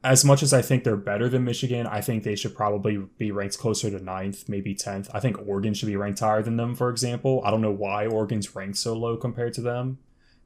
as 0.02 0.24
much 0.24 0.42
as 0.42 0.52
I 0.52 0.60
think 0.60 0.82
they're 0.82 0.96
better 0.96 1.28
than 1.28 1.44
Michigan, 1.44 1.86
I 1.86 2.00
think 2.00 2.24
they 2.24 2.36
should 2.36 2.54
probably 2.54 2.96
be 3.18 3.30
ranked 3.30 3.58
closer 3.58 3.90
to 3.90 4.02
ninth, 4.02 4.48
maybe 4.48 4.74
tenth. 4.74 5.08
I 5.14 5.20
think 5.20 5.38
Oregon 5.46 5.72
should 5.72 5.86
be 5.86 5.96
ranked 5.96 6.18
higher 6.18 6.42
than 6.42 6.56
them, 6.56 6.74
for 6.74 6.90
example. 6.90 7.42
I 7.44 7.52
don't 7.52 7.60
know 7.60 7.72
why 7.72 8.06
Oregon's 8.06 8.56
ranked 8.56 8.78
so 8.78 8.92
low 8.94 9.16
compared 9.16 9.54
to 9.54 9.60
them, 9.60 9.98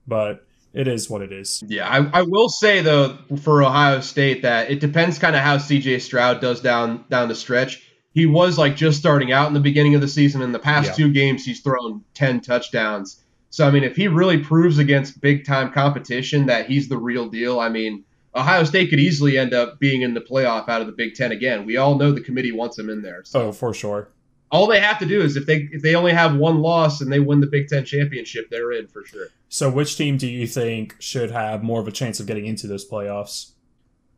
but 0.06 0.46
it 0.72 0.86
is 0.88 1.10
what 1.10 1.22
it 1.22 1.32
is. 1.32 1.62
Yeah, 1.66 1.88
I, 1.88 2.20
I 2.20 2.22
will 2.22 2.48
say 2.48 2.80
though 2.80 3.18
for 3.42 3.62
Ohio 3.62 4.00
State 4.00 4.42
that 4.42 4.70
it 4.70 4.80
depends 4.80 5.18
kind 5.18 5.34
of 5.36 5.42
how 5.42 5.56
CJ 5.58 6.00
Stroud 6.00 6.40
does 6.40 6.60
down 6.60 7.04
down 7.08 7.28
the 7.28 7.34
stretch. 7.34 7.86
He 8.12 8.26
was 8.26 8.58
like 8.58 8.74
just 8.76 8.98
starting 8.98 9.30
out 9.32 9.48
in 9.48 9.54
the 9.54 9.60
beginning 9.60 9.94
of 9.94 10.00
the 10.00 10.08
season. 10.08 10.42
In 10.42 10.52
the 10.52 10.58
past 10.58 10.88
Yeah. 10.90 10.94
two 10.94 11.12
games, 11.12 11.44
he's 11.44 11.60
thrown 11.60 12.02
ten 12.14 12.40
touchdowns. 12.40 13.22
So 13.50 13.66
I 13.66 13.70
mean, 13.70 13.84
if 13.84 13.96
he 13.96 14.08
really 14.08 14.38
proves 14.38 14.78
against 14.78 15.20
big 15.20 15.44
time 15.44 15.72
competition 15.72 16.46
that 16.46 16.66
he's 16.66 16.88
the 16.88 16.98
real 16.98 17.28
deal, 17.28 17.58
I 17.60 17.68
mean, 17.68 18.04
Ohio 18.34 18.62
State 18.64 18.90
could 18.90 19.00
easily 19.00 19.36
end 19.38 19.52
up 19.52 19.80
being 19.80 20.02
in 20.02 20.14
the 20.14 20.20
playoff 20.20 20.68
out 20.68 20.80
of 20.80 20.86
the 20.86 20.92
Big 20.92 21.14
Ten 21.14 21.32
again. 21.32 21.66
We 21.66 21.76
all 21.78 21.96
know 21.98 22.12
the 22.12 22.20
committee 22.20 22.52
wants 22.52 22.78
him 22.78 22.88
in 22.88 23.02
there. 23.02 23.22
So 23.24 23.48
Oh, 23.48 23.52
for 23.52 23.74
sure. 23.74 24.08
All 24.50 24.66
they 24.66 24.80
have 24.80 24.98
to 24.98 25.06
do 25.06 25.20
is 25.20 25.36
if 25.36 25.46
they 25.46 25.68
if 25.72 25.82
they 25.82 25.94
only 25.94 26.12
have 26.12 26.34
one 26.34 26.60
loss 26.60 27.00
and 27.00 27.12
they 27.12 27.20
win 27.20 27.40
the 27.40 27.46
Big 27.46 27.68
Ten 27.68 27.84
championship, 27.84 28.50
they're 28.50 28.72
in 28.72 28.88
for 28.88 29.04
sure. 29.04 29.28
So, 29.48 29.70
which 29.70 29.96
team 29.96 30.16
do 30.16 30.26
you 30.26 30.46
think 30.46 30.96
should 30.98 31.30
have 31.30 31.62
more 31.62 31.80
of 31.80 31.88
a 31.88 31.92
chance 31.92 32.20
of 32.20 32.26
getting 32.26 32.46
into 32.46 32.66
those 32.66 32.88
playoffs? 32.88 33.52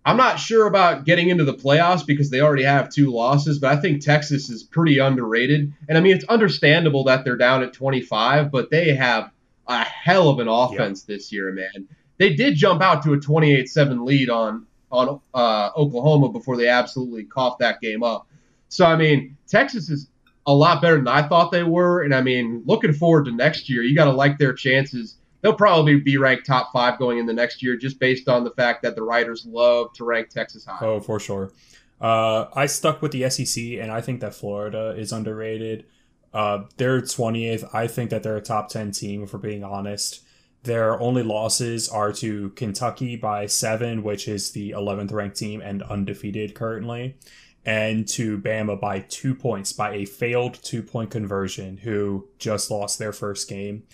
I'm 0.04 0.16
not 0.16 0.40
sure 0.40 0.66
about 0.66 1.04
getting 1.04 1.28
into 1.28 1.44
the 1.44 1.54
playoffs 1.54 2.04
because 2.04 2.30
they 2.30 2.40
already 2.40 2.64
have 2.64 2.90
two 2.90 3.12
losses, 3.12 3.58
but 3.58 3.76
I 3.76 3.80
think 3.80 4.02
Texas 4.02 4.50
is 4.50 4.64
pretty 4.64 4.98
underrated. 4.98 5.72
And 5.88 5.96
I 5.96 6.00
mean, 6.00 6.16
it's 6.16 6.24
understandable 6.24 7.04
that 7.04 7.24
they're 7.24 7.36
down 7.36 7.62
at 7.62 7.72
25, 7.72 8.50
but 8.50 8.70
they 8.70 8.94
have 8.94 9.30
a 9.68 9.84
hell 9.84 10.28
of 10.28 10.40
an 10.40 10.48
offense 10.48 11.04
this 11.04 11.30
year, 11.30 11.52
man. 11.52 11.88
They 12.18 12.34
did 12.34 12.56
jump 12.56 12.82
out 12.82 13.04
to 13.04 13.12
a 13.12 13.18
28-7 13.18 14.04
lead 14.04 14.28
on 14.30 14.66
on 14.90 15.20
uh, 15.32 15.70
Oklahoma 15.74 16.28
before 16.28 16.56
they 16.58 16.68
absolutely 16.68 17.24
coughed 17.24 17.60
that 17.60 17.80
game 17.80 18.02
up. 18.02 18.26
So 18.68 18.84
I 18.84 18.96
mean, 18.96 19.36
Texas 19.48 19.88
is 19.88 20.08
a 20.46 20.52
lot 20.52 20.83
better 20.83 20.96
than 20.96 21.09
I 21.09 21.26
thought 21.28 21.52
they 21.52 21.62
were, 21.62 22.02
and 22.02 22.14
I 22.14 22.20
mean, 22.20 22.62
looking 22.66 22.92
forward 22.92 23.26
to 23.26 23.33
next 23.33 23.68
year, 23.68 23.83
you 23.83 23.94
got 23.94 24.07
to 24.07 24.12
like 24.12 24.38
their 24.38 24.52
chances 24.52 25.16
they'll 25.42 25.52
probably 25.52 26.00
be 26.00 26.16
ranked 26.16 26.46
top 26.46 26.72
five 26.72 26.98
going 26.98 27.18
in 27.18 27.26
the 27.26 27.33
next 27.33 27.62
year 27.62 27.76
just 27.76 27.98
based 27.98 28.28
on 28.28 28.44
the 28.44 28.50
fact 28.52 28.83
that 28.83 28.94
the 28.94 29.02
writers 29.02 29.44
love 29.44 29.92
to 29.94 30.05
rank 30.05 30.31
Texas 30.31 30.64
high. 30.64 30.78
Oh, 30.81 31.00
for 31.00 31.20
sure. 31.20 31.52
Uh, 32.00 32.46
I 32.55 32.66
stuck 32.66 33.02
with 33.02 33.12
the 33.12 33.28
SEC, 33.28 33.62
and 33.62 33.90
I 33.92 34.00
think 34.00 34.20
that 34.20 34.35
Florida 34.35 34.94
is 34.96 35.12
underrated. 35.12 35.85
Uh, 36.33 36.64
they're 36.76 37.00
20th. 37.00 37.68
I 37.74 37.87
think 37.87 38.11
that 38.11 38.22
they're 38.22 38.37
a 38.37 38.42
top 38.42 38.70
10 38.70 38.92
team, 38.92 39.22
if 39.22 39.33
we're 39.33 39.38
being 39.38 39.62
honest. 39.62 40.22
Their 40.64 40.98
only 41.00 41.22
losses 41.24 41.88
are 41.88 42.12
to 42.14 42.50
Kentucky 42.50 43.16
by 43.16 43.46
seven, 43.46 44.02
which 44.02 44.28
is 44.28 44.52
the 44.52 44.70
11th 44.70 45.12
ranked 45.12 45.37
team 45.37 45.61
and 45.61 45.83
undefeated 45.83 46.55
currently, 46.55 47.16
and 47.64 48.07
to 48.09 48.38
Bama 48.38 48.81
by 48.81 49.01
two 49.01 49.35
points 49.35 49.72
by 49.72 49.94
a 49.94 50.05
failed 50.05 50.59
two 50.62 50.83
point 50.83 51.11
conversion, 51.11 51.77
who 51.79 52.29
just 52.38 52.70
lost 52.70 52.98
their 52.98 53.12
first 53.12 53.48
game. 53.48 53.85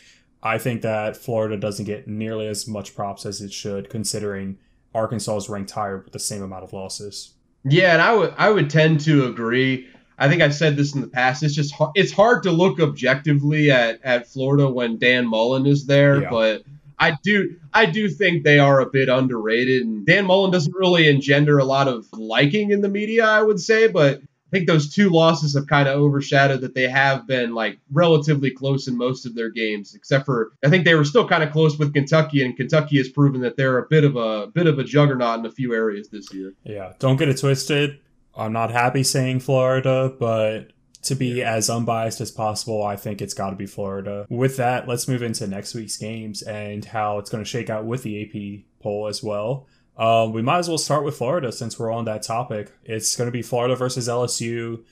I 0.43 0.59
think 0.59 0.83
that 0.83 1.17
Florida 1.17 1.57
doesn't 1.57 1.85
get 1.85 2.07
nearly 2.07 2.47
as 2.47 2.69
much 2.69 2.95
props 2.95 3.27
as 3.27 3.41
it 3.41 3.53
should, 3.53 3.91
considering 3.91 4.59
Arkansas 4.95 5.37
is 5.37 5.49
ranked 5.49 5.73
higher 5.73 5.99
with 5.99 6.13
the 6.13 6.19
same 6.19 6.43
amount 6.43 6.65
of 6.65 6.73
losses. 6.73 7.35
Yeah, 7.65 7.93
and 7.93 8.01
I 8.03 8.15
would 8.15 8.35
I 8.39 8.51
would 8.51 8.71
tend 8.71 9.01
to 9.01 9.27
agree. 9.27 9.89
I 10.21 10.29
think 10.29 10.43
I've 10.43 10.55
said 10.55 10.77
this 10.77 10.95
in 10.95 11.01
the 11.01 11.07
past. 11.09 11.43
It's 11.43 11.55
just 11.55 11.75
it's 11.95 12.13
hard 12.13 12.43
to 12.45 12.51
look 12.53 12.81
objectively 12.81 13.71
at, 13.71 14.01
at 14.03 14.27
Florida 14.29 14.69
when 14.69 14.99
Dan 14.99 15.27
Mullen 15.27 15.67
is 15.67 15.87
there, 15.87 16.23
Yeah. 16.23 16.31
but 16.31 16.63
I 16.99 17.17
do 17.23 17.57
I 17.73 17.87
do 17.87 18.09
think 18.09 18.45
they 18.45 18.59
are 18.59 18.81
a 18.81 18.91
bit 18.91 19.09
underrated. 19.09 19.83
And 19.83 20.07
Dan 20.07 20.27
Mullen 20.27 20.51
doesn't 20.51 20.75
really 20.75 21.09
engender 21.09 21.59
a 21.59 21.65
lot 21.65 21.89
of 21.89 22.07
liking 22.13 22.71
in 22.71 22.81
the 22.81 22.89
media, 22.89 23.25
I 23.27 23.43
would 23.43 23.61
say, 23.61 23.89
but 23.89 24.21
I 24.49 24.51
think 24.51 24.67
those 24.67 24.95
two 24.95 25.11
losses 25.11 25.55
have 25.55 25.67
kind 25.67 25.89
of 25.89 26.01
overshadowed 26.01 26.63
that 26.63 26.75
they 26.75 26.89
have 26.89 27.27
been 27.27 27.55
like 27.55 27.79
relatively 27.93 28.51
close 28.51 28.89
in 28.89 28.97
most 28.97 29.27
of 29.27 29.35
their 29.35 29.51
games, 29.51 29.95
except 29.95 30.25
for 30.25 30.53
I 30.65 30.71
think 30.71 30.87
they 30.87 30.95
were 30.95 31.05
still 31.05 31.29
kind 31.29 31.43
of 31.43 31.53
close 31.53 31.79
with 31.79 31.93
Kentucky, 31.93 32.43
and 32.43 32.57
Kentucky 32.57 32.97
has 32.97 33.11
proven 33.11 33.43
that 33.43 33.59
they're 33.59 33.79
a 33.79 33.87
bit 33.87 34.05
of 34.05 34.17
a 34.17 34.47
bit 34.47 34.67
of 34.67 34.79
a 34.79 34.85
juggernaut 34.85 35.41
in 35.41 35.47
a 35.47 35.51
few 35.51 35.75
areas 35.75 36.09
this 36.09 36.33
year. 36.33 36.55
Yeah, 36.65 36.95
don't 36.99 37.17
get 37.17 37.29
it 37.29 37.39
twisted. 37.39 38.01
I'm 38.35 38.53
not 38.53 38.71
happy 38.71 39.03
saying 39.03 39.41
Florida, 39.41 40.15
but 40.19 40.73
to 41.09 41.15
be 41.15 41.43
as 41.43 41.69
unbiased 41.69 42.21
as 42.21 42.31
possible, 42.31 42.83
I 42.83 42.97
think 42.97 43.21
it's 43.21 43.35
got 43.35 43.51
to 43.51 43.57
be 43.57 43.67
Florida. 43.67 44.27
With 44.31 44.57
that, 44.57 44.89
let's 44.89 45.09
move 45.09 45.23
into 45.23 45.47
next 45.47 45.75
week's 45.75 45.97
games 45.97 46.43
and 46.43 46.85
how 46.85 47.19
it's 47.19 47.31
going 47.31 47.43
to 47.43 47.49
shake 47.49 47.71
out 47.71 47.85
with 47.85 48.03
the 48.03 48.23
AP 48.23 48.65
poll 48.83 49.09
as 49.09 49.23
well. 49.23 49.67
Um, 49.97 50.33
we 50.33 50.43
might 50.43 50.59
as 50.59 50.69
well 50.69 50.79
start 50.79 51.05
with 51.05 51.17
Florida 51.17 51.51
since 51.51 51.79
we're 51.79 51.93
on 51.93 52.05
that 52.05 52.23
topic. 52.23 52.73
It's 52.85 53.17
going 53.17 53.27
to 53.27 53.33
be 53.33 53.43
Florida 53.43 53.75
versus 53.75 54.09
LSU. 54.09 54.85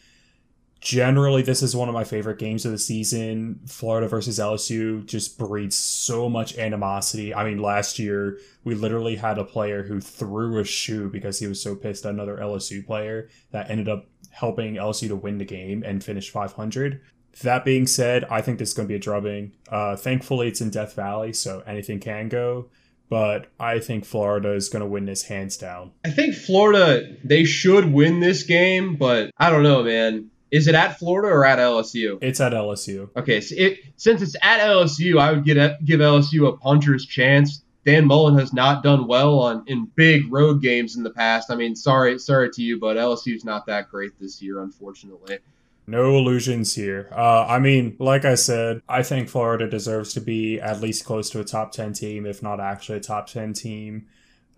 Generally, 0.81 1.43
this 1.43 1.63
is 1.63 1.75
one 1.75 1.89
of 1.89 1.95
my 1.95 2.05
favorite 2.05 2.39
games 2.39 2.67
of 2.67 2.73
the 2.73 2.79
season. 2.79 3.61
Florida 3.67 4.09
versus 4.09 4.39
LSU 4.39 5.07
just 5.07 5.39
breeds 5.39 5.77
so 5.77 6.29
much 6.29 6.59
animosity. 6.59 7.35
I 7.35 7.45
mean, 7.45 7.63
last 7.63 7.99
year 7.99 8.39
we 8.63 8.75
literally 8.75 9.17
had 9.17 9.39
a 9.39 9.45
player 9.45 9.85
who 9.85 10.01
threw 10.01 10.59
a 10.59 10.65
shoe 10.65 11.09
because 11.09 11.39
he 11.39 11.47
was 11.47 11.63
so 11.63 11.75
pissed 11.77 12.05
at 12.05 12.13
another 12.13 12.37
LSU 12.37 12.85
player 12.85 13.31
that 13.53 13.71
ended 13.71 13.89
up 13.89 14.07
helping 14.37 14.75
LSU 14.75 15.09
to 15.09 15.17
win 15.17 15.39
the 15.39 15.45
game 15.45 15.83
and 15.83 16.05
finish 16.05 16.31
500. 16.31 17.01
That 17.43 17.65
being 17.65 17.87
said, 17.87 18.25
I 18.31 18.43
think 18.43 18.59
this 18.59 18.69
is 18.69 18.75
going 18.75 18.87
to 18.87 18.93
be 18.93 18.97
a 18.97 18.99
drubbing. 18.99 19.53
Uh, 19.69 19.97
thankfully, 19.97 20.49
it's 20.49 20.61
in 20.61 20.71
Death 20.71 20.95
Valley, 20.95 21.33
so 21.33 21.63
anything 21.67 22.01
can 22.01 22.29
go. 22.29 22.69
But 23.09 23.47
I 23.59 23.79
think 23.79 24.05
Florida 24.05 24.53
is 24.53 24.69
going 24.69 24.81
to 24.81 24.87
win 24.87 25.07
this 25.07 25.23
hands 25.23 25.57
down. 25.57 25.93
I 26.05 26.11
think 26.11 26.35
Florida 26.35 27.17
they 27.25 27.45
should 27.45 27.93
win 27.93 28.21
this 28.21 28.43
game, 28.43 28.97
but 28.97 29.31
I 29.39 29.51
don't 29.51 29.63
know, 29.63 29.83
man. 29.83 30.31
Is 30.51 30.69
it 30.69 30.75
at 30.75 30.99
Florida 30.99 31.29
or 31.29 31.45
at 31.45 31.59
LSU? 31.59 32.19
It's 32.21 32.41
at 32.41 32.53
LSU. 32.53 33.09
Okay, 33.17 33.41
so 33.41 33.55
it, 33.57 33.79
since 33.97 34.23
it's 34.23 34.37
at 34.43 34.61
LSU, 34.61 35.21
I 35.21 35.33
would 35.33 35.45
get 35.45 35.85
give 35.85 36.01
LSU 36.01 36.49
a 36.49 36.57
puncher's 36.57 37.07
chance. 37.07 37.63
Dan 37.87 38.05
Mullen 38.05 38.37
has 38.37 38.53
not 38.53 38.83
done 38.83 39.07
well 39.07 39.39
on 39.39 39.63
in 39.69 39.89
big 39.95 40.31
road 40.33 40.61
games 40.61 40.97
in 40.97 41.05
the 41.05 41.11
past. 41.11 41.53
I 41.53 41.55
mean, 41.55 41.77
sorry, 41.77 42.19
sorry 42.19 42.51
to 42.51 42.61
you, 42.61 42.81
but 42.81 42.97
LSU's 42.97 43.45
not 43.45 43.65
that 43.67 43.89
great 43.89 44.19
this 44.19 44.43
year, 44.43 44.61
unfortunately. 44.61 45.39
No 45.87 46.17
illusions 46.17 46.75
here. 46.75 47.09
Uh, 47.13 47.47
I 47.47 47.61
mean, 47.61 47.97
like 48.01 48.25
I 48.25 48.35
said, 48.35 48.83
I 48.89 49.05
think 49.05 49.29
Florida 49.29 49.71
deserves 49.71 50.13
to 50.15 50.21
be 50.21 50.61
at 50.61 50.81
least 50.81 51.05
close 51.05 51.31
to 51.31 51.39
a 51.39 51.45
top 51.45 51.71
10 51.71 51.93
team, 51.93 52.27
if 52.27 52.43
not 52.43 52.59
actually 52.59 52.99
a 52.99 53.01
top 53.01 53.29
10 53.29 53.53
team. 53.53 54.09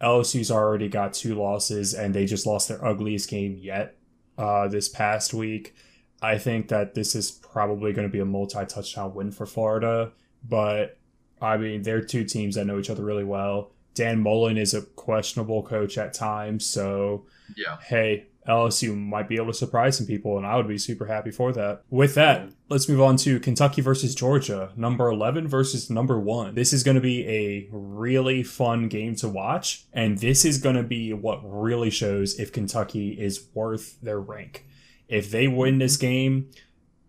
LSU's 0.01 0.51
already 0.51 0.89
got 0.89 1.13
two 1.13 1.35
losses, 1.35 1.93
and 1.93 2.15
they 2.15 2.25
just 2.25 2.47
lost 2.47 2.69
their 2.69 2.83
ugliest 2.83 3.29
game 3.29 3.59
yet 3.61 3.97
uh, 4.39 4.69
this 4.69 4.89
past 4.89 5.35
week. 5.35 5.75
I 6.23 6.39
think 6.39 6.69
that 6.69 6.95
this 6.95 7.15
is 7.15 7.31
probably 7.31 7.93
going 7.93 8.09
to 8.09 8.13
be 8.13 8.21
a 8.21 8.25
multi 8.25 8.65
touchdown 8.65 9.13
win 9.15 9.33
for 9.33 9.45
Florida, 9.45 10.13
but 10.49 10.98
I 11.41 11.57
mean, 11.57 11.83
they're 11.83 12.01
two 12.01 12.25
teams 12.25 12.55
that 12.55 12.67
know 12.67 12.79
each 12.79 12.91
other 12.91 13.05
really 13.05 13.25
well. 13.25 13.71
Dan 13.95 14.21
Mullen 14.21 14.57
is 14.57 14.75
a 14.75 14.83
questionable 14.83 15.63
coach 15.63 15.99
at 15.99 16.15
times, 16.15 16.65
so 16.65 17.27
Yeah. 17.57 17.79
hey, 17.89 18.27
LSU 18.49 18.97
might 18.97 19.29
be 19.29 19.37
able 19.37 19.49
to 19.49 19.55
surprise 19.55 19.99
some 19.99 20.07
people, 20.07 20.39
and 20.39 20.47
I 20.47 20.57
would 20.57 20.67
be 20.67 20.79
super 20.79 21.07
happy 21.07 21.31
for 21.31 21.53
that. 21.53 21.83
With 21.91 22.15
that, 22.15 22.49
let's 22.71 22.89
move 22.89 23.01
on 23.01 23.17
to 23.19 23.39
Kentucky 23.39 23.83
versus 23.83 24.15
Georgia, 24.15 24.73
number 24.75 25.09
11 25.09 25.47
versus 25.49 25.91
number 25.91 26.19
1. 26.19 26.55
This 26.55 26.73
is 26.73 26.83
going 26.83 26.95
to 26.95 27.01
be 27.01 27.29
a 27.29 27.69
really 27.71 28.43
fun 28.43 28.89
game 28.89 29.15
to 29.17 29.29
watch, 29.29 29.85
and 29.93 30.19
this 30.19 30.45
is 30.45 30.59
going 30.59 30.77
to 30.77 30.83
be 30.83 31.13
what 31.13 31.41
really 31.45 31.91
shows 31.91 32.41
if 32.41 32.53
Kentucky 32.53 33.21
is 33.21 33.49
worth 33.53 34.01
their 34.01 34.19
rank. 34.19 34.65
If 35.09 35.31
they 35.31 35.47
win 35.47 35.79
this 35.79 35.97
mm-hmm. 35.97 36.07
game, 36.07 36.51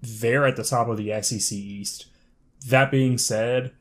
they're 0.01 0.45
at 0.45 0.55
the 0.55 0.63
top 0.63 0.87
of 0.89 0.97
the 0.97 1.21
SEC 1.21 1.57
East. 1.57 2.07
That 2.67 2.91
being 2.91 3.17
said, 3.17 3.71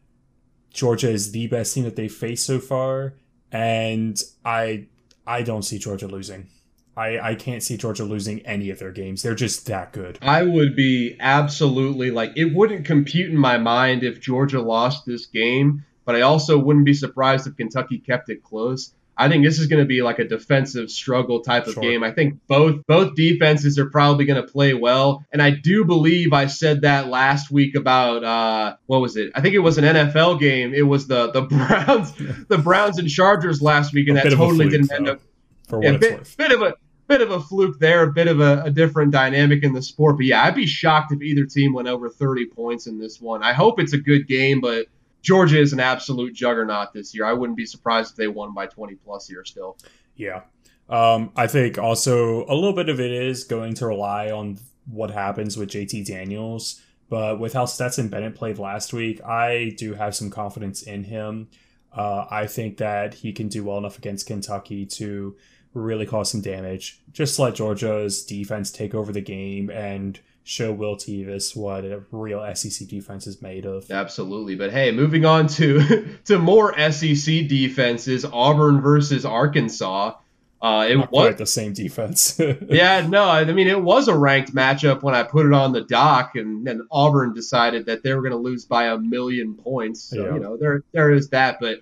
Georgia 0.73 1.11
is 1.11 1.33
the 1.33 1.47
best 1.47 1.75
team 1.75 1.85
that 1.85 1.97
they've 1.97 2.13
faced 2.13 2.47
so 2.47 2.59
far, 2.59 3.15
and 3.51 4.21
I 4.45 4.87
I 5.27 5.43
don't 5.43 5.63
see 5.63 5.79
Georgia 5.79 6.07
losing. 6.07 6.49
I, 6.97 7.31
I 7.31 7.35
can't 7.37 7.63
see 7.63 7.77
Georgia 7.77 8.03
losing 8.03 8.41
any 8.41 8.71
of 8.71 8.81
their 8.81 8.91
games. 8.91 9.23
They're 9.23 9.37
just 9.37 9.67
that 9.67 9.93
good. 9.93 10.19
I 10.21 10.43
would 10.43 10.75
be 10.75 11.17
absolutely 11.21 12.11
like 12.11 12.33
it 12.35 12.53
wouldn't 12.53 12.85
compute 12.85 13.31
in 13.31 13.37
my 13.37 13.57
mind 13.57 14.03
if 14.03 14.21
Georgia 14.21 14.61
lost 14.61 15.07
this 15.07 15.27
game, 15.27 15.85
but 16.05 16.17
I 16.17 16.23
also 16.23 16.59
wouldn't 16.59 16.87
be 16.87 16.95
surprised 16.95 17.47
if 17.47 17.57
Kentucky 17.57 17.99
kept 17.99 18.31
it 18.31 18.43
close. 18.43 18.93
I 19.21 19.29
think 19.29 19.45
this 19.45 19.59
is 19.59 19.67
going 19.67 19.81
to 19.83 19.87
be 19.87 20.01
like 20.01 20.21
a 20.21 20.25
defensive 20.25 20.91
struggle 20.91 21.41
type 21.41 21.67
of 21.67 21.75
Sure. 21.75 21.83
game. 21.83 22.05
I 22.05 22.13
think 22.13 22.39
both 22.47 22.87
both 22.87 23.15
defenses 23.17 23.79
are 23.79 23.91
probably 23.91 24.25
going 24.25 24.41
to 24.41 24.47
play 24.47 24.75
well, 24.75 25.25
and 25.33 25.43
I 25.43 25.51
do 25.51 25.85
believe 25.85 26.33
I 26.33 26.47
said 26.47 26.83
that 26.83 27.09
last 27.09 27.51
week 27.51 27.75
about 27.75 28.23
uh, 28.23 28.77
what 28.87 29.01
was 29.01 29.17
it? 29.17 29.33
I 29.35 29.41
think 29.41 29.55
it 29.55 29.59
was 29.59 29.77
an 29.77 29.85
NFL 29.85 30.39
game. 30.39 30.73
It 30.73 30.83
was 30.87 31.07
the 31.09 31.31
the 31.33 31.43
Browns, 31.51 32.13
the 32.49 32.59
Browns 32.59 32.99
and 32.99 33.09
Chargers 33.09 33.61
last 33.61 33.93
week, 33.93 34.07
and 34.09 34.17
that 34.17 34.25
bit 34.25 34.33
of 34.35 34.39
a 34.41 34.43
totally 34.45 34.69
fluke, 34.69 34.71
didn't 34.71 34.93
end 34.93 35.07
though, 35.09 35.13
up 35.13 35.21
For 35.69 35.79
what 35.79 35.85
yeah, 35.85 35.91
it's 35.95 36.07
bit, 36.07 36.19
worth. 36.19 36.37
bit 36.37 36.53
of 36.53 36.63
a 36.63 36.75
bit 37.09 37.21
of 37.23 37.31
a 37.31 37.41
fluke 37.41 37.79
there, 37.79 38.03
a 38.05 38.13
bit 38.13 38.29
of 38.29 38.39
a, 38.41 38.63
a 38.65 38.71
different 38.71 39.11
dynamic 39.13 39.65
in 39.65 39.73
the 39.73 39.83
sport. 39.83 40.17
But 40.19 40.27
yeah, 40.27 40.45
I'd 40.45 40.55
be 40.55 40.67
shocked 40.67 41.11
if 41.13 41.23
either 41.23 41.45
team 41.47 41.73
went 41.73 41.89
over 41.89 42.09
30 42.11 42.47
points 42.47 42.87
in 42.87 42.99
this 42.99 43.21
one. 43.21 43.43
I 43.43 43.53
hope 43.55 43.81
it's 43.81 43.95
a 43.95 43.99
good 43.99 44.29
game, 44.29 44.61
but 44.61 44.87
Georgia 45.23 45.61
is 45.61 45.73
an 45.73 45.81
absolute 45.81 46.35
juggernaut 46.35 46.93
this 46.93 47.15
year. 47.15 47.25
I 47.25 47.33
wouldn't 47.33 47.57
be 47.57 47.67
surprised 47.67 48.13
if 48.13 48.17
they 48.17 48.29
won 48.29 48.55
by 48.55 48.67
20 48.67 48.95
plus 48.97 49.27
here 49.27 49.45
still. 49.45 49.77
Yeah. 50.17 50.43
Um, 50.89 51.33
I 51.37 51.47
think 51.47 51.79
also 51.79 52.47
a 52.47 52.55
little 52.55 52.73
bit 52.73 52.89
of 52.89 53.01
it 53.01 53.11
is 53.11 53.45
going 53.45 53.75
to 53.75 53.87
rely 53.87 54.31
on 54.31 54.59
what 54.87 55.11
happens 55.11 55.57
with 55.57 55.71
JT 55.71 56.07
Daniels. 56.07 56.81
But 57.11 57.41
with 57.41 57.55
how 57.55 57.65
Stetson 57.65 58.09
Bennett 58.09 58.35
played 58.35 58.59
last 58.59 58.93
week, 58.93 59.23
I 59.25 59.75
do 59.77 59.95
have 59.95 60.15
some 60.15 60.31
confidence 60.31 60.83
in 60.83 61.05
him. 61.05 61.49
Uh, 61.93 62.27
I 62.31 62.47
think 62.47 62.77
that 62.79 63.15
he 63.15 63.33
can 63.33 63.49
do 63.49 63.65
well 63.65 63.79
enough 63.79 63.97
against 63.97 64.27
Kentucky 64.27 64.85
to 64.87 65.37
really 65.73 66.07
cause 66.07 66.31
some 66.31 66.43
damage. 66.43 67.01
Just 67.13 67.39
let 67.39 67.55
Georgia's 67.55 68.25
defense 68.25 68.71
take 68.71 68.95
over 68.95 69.13
the 69.13 69.21
game 69.21 69.71
and 69.71 70.21
show 70.49 70.73
Will 70.73 70.97
Levis 71.07 71.55
what 71.55 71.85
a 71.85 72.03
real 72.11 72.43
SEC 72.55 72.89
defense 72.89 73.27
is 73.27 73.43
made 73.43 73.67
of. 73.67 73.91
Absolutely. 73.91 74.57
But 74.57 74.71
hey, 74.73 74.91
moving 74.93 75.27
on 75.27 75.47
to 75.49 76.17
to 76.25 76.39
more 76.39 76.73
SEC 76.91 77.47
defenses, 77.49 78.25
Auburn 78.25 78.81
versus 78.81 79.27
Arkansas. 79.27 80.15
Uh, 80.61 80.87
it 80.91 80.97
Not 80.97 81.13
was 81.13 81.27
quite 81.27 81.39
the 81.39 81.47
same 81.47 81.73
defense. 81.73 82.41
yeah, 82.69 83.07
no, 83.07 83.25
I 83.29 83.45
mean 83.45 83.69
it 83.69 83.81
was 83.81 84.09
a 84.09 84.17
ranked 84.17 84.55
matchup 84.55 85.03
when 85.03 85.15
I 85.15 85.23
put 85.23 85.47
it 85.47 85.53
on 85.53 85.73
the 85.73 85.83
dock, 85.83 86.35
and 86.35 86.67
then 86.67 86.81
Auburn 86.91 87.33
decided 87.35 87.87
that 87.87 88.03
they 88.03 88.13
were 88.15 88.23
going 88.23 88.33
to 88.33 88.39
lose 88.39 88.65
by 88.65 88.87
a 88.87 88.99
million 88.99 89.55
points. 89.55 90.03
So 90.03 90.25
Yeah. 90.25 90.35
you 90.35 90.41
know 90.41 90.57
there 90.57 90.83
there 90.93 91.13
is 91.13 91.29
that, 91.29 91.59
but 91.61 91.79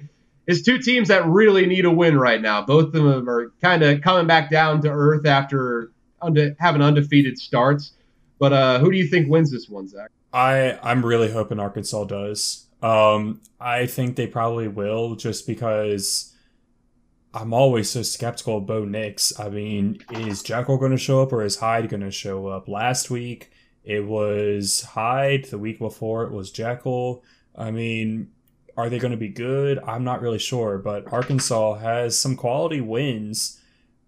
it's 0.46 0.62
two 0.62 0.78
teams 0.78 1.08
that 1.08 1.24
really 1.26 1.66
need 1.66 1.84
a 1.84 1.90
win 1.90 2.18
right 2.18 2.40
now. 2.42 2.62
Both 2.62 2.86
of 2.94 3.02
them 3.04 3.28
are 3.30 3.52
kind 3.62 3.82
of 3.82 4.00
coming 4.02 4.26
back 4.26 4.50
down 4.50 4.82
to 4.82 4.88
earth 4.90 5.24
after 5.24 5.92
unde- 6.20 6.56
having 6.58 6.82
undefeated 6.82 7.38
starts. 7.38 7.92
But 8.38 8.52
uh, 8.52 8.78
who 8.78 8.90
do 8.90 8.96
you 8.98 9.06
think 9.06 9.28
wins 9.28 9.50
this 9.50 9.68
one, 9.68 9.88
Zach? 9.88 10.10
I 10.32 10.78
I'm 10.82 11.04
really 11.04 11.32
hoping 11.32 11.58
Arkansas 11.58 12.04
does. 12.04 12.66
Um, 12.82 13.40
I 13.58 13.86
think 13.86 14.16
they 14.16 14.26
probably 14.26 14.68
will, 14.68 15.16
just 15.16 15.46
because 15.46 16.34
I'm 17.32 17.52
always 17.52 17.90
so 17.90 18.02
skeptical 18.02 18.58
of 18.58 18.66
Bo 18.66 18.84
Nix. 18.84 19.38
I 19.38 19.48
mean, 19.48 19.98
is 20.10 20.42
Jekyll 20.42 20.78
going 20.78 20.92
to 20.92 20.98
show 20.98 21.22
up 21.22 21.32
or 21.32 21.42
is 21.42 21.56
Hyde 21.56 21.88
going 21.88 22.02
to 22.02 22.10
show 22.10 22.46
up? 22.48 22.68
Last 22.68 23.10
week 23.10 23.50
it 23.84 24.04
was 24.06 24.82
Hyde. 24.82 25.44
The 25.44 25.58
week 25.58 25.78
before 25.78 26.24
it 26.24 26.32
was 26.32 26.50
Jekyll. 26.50 27.22
I 27.54 27.70
mean, 27.70 28.32
are 28.76 28.88
they 28.90 28.98
going 28.98 29.12
to 29.12 29.16
be 29.16 29.28
good? 29.28 29.78
I'm 29.86 30.04
not 30.04 30.20
really 30.20 30.38
sure, 30.38 30.78
but 30.78 31.12
Arkansas 31.12 31.74
has 31.74 32.18
some 32.18 32.36
quality 32.36 32.80
wins. 32.80 33.60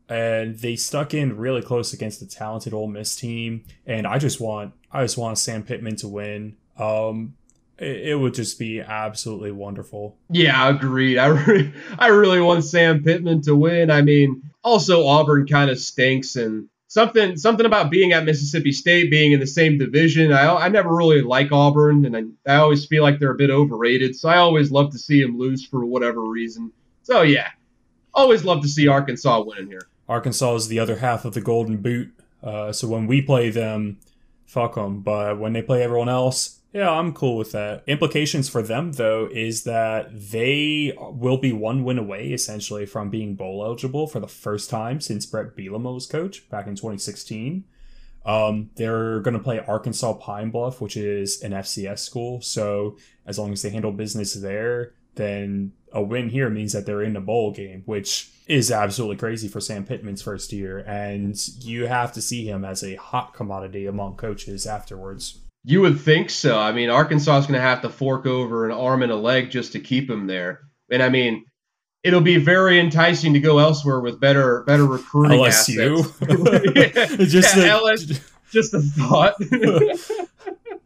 And 0.08 0.58
they 0.58 0.76
stuck 0.76 1.12
in 1.12 1.36
really 1.36 1.60
close 1.60 1.92
against 1.92 2.20
the 2.20 2.26
talented 2.26 2.72
Ole 2.72 2.88
Miss 2.88 3.14
team, 3.14 3.64
and 3.86 4.06
I 4.06 4.18
just 4.18 4.40
want 4.40 4.72
I 4.90 5.02
just 5.02 5.18
want 5.18 5.38
Sam 5.38 5.62
Pittman 5.62 5.96
to 5.96 6.08
win. 6.08 6.56
Um, 6.78 7.34
it, 7.78 8.08
it 8.08 8.14
would 8.14 8.34
just 8.34 8.58
be 8.58 8.80
absolutely 8.80 9.52
wonderful. 9.52 10.16
Yeah, 10.30 10.68
agreed. 10.68 11.18
I 11.18 11.26
re- 11.46 11.72
I 11.98 12.08
really 12.08 12.40
want 12.40 12.64
Sam 12.64 13.02
Pittman 13.02 13.42
to 13.42 13.54
win. 13.54 13.90
I 13.90 14.02
mean, 14.02 14.42
also 14.62 15.06
Auburn 15.06 15.46
kind 15.46 15.70
of 15.70 15.78
stinks, 15.78 16.36
and 16.36 16.68
something 16.88 17.36
something 17.36 17.66
about 17.66 17.90
being 17.90 18.12
at 18.12 18.24
Mississippi 18.24 18.72
State, 18.72 19.10
being 19.10 19.32
in 19.32 19.40
the 19.40 19.46
same 19.46 19.78
division. 19.78 20.32
I 20.32 20.54
I 20.54 20.68
never 20.68 20.94
really 20.94 21.22
like 21.22 21.52
Auburn, 21.52 22.04
and 22.04 22.16
I, 22.16 22.52
I 22.52 22.56
always 22.56 22.86
feel 22.86 23.02
like 23.02 23.18
they're 23.18 23.32
a 23.32 23.36
bit 23.36 23.50
overrated. 23.50 24.16
So 24.16 24.28
I 24.28 24.38
always 24.38 24.70
love 24.70 24.90
to 24.92 24.98
see 24.98 25.22
them 25.22 25.38
lose 25.38 25.64
for 25.64 25.84
whatever 25.84 26.22
reason. 26.24 26.72
So 27.02 27.22
yeah, 27.22 27.48
always 28.12 28.44
love 28.44 28.62
to 28.62 28.68
see 28.68 28.88
Arkansas 28.88 29.42
winning 29.42 29.68
here. 29.68 29.88
Arkansas 30.08 30.54
is 30.54 30.68
the 30.68 30.78
other 30.78 30.96
half 30.96 31.24
of 31.24 31.34
the 31.34 31.40
Golden 31.40 31.78
Boot. 31.78 32.12
Uh, 32.42 32.72
so 32.72 32.88
when 32.88 33.06
we 33.06 33.20
play 33.20 33.50
them, 33.50 33.98
fuck 34.46 34.74
them. 34.74 35.00
But 35.00 35.38
when 35.38 35.52
they 35.52 35.62
play 35.62 35.82
everyone 35.82 36.08
else, 36.08 36.58
yeah, 36.72 36.90
I'm 36.90 37.12
cool 37.12 37.36
with 37.36 37.52
that. 37.52 37.82
Implications 37.86 38.48
for 38.48 38.62
them, 38.62 38.92
though, 38.92 39.28
is 39.32 39.64
that 39.64 40.08
they 40.12 40.94
will 40.98 41.38
be 41.38 41.52
one 41.52 41.82
win 41.82 41.98
away, 41.98 42.28
essentially, 42.28 42.84
from 42.84 43.08
being 43.08 43.34
bowl 43.34 43.64
eligible 43.64 44.06
for 44.06 44.20
the 44.20 44.28
first 44.28 44.68
time 44.68 45.00
since 45.00 45.24
Bret 45.24 45.56
Bielema 45.56 45.94
was 45.94 46.06
coach 46.06 46.48
back 46.50 46.66
in 46.66 46.74
2016. 46.74 47.64
Um, 48.26 48.70
they're 48.74 49.20
going 49.20 49.34
to 49.34 49.42
play 49.42 49.60
Arkansas 49.60 50.12
Pine 50.14 50.50
Bluff, 50.50 50.82
which 50.82 50.96
is 50.96 51.42
an 51.42 51.52
FCS 51.52 52.00
school. 52.00 52.42
So 52.42 52.98
as 53.24 53.38
long 53.38 53.52
as 53.52 53.62
they 53.62 53.70
handle 53.70 53.92
business 53.92 54.34
there, 54.34 54.92
then 55.14 55.72
a 55.92 56.02
win 56.02 56.28
here 56.28 56.50
means 56.50 56.74
that 56.74 56.84
they're 56.84 57.02
in 57.02 57.16
a 57.16 57.20
bowl 57.22 57.52
game, 57.52 57.82
which 57.86 58.30
is 58.48 58.70
absolutely 58.72 59.16
crazy 59.16 59.46
for 59.48 59.60
Sam 59.60 59.84
Pittman's 59.84 60.22
first 60.22 60.52
year. 60.52 60.78
And 60.86 61.36
you 61.60 61.86
have 61.86 62.12
to 62.12 62.22
see 62.22 62.46
him 62.48 62.64
as 62.64 62.82
a 62.82 62.96
hot 62.96 63.34
commodity 63.34 63.86
among 63.86 64.16
coaches 64.16 64.66
afterwards. 64.66 65.38
You 65.64 65.80
would 65.82 66.00
think 66.00 66.30
so. 66.30 66.58
I 66.58 66.72
mean, 66.72 66.88
Arkansas 66.88 67.38
is 67.38 67.46
going 67.46 67.60
to 67.60 67.66
have 67.66 67.82
to 67.82 67.90
fork 67.90 68.24
over 68.26 68.64
an 68.64 68.72
arm 68.72 69.02
and 69.02 69.12
a 69.12 69.16
leg 69.16 69.50
just 69.50 69.72
to 69.72 69.80
keep 69.80 70.08
him 70.08 70.26
there. 70.26 70.60
And 70.90 71.02
I 71.02 71.10
mean, 71.10 71.44
it'll 72.02 72.22
be 72.22 72.38
very 72.38 72.80
enticing 72.80 73.34
to 73.34 73.40
go 73.40 73.58
elsewhere 73.58 74.00
with 74.00 74.18
better 74.18 74.62
better 74.62 74.86
recruiting 74.86 75.40
LSU. 75.40 76.74
yeah, 76.74 77.06
Just 77.26 77.54
yeah, 77.56 77.62
the- 77.62 77.68
LS, 77.68 78.20
just 78.50 78.72
a 78.72 78.80
thought. 78.80 79.34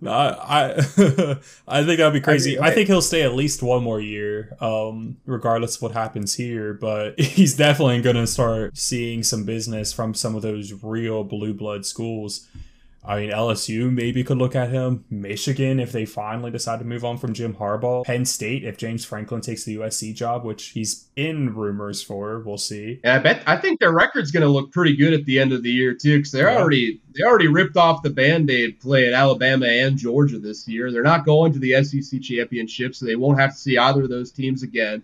I 0.06 0.28
I, 0.38 0.70
I 1.68 1.84
think 1.84 1.98
that'd 1.98 2.12
be 2.12 2.20
crazy. 2.20 2.58
I, 2.58 2.68
I 2.68 2.70
think 2.72 2.88
he'll 2.88 3.02
stay 3.02 3.22
at 3.22 3.34
least 3.34 3.62
one 3.62 3.82
more 3.82 4.00
year, 4.00 4.56
um, 4.60 5.16
regardless 5.26 5.76
of 5.76 5.82
what 5.82 5.92
happens 5.92 6.34
here. 6.34 6.74
But 6.74 7.18
he's 7.20 7.54
definitely 7.56 8.00
going 8.02 8.16
to 8.16 8.26
start 8.26 8.76
seeing 8.76 9.22
some 9.22 9.44
business 9.44 9.92
from 9.92 10.14
some 10.14 10.34
of 10.34 10.42
those 10.42 10.72
real 10.82 11.24
blue 11.24 11.54
blood 11.54 11.86
schools. 11.86 12.48
I 13.04 13.18
mean, 13.18 13.30
LSU 13.30 13.90
maybe 13.92 14.22
could 14.22 14.38
look 14.38 14.54
at 14.54 14.70
him. 14.70 15.04
Michigan, 15.10 15.80
if 15.80 15.90
they 15.90 16.04
finally 16.04 16.52
decide 16.52 16.78
to 16.78 16.84
move 16.84 17.04
on 17.04 17.18
from 17.18 17.32
Jim 17.34 17.54
Harbaugh. 17.54 18.04
Penn 18.04 18.24
State, 18.24 18.62
if 18.64 18.76
James 18.78 19.04
Franklin 19.04 19.40
takes 19.40 19.64
the 19.64 19.74
USC 19.76 20.14
job, 20.14 20.44
which 20.44 20.66
he's 20.68 21.08
in 21.16 21.52
rumors 21.52 22.00
for, 22.00 22.38
we'll 22.40 22.58
see. 22.58 23.00
and 23.02 23.12
I 23.14 23.18
bet 23.18 23.42
I 23.46 23.56
think 23.56 23.80
their 23.80 23.92
record's 23.92 24.30
going 24.30 24.44
to 24.44 24.48
look 24.48 24.70
pretty 24.70 24.94
good 24.94 25.12
at 25.14 25.24
the 25.24 25.40
end 25.40 25.52
of 25.52 25.64
the 25.64 25.70
year 25.70 25.94
too, 25.94 26.18
because 26.18 26.30
they're 26.30 26.48
Yeah. 26.50 26.58
already 26.60 27.00
they 27.14 27.24
already 27.24 27.48
ripped 27.48 27.76
off 27.76 28.02
the 28.02 28.08
band-aid 28.10 28.78
play 28.80 29.08
at 29.08 29.12
Alabama 29.14 29.66
and 29.66 29.98
Georgia 29.98 30.38
this 30.38 30.66
year. 30.68 30.90
They're 30.92 31.02
not 31.02 31.26
going 31.26 31.52
to 31.54 31.58
the 31.58 31.72
SEC 31.82 32.20
championship, 32.22 32.94
so 32.94 33.04
they 33.04 33.16
won't 33.16 33.38
have 33.40 33.50
to 33.50 33.56
see 33.58 33.76
either 33.78 34.02
of 34.04 34.08
those 34.10 34.30
teams 34.30 34.62
again. 34.62 35.02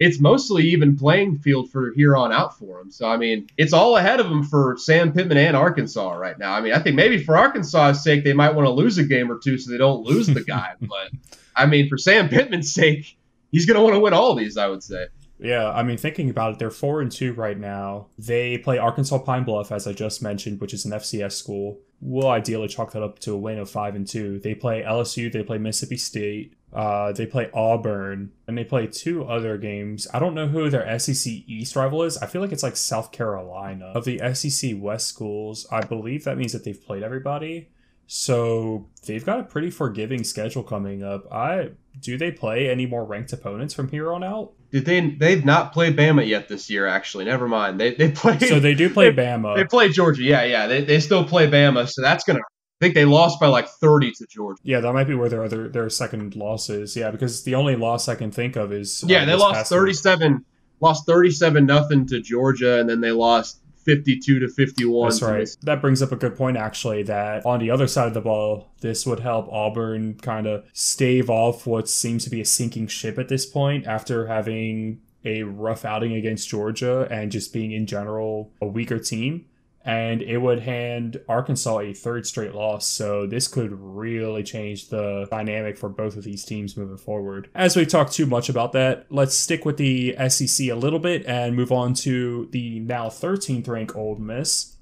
It's 0.00 0.18
mostly 0.18 0.64
even 0.64 0.96
playing 0.96 1.38
field 1.38 1.70
for 1.70 1.92
here 1.94 2.16
on 2.16 2.32
out 2.32 2.58
for 2.58 2.78
them. 2.78 2.90
So 2.90 3.06
I 3.06 3.16
mean, 3.16 3.48
it's 3.56 3.72
all 3.72 3.96
ahead 3.96 4.18
of 4.18 4.28
them 4.28 4.42
for 4.42 4.76
Sam 4.78 5.12
Pittman 5.12 5.36
and 5.36 5.56
Arkansas 5.56 6.12
right 6.14 6.38
now. 6.38 6.54
I 6.54 6.60
mean, 6.60 6.72
I 6.72 6.80
think 6.80 6.96
maybe 6.96 7.22
for 7.22 7.36
Arkansas's 7.36 8.02
sake, 8.02 8.24
they 8.24 8.32
might 8.32 8.54
want 8.54 8.66
to 8.66 8.72
lose 8.72 8.98
a 8.98 9.04
game 9.04 9.30
or 9.30 9.38
two 9.38 9.58
so 9.58 9.70
they 9.70 9.78
don't 9.78 10.02
lose 10.02 10.26
the 10.26 10.42
guy. 10.42 10.72
but 10.80 11.10
I 11.54 11.66
mean, 11.66 11.88
for 11.88 11.98
Sam 11.98 12.28
Pittman's 12.28 12.72
sake, 12.72 13.18
he's 13.52 13.66
going 13.66 13.76
to 13.76 13.82
want 13.82 13.94
to 13.94 14.00
win 14.00 14.14
all 14.14 14.34
these. 14.34 14.56
I 14.56 14.66
would 14.66 14.82
say. 14.82 15.06
Yeah, 15.42 15.70
I 15.70 15.82
mean, 15.82 15.96
thinking 15.96 16.28
about 16.28 16.52
it, 16.52 16.58
they're 16.58 16.70
four 16.70 17.00
and 17.00 17.10
two 17.10 17.32
right 17.32 17.58
now. 17.58 18.08
They 18.18 18.58
play 18.58 18.76
Arkansas 18.76 19.18
Pine 19.18 19.44
Bluff, 19.44 19.72
as 19.72 19.86
I 19.86 19.94
just 19.94 20.22
mentioned, 20.22 20.60
which 20.60 20.74
is 20.74 20.84
an 20.84 20.92
FCS 20.92 21.32
school. 21.32 21.78
We'll 22.02 22.28
ideally 22.28 22.68
chalk 22.68 22.92
that 22.92 23.02
up 23.02 23.18
to 23.20 23.32
a 23.32 23.38
win 23.38 23.58
of 23.58 23.70
five 23.70 23.94
and 23.94 24.06
two. 24.06 24.38
They 24.38 24.54
play 24.54 24.82
LSU, 24.82 25.32
they 25.32 25.42
play 25.42 25.56
Mississippi 25.56 25.96
State, 25.96 26.54
Uh, 26.72 27.12
they 27.12 27.26
play 27.26 27.50
Auburn, 27.52 28.30
and 28.46 28.56
they 28.56 28.64
play 28.64 28.86
two 28.86 29.24
other 29.24 29.58
games. 29.58 30.06
I 30.14 30.18
don't 30.18 30.34
know 30.34 30.46
who 30.46 30.70
their 30.70 30.98
SEC 30.98 31.32
East 31.46 31.74
rival 31.74 32.04
is. 32.04 32.16
I 32.18 32.26
feel 32.26 32.40
like 32.40 32.52
it's 32.52 32.62
like 32.62 32.76
South 32.76 33.10
Carolina. 33.10 33.86
Of 33.86 34.04
the 34.04 34.20
SEC 34.34 34.74
West 34.76 35.08
schools, 35.08 35.66
I 35.72 35.80
believe 35.80 36.24
that 36.24 36.38
means 36.38 36.52
that 36.52 36.64
they've 36.64 36.80
played 36.80 37.02
everybody. 37.02 37.68
So 38.12 38.88
they've 39.06 39.24
got 39.24 39.38
a 39.38 39.44
pretty 39.44 39.70
forgiving 39.70 40.24
schedule 40.24 40.64
coming 40.64 41.04
up. 41.04 41.32
I 41.32 41.70
do 42.00 42.18
they 42.18 42.32
play 42.32 42.68
any 42.68 42.84
more 42.84 43.04
ranked 43.04 43.32
opponents 43.32 43.72
from 43.72 43.88
here 43.88 44.12
on 44.12 44.24
out? 44.24 44.52
Did 44.72 44.84
they? 44.84 45.10
They've 45.10 45.44
not 45.44 45.72
played 45.72 45.96
Bama 45.96 46.26
yet 46.26 46.48
this 46.48 46.68
year. 46.68 46.88
Actually, 46.88 47.26
never 47.26 47.46
mind. 47.46 47.78
They 47.78 47.94
they 47.94 48.10
play. 48.12 48.36
So 48.40 48.58
they 48.58 48.74
do 48.74 48.90
play 48.90 49.12
Bama. 49.12 49.54
They 49.54 49.64
play 49.64 49.90
Georgia. 49.90 50.24
Yeah, 50.24 50.42
yeah. 50.42 50.66
They, 50.66 50.82
they 50.82 50.98
still 50.98 51.24
play 51.24 51.48
Bama. 51.48 51.88
So 51.88 52.02
that's 52.02 52.24
gonna. 52.24 52.40
I 52.80 52.86
think 52.86 52.94
they 52.94 53.04
lost 53.04 53.38
by 53.38 53.48
like 53.48 53.68
thirty 53.68 54.10
to 54.12 54.26
Georgia. 54.26 54.60
Yeah, 54.62 54.80
that 54.80 54.92
might 54.94 55.04
be 55.04 55.14
where 55.14 55.28
their 55.28 55.44
other 55.44 55.68
their 55.68 55.90
second 55.90 56.34
loss 56.34 56.70
is. 56.70 56.96
Yeah, 56.96 57.10
because 57.10 57.44
the 57.44 57.54
only 57.54 57.76
loss 57.76 58.08
I 58.08 58.14
can 58.14 58.30
think 58.30 58.56
of 58.56 58.72
is 58.72 59.04
uh, 59.04 59.08
yeah 59.08 59.24
they 59.24 59.34
lost 59.34 59.68
thirty 59.68 59.92
seven. 59.92 60.44
Lost 60.80 61.04
thirty 61.04 61.30
seven 61.30 61.66
nothing 61.66 62.06
to 62.06 62.20
Georgia, 62.20 62.80
and 62.80 62.88
then 62.88 63.02
they 63.02 63.12
lost 63.12 63.60
52 63.84 64.40
to 64.40 64.48
51. 64.48 65.08
That's 65.08 65.22
right. 65.22 65.48
That 65.62 65.80
brings 65.80 66.02
up 66.02 66.12
a 66.12 66.16
good 66.16 66.36
point, 66.36 66.56
actually, 66.56 67.02
that 67.04 67.44
on 67.46 67.60
the 67.60 67.70
other 67.70 67.86
side 67.86 68.08
of 68.08 68.14
the 68.14 68.20
ball, 68.20 68.70
this 68.80 69.06
would 69.06 69.20
help 69.20 69.50
Auburn 69.50 70.14
kind 70.14 70.46
of 70.46 70.64
stave 70.72 71.30
off 71.30 71.66
what 71.66 71.88
seems 71.88 72.24
to 72.24 72.30
be 72.30 72.40
a 72.40 72.44
sinking 72.44 72.88
ship 72.88 73.18
at 73.18 73.28
this 73.28 73.46
point 73.46 73.86
after 73.86 74.26
having 74.26 75.00
a 75.24 75.42
rough 75.42 75.84
outing 75.84 76.14
against 76.14 76.48
Georgia 76.48 77.06
and 77.10 77.30
just 77.30 77.52
being 77.52 77.72
in 77.72 77.86
general 77.86 78.52
a 78.60 78.66
weaker 78.66 78.98
team 78.98 79.46
and 79.84 80.20
it 80.20 80.38
would 80.38 80.60
hand 80.60 81.20
Arkansas 81.28 81.78
a 81.78 81.94
third 81.94 82.26
straight 82.26 82.54
loss. 82.54 82.86
So 82.86 83.26
this 83.26 83.48
could 83.48 83.72
really 83.72 84.42
change 84.42 84.88
the 84.88 85.26
dynamic 85.30 85.78
for 85.78 85.88
both 85.88 86.16
of 86.16 86.24
these 86.24 86.44
teams 86.44 86.76
moving 86.76 86.98
forward. 86.98 87.48
As 87.54 87.76
we 87.76 87.86
talk 87.86 88.10
too 88.10 88.26
much 88.26 88.48
about 88.48 88.72
that, 88.72 89.06
let's 89.08 89.36
stick 89.36 89.64
with 89.64 89.78
the 89.78 90.14
SEC 90.28 90.68
a 90.68 90.74
little 90.74 90.98
bit 90.98 91.24
and 91.26 91.56
move 91.56 91.72
on 91.72 91.94
to 91.94 92.48
the 92.52 92.80
now 92.80 93.08
13th 93.08 93.68
ranked 93.68 93.96
Ole 93.96 94.16
Miss 94.16 94.76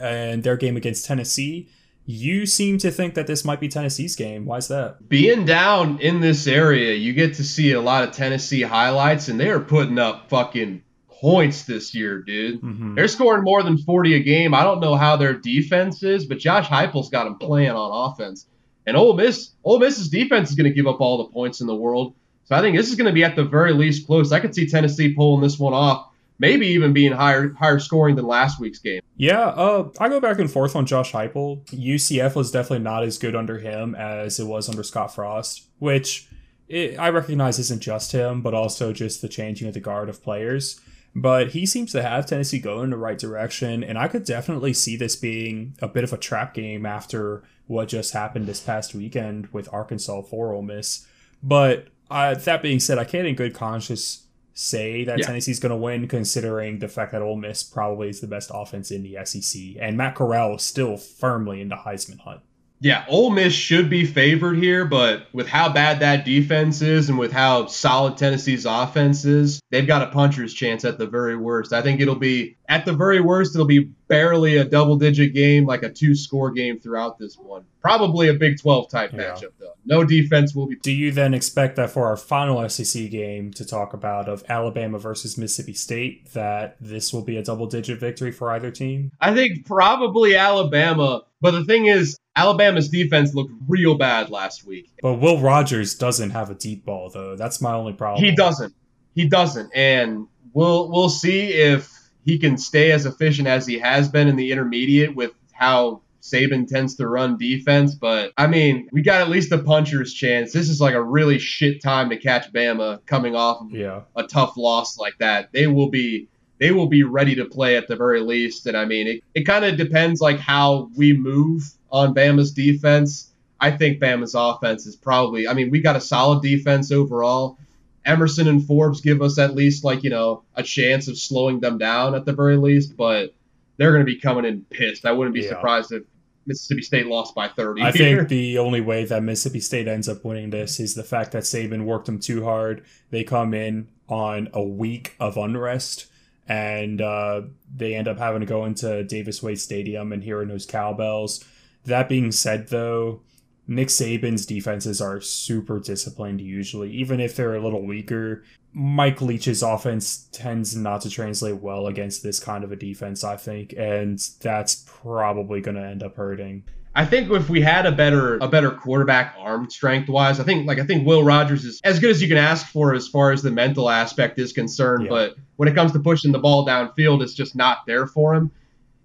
and 0.00 0.42
their 0.42 0.56
game 0.56 0.76
against 0.76 1.04
Tennessee. 1.04 1.68
You 2.04 2.46
seem 2.46 2.78
to 2.78 2.90
think 2.90 3.14
that 3.14 3.26
this 3.26 3.44
might 3.44 3.60
be 3.60 3.68
Tennessee's 3.68 4.16
game. 4.16 4.44
Why 4.44 4.56
is 4.56 4.68
that? 4.68 5.08
Being 5.08 5.44
down 5.44 6.00
in 6.00 6.20
this 6.20 6.46
area, 6.48 6.94
you 6.94 7.12
get 7.12 7.34
to 7.34 7.44
see 7.44 7.72
a 7.72 7.80
lot 7.80 8.02
of 8.02 8.12
Tennessee 8.12 8.62
highlights, 8.62 9.28
and 9.28 9.38
they 9.38 9.50
are 9.50 9.60
putting 9.60 9.98
up 9.98 10.28
fucking 10.28 10.82
points 11.22 11.62
this 11.62 11.94
year, 11.94 12.20
dude. 12.20 12.60
Mm-hmm. 12.60 12.96
They're 12.96 13.06
scoring 13.06 13.44
more 13.44 13.62
than 13.62 13.78
40 13.78 14.16
a 14.16 14.22
game. 14.22 14.54
I 14.54 14.64
don't 14.64 14.80
know 14.80 14.96
how 14.96 15.16
their 15.16 15.32
defense 15.32 16.02
is, 16.02 16.26
but 16.26 16.38
Josh 16.38 16.66
Heupel's 16.66 17.10
got 17.10 17.24
them 17.24 17.38
playing 17.38 17.70
on 17.70 18.10
offense. 18.10 18.48
And 18.86 18.96
Ole 18.96 19.14
Miss, 19.14 19.52
Ole 19.62 19.78
Miss's 19.78 20.08
defense 20.08 20.50
is 20.50 20.56
going 20.56 20.68
to 20.68 20.74
give 20.74 20.88
up 20.88 21.00
all 21.00 21.18
the 21.18 21.32
points 21.32 21.60
in 21.60 21.68
the 21.68 21.76
world. 21.76 22.14
So 22.44 22.56
I 22.56 22.60
think 22.60 22.76
this 22.76 22.88
is 22.88 22.96
going 22.96 23.06
to 23.06 23.12
be 23.12 23.22
at 23.22 23.36
the 23.36 23.44
very 23.44 23.72
least 23.72 24.04
close. 24.04 24.32
I 24.32 24.40
could 24.40 24.52
see 24.52 24.66
Tennessee 24.66 25.14
pulling 25.14 25.42
this 25.42 25.60
one 25.60 25.72
off, 25.72 26.08
maybe 26.40 26.66
even 26.66 26.92
being 26.92 27.12
higher 27.12 27.54
higher 27.54 27.78
scoring 27.78 28.16
than 28.16 28.26
last 28.26 28.58
week's 28.58 28.80
game. 28.80 29.00
Yeah, 29.16 29.46
uh, 29.46 29.90
I 30.00 30.08
go 30.08 30.18
back 30.18 30.40
and 30.40 30.50
forth 30.50 30.74
on 30.74 30.86
Josh 30.86 31.12
Heupel. 31.12 31.64
UCF 31.66 32.34
was 32.34 32.50
definitely 32.50 32.82
not 32.82 33.04
as 33.04 33.16
good 33.18 33.36
under 33.36 33.58
him 33.58 33.94
as 33.94 34.40
it 34.40 34.44
was 34.44 34.68
under 34.68 34.82
Scott 34.82 35.14
Frost, 35.14 35.68
which 35.78 36.26
it, 36.68 36.98
I 36.98 37.10
recognize 37.10 37.60
isn't 37.60 37.80
just 37.80 38.10
him, 38.10 38.42
but 38.42 38.54
also 38.54 38.92
just 38.92 39.22
the 39.22 39.28
changing 39.28 39.68
of 39.68 39.74
the 39.74 39.80
guard 39.80 40.08
of 40.08 40.20
players. 40.20 40.80
But 41.14 41.50
he 41.50 41.66
seems 41.66 41.92
to 41.92 42.02
have 42.02 42.26
Tennessee 42.26 42.58
going 42.58 42.84
in 42.84 42.90
the 42.90 42.96
right 42.96 43.18
direction, 43.18 43.84
and 43.84 43.98
I 43.98 44.08
could 44.08 44.24
definitely 44.24 44.72
see 44.72 44.96
this 44.96 45.14
being 45.14 45.76
a 45.82 45.88
bit 45.88 46.04
of 46.04 46.12
a 46.12 46.16
trap 46.16 46.54
game 46.54 46.86
after 46.86 47.42
what 47.66 47.88
just 47.88 48.12
happened 48.12 48.46
this 48.46 48.60
past 48.60 48.94
weekend 48.94 49.48
with 49.52 49.72
Arkansas 49.72 50.22
for 50.22 50.52
Ole 50.52 50.62
Miss. 50.62 51.06
But 51.42 51.88
uh, 52.10 52.34
that 52.34 52.62
being 52.62 52.80
said, 52.80 52.98
I 52.98 53.04
can't 53.04 53.26
in 53.26 53.34
good 53.34 53.54
conscience 53.54 54.26
say 54.54 55.04
that 55.04 55.18
yeah. 55.18 55.26
Tennessee's 55.26 55.60
going 55.60 55.70
to 55.70 55.76
win, 55.76 56.08
considering 56.08 56.78
the 56.78 56.88
fact 56.88 57.12
that 57.12 57.22
Ole 57.22 57.36
Miss 57.36 57.62
probably 57.62 58.08
is 58.08 58.20
the 58.20 58.26
best 58.26 58.50
offense 58.52 58.90
in 58.90 59.02
the 59.02 59.18
SEC, 59.24 59.60
and 59.80 59.96
Matt 59.96 60.14
Corral 60.14 60.56
is 60.56 60.62
still 60.62 60.96
firmly 60.96 61.60
in 61.60 61.68
the 61.68 61.76
Heisman 61.76 62.20
hunt. 62.20 62.40
Yeah, 62.82 63.04
Ole 63.08 63.30
Miss 63.30 63.52
should 63.52 63.88
be 63.88 64.04
favored 64.04 64.58
here, 64.58 64.84
but 64.84 65.28
with 65.32 65.46
how 65.46 65.72
bad 65.72 66.00
that 66.00 66.24
defense 66.24 66.82
is 66.82 67.08
and 67.08 67.16
with 67.16 67.30
how 67.30 67.66
solid 67.66 68.16
Tennessee's 68.16 68.66
offense 68.66 69.24
is, 69.24 69.60
they've 69.70 69.86
got 69.86 70.02
a 70.02 70.10
puncher's 70.10 70.52
chance 70.52 70.84
at 70.84 70.98
the 70.98 71.06
very 71.06 71.36
worst. 71.36 71.72
I 71.72 71.80
think 71.82 72.00
it'll 72.00 72.16
be, 72.16 72.56
at 72.72 72.86
the 72.86 72.92
very 72.94 73.20
worst, 73.20 73.54
it'll 73.54 73.66
be 73.66 73.90
barely 74.08 74.56
a 74.56 74.64
double 74.64 74.96
digit 74.96 75.34
game, 75.34 75.66
like 75.66 75.82
a 75.82 75.90
two 75.90 76.14
score 76.14 76.50
game 76.50 76.80
throughout 76.80 77.18
this 77.18 77.36
one. 77.36 77.66
Probably 77.82 78.28
a 78.28 78.34
Big 78.34 78.58
12 78.58 78.88
type 78.88 79.12
yeah. 79.12 79.18
matchup, 79.18 79.52
though. 79.60 79.74
No 79.84 80.04
defense 80.04 80.54
will 80.54 80.68
be. 80.68 80.76
Do 80.76 80.90
you 80.90 81.12
then 81.12 81.34
expect 81.34 81.76
that 81.76 81.90
for 81.90 82.06
our 82.06 82.16
final 82.16 82.66
SEC 82.70 83.10
game 83.10 83.52
to 83.52 83.66
talk 83.66 83.92
about 83.92 84.26
of 84.26 84.42
Alabama 84.48 84.98
versus 84.98 85.36
Mississippi 85.36 85.74
State, 85.74 86.32
that 86.32 86.76
this 86.80 87.12
will 87.12 87.20
be 87.20 87.36
a 87.36 87.42
double 87.42 87.66
digit 87.66 88.00
victory 88.00 88.32
for 88.32 88.50
either 88.50 88.70
team? 88.70 89.12
I 89.20 89.34
think 89.34 89.66
probably 89.66 90.34
Alabama. 90.34 91.24
But 91.42 91.50
the 91.50 91.64
thing 91.66 91.86
is, 91.86 92.18
Alabama's 92.36 92.88
defense 92.88 93.34
looked 93.34 93.52
real 93.68 93.98
bad 93.98 94.30
last 94.30 94.64
week. 94.64 94.88
But 95.02 95.14
Will 95.14 95.38
Rogers 95.38 95.94
doesn't 95.94 96.30
have 96.30 96.48
a 96.48 96.54
deep 96.54 96.86
ball 96.86 97.10
though. 97.10 97.36
That's 97.36 97.60
my 97.60 97.74
only 97.74 97.92
problem. 97.92 98.24
He 98.24 98.34
doesn't. 98.34 98.72
He 99.14 99.28
doesn't. 99.28 99.70
And 99.74 100.26
we'll 100.54 100.90
we'll 100.90 101.10
see 101.10 101.48
if 101.48 101.92
he 102.24 102.38
can 102.38 102.56
stay 102.56 102.92
as 102.92 103.06
efficient 103.06 103.48
as 103.48 103.66
he 103.66 103.78
has 103.78 104.08
been 104.08 104.28
in 104.28 104.36
the 104.36 104.52
intermediate 104.52 105.14
with 105.14 105.32
how 105.52 106.02
Saban 106.22 106.68
tends 106.68 106.94
to 106.96 107.08
run 107.08 107.36
defense, 107.36 107.96
but 107.96 108.32
I 108.38 108.46
mean, 108.46 108.88
we 108.92 109.02
got 109.02 109.20
at 109.20 109.28
least 109.28 109.50
a 109.50 109.58
puncher's 109.58 110.14
chance. 110.14 110.52
This 110.52 110.68
is 110.68 110.80
like 110.80 110.94
a 110.94 111.02
really 111.02 111.38
shit 111.38 111.82
time 111.82 112.10
to 112.10 112.16
catch 112.16 112.52
Bama 112.52 113.04
coming 113.06 113.34
off 113.34 113.60
of 113.60 113.72
yeah. 113.72 114.02
a 114.14 114.22
tough 114.22 114.56
loss 114.56 114.96
like 114.98 115.18
that. 115.18 115.50
They 115.52 115.66
will 115.66 115.88
be 115.88 116.28
they 116.58 116.70
will 116.70 116.86
be 116.86 117.02
ready 117.02 117.34
to 117.34 117.44
play 117.44 117.76
at 117.76 117.88
the 117.88 117.96
very 117.96 118.20
least. 118.20 118.68
And 118.68 118.76
I 118.76 118.84
mean, 118.84 119.08
it, 119.08 119.24
it 119.34 119.42
kind 119.42 119.64
of 119.64 119.76
depends 119.76 120.20
like 120.20 120.38
how 120.38 120.90
we 120.96 121.12
move 121.12 121.68
on 121.90 122.14
Bama's 122.14 122.52
defense. 122.52 123.32
I 123.60 123.72
think 123.72 124.00
Bama's 124.00 124.36
offense 124.36 124.86
is 124.86 124.94
probably, 124.94 125.48
I 125.48 125.54
mean, 125.54 125.70
we 125.70 125.80
got 125.80 125.96
a 125.96 126.00
solid 126.00 126.40
defense 126.40 126.92
overall. 126.92 127.58
Emerson 128.04 128.48
and 128.48 128.66
Forbes 128.66 129.00
give 129.00 129.22
us 129.22 129.38
at 129.38 129.54
least 129.54 129.84
like, 129.84 130.02
you 130.02 130.10
know, 130.10 130.42
a 130.54 130.62
chance 130.62 131.08
of 131.08 131.16
slowing 131.16 131.60
them 131.60 131.78
down 131.78 132.14
at 132.14 132.24
the 132.24 132.32
very 132.32 132.56
least, 132.56 132.96
but 132.96 133.34
they're 133.76 133.92
going 133.92 134.04
to 134.04 134.12
be 134.12 134.18
coming 134.18 134.44
in 134.44 134.62
pissed. 134.70 135.06
I 135.06 135.12
wouldn't 135.12 135.34
be 135.34 135.42
yeah. 135.42 135.50
surprised 135.50 135.92
if 135.92 136.02
Mississippi 136.46 136.82
State 136.82 137.06
lost 137.06 137.34
by 137.34 137.48
30. 137.48 137.82
I 137.82 137.92
think 137.92 138.28
the 138.28 138.58
only 138.58 138.80
way 138.80 139.04
that 139.04 139.22
Mississippi 139.22 139.60
State 139.60 139.88
ends 139.88 140.08
up 140.08 140.24
winning 140.24 140.50
this 140.50 140.80
is 140.80 140.94
the 140.94 141.04
fact 141.04 141.32
that 141.32 141.44
Saban 141.44 141.84
worked 141.84 142.06
them 142.06 142.18
too 142.18 142.44
hard. 142.44 142.84
They 143.10 143.24
come 143.24 143.54
in 143.54 143.88
on 144.08 144.48
a 144.52 144.62
week 144.62 145.14
of 145.20 145.36
unrest 145.36 146.06
and 146.48 147.00
uh, 147.00 147.42
they 147.74 147.94
end 147.94 148.08
up 148.08 148.18
having 148.18 148.40
to 148.40 148.46
go 148.46 148.64
into 148.64 149.04
Davis 149.04 149.42
Wade 149.42 149.60
Stadium 149.60 150.12
and 150.12 150.24
hearing 150.24 150.48
those 150.48 150.66
cowbells. 150.66 151.44
That 151.84 152.08
being 152.08 152.32
said, 152.32 152.68
though, 152.68 153.20
Nick 153.66 153.88
Saban's 153.88 154.44
defenses 154.44 155.00
are 155.00 155.20
super 155.20 155.78
disciplined 155.78 156.40
usually, 156.40 156.90
even 156.90 157.20
if 157.20 157.36
they're 157.36 157.54
a 157.54 157.62
little 157.62 157.86
weaker. 157.86 158.42
Mike 158.74 159.20
Leach's 159.20 159.62
offense 159.62 160.28
tends 160.32 160.74
not 160.74 161.02
to 161.02 161.10
translate 161.10 161.56
well 161.56 161.86
against 161.86 162.22
this 162.22 162.40
kind 162.40 162.64
of 162.64 162.72
a 162.72 162.76
defense, 162.76 163.22
I 163.22 163.36
think, 163.36 163.74
and 163.76 164.18
that's 164.40 164.84
probably 164.86 165.60
going 165.60 165.76
to 165.76 165.84
end 165.84 166.02
up 166.02 166.16
hurting. 166.16 166.64
I 166.94 167.06
think 167.06 167.30
if 167.30 167.48
we 167.48 167.60
had 167.60 167.86
a 167.86 167.92
better 167.92 168.36
a 168.36 168.48
better 168.48 168.70
quarterback 168.70 169.34
arm 169.38 169.70
strength 169.70 170.08
wise, 170.08 170.40
I 170.40 170.44
think 170.44 170.66
like 170.66 170.78
I 170.78 170.84
think 170.84 171.06
Will 171.06 171.22
Rogers 171.22 171.64
is 171.64 171.80
as 171.84 171.98
good 171.98 172.10
as 172.10 172.20
you 172.20 172.28
can 172.28 172.36
ask 172.36 172.66
for 172.66 172.94
as 172.94 173.08
far 173.08 173.32
as 173.32 173.42
the 173.42 173.50
mental 173.50 173.88
aspect 173.88 174.38
is 174.38 174.52
concerned. 174.52 175.04
Yeah. 175.04 175.10
But 175.10 175.36
when 175.56 175.68
it 175.68 175.74
comes 175.74 175.92
to 175.92 176.00
pushing 176.00 176.32
the 176.32 176.38
ball 176.38 176.66
downfield, 176.66 177.22
it's 177.22 177.32
just 177.32 177.56
not 177.56 177.86
there 177.86 178.06
for 178.06 178.34
him. 178.34 178.50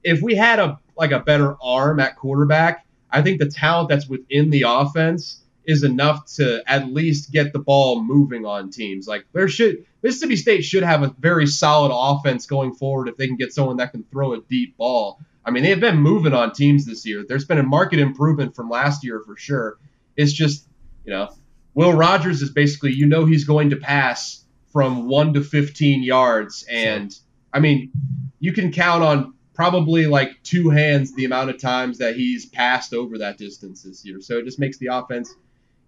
If 0.04 0.22
we 0.22 0.36
had 0.36 0.60
a 0.60 0.80
like 0.98 1.12
a 1.12 1.20
better 1.20 1.56
arm 1.62 2.00
at 2.02 2.18
quarterback, 2.18 2.86
I 3.10 3.22
think 3.22 3.40
the 3.40 3.50
talent 3.50 3.90
that's 3.90 4.08
within 4.08 4.50
the 4.50 4.66
offense 4.68 5.42
is 5.66 5.84
enough 5.84 6.26
to 6.36 6.64
at 6.66 6.88
least 6.92 7.32
get 7.32 7.52
the 7.52 7.60
ball 7.60 8.02
moving 8.02 8.46
on 8.46 8.70
teams. 8.70 9.08
Like 9.08 9.26
there 9.34 9.48
should 9.50 9.86
Mississippi 10.02 10.38
State 10.38 10.64
should 10.64 10.84
have 10.84 11.04
a 11.04 11.14
very 11.20 11.46
solid 11.46 11.92
offense 11.94 12.46
going 12.46 12.74
forward 12.74 13.10
if 13.10 13.18
they 13.18 13.28
can 13.28 13.36
get 13.36 13.54
someone 13.54 13.78
that 13.78 13.92
can 13.92 14.04
throw 14.04 14.34
a 14.34 14.42
deep 14.42 14.78
ball. 14.78 15.20
I 15.44 15.52
mean, 15.52 15.64
they 15.64 15.70
have 15.70 15.80
been 15.80 15.98
moving 15.98 16.34
on 16.34 16.54
teams 16.54 16.86
this 16.86 17.06
year. 17.06 17.26
There's 17.28 17.46
been 17.46 17.58
a 17.58 17.64
market 17.64 18.00
improvement 18.00 18.56
from 18.56 18.70
last 18.70 19.04
year 19.04 19.22
for 19.26 19.38
sure. 19.38 19.78
It's 20.16 20.34
just, 20.34 20.68
you 21.06 21.12
know, 21.12 21.30
Will 21.74 21.94
Rogers 21.94 22.42
is 22.42 22.50
basically, 22.50 22.94
you 22.94 23.06
know, 23.06 23.26
he's 23.26 23.46
going 23.46 23.70
to 23.70 23.78
pass 23.78 24.44
from 24.74 25.08
1 25.08 25.36
to 25.36 25.42
15 25.42 26.04
yards. 26.04 26.66
And, 26.70 27.18
I 27.54 27.60
mean, 27.60 27.92
you 28.40 28.52
can 28.52 28.72
count 28.72 29.04
on 29.04 29.34
probably 29.58 30.06
like 30.06 30.42
two 30.44 30.70
hands 30.70 31.14
the 31.16 31.26
amount 31.26 31.50
of 31.50 31.60
times 31.60 31.98
that 31.98 32.16
he's 32.16 32.46
passed 32.46 32.94
over 32.94 33.18
that 33.18 33.40
distance 33.40 33.82
this 33.82 34.06
year. 34.06 34.22
So 34.22 34.38
it 34.38 34.46
just 34.46 34.60
makes 34.60 34.78
the 34.78 34.88
offense 34.92 35.34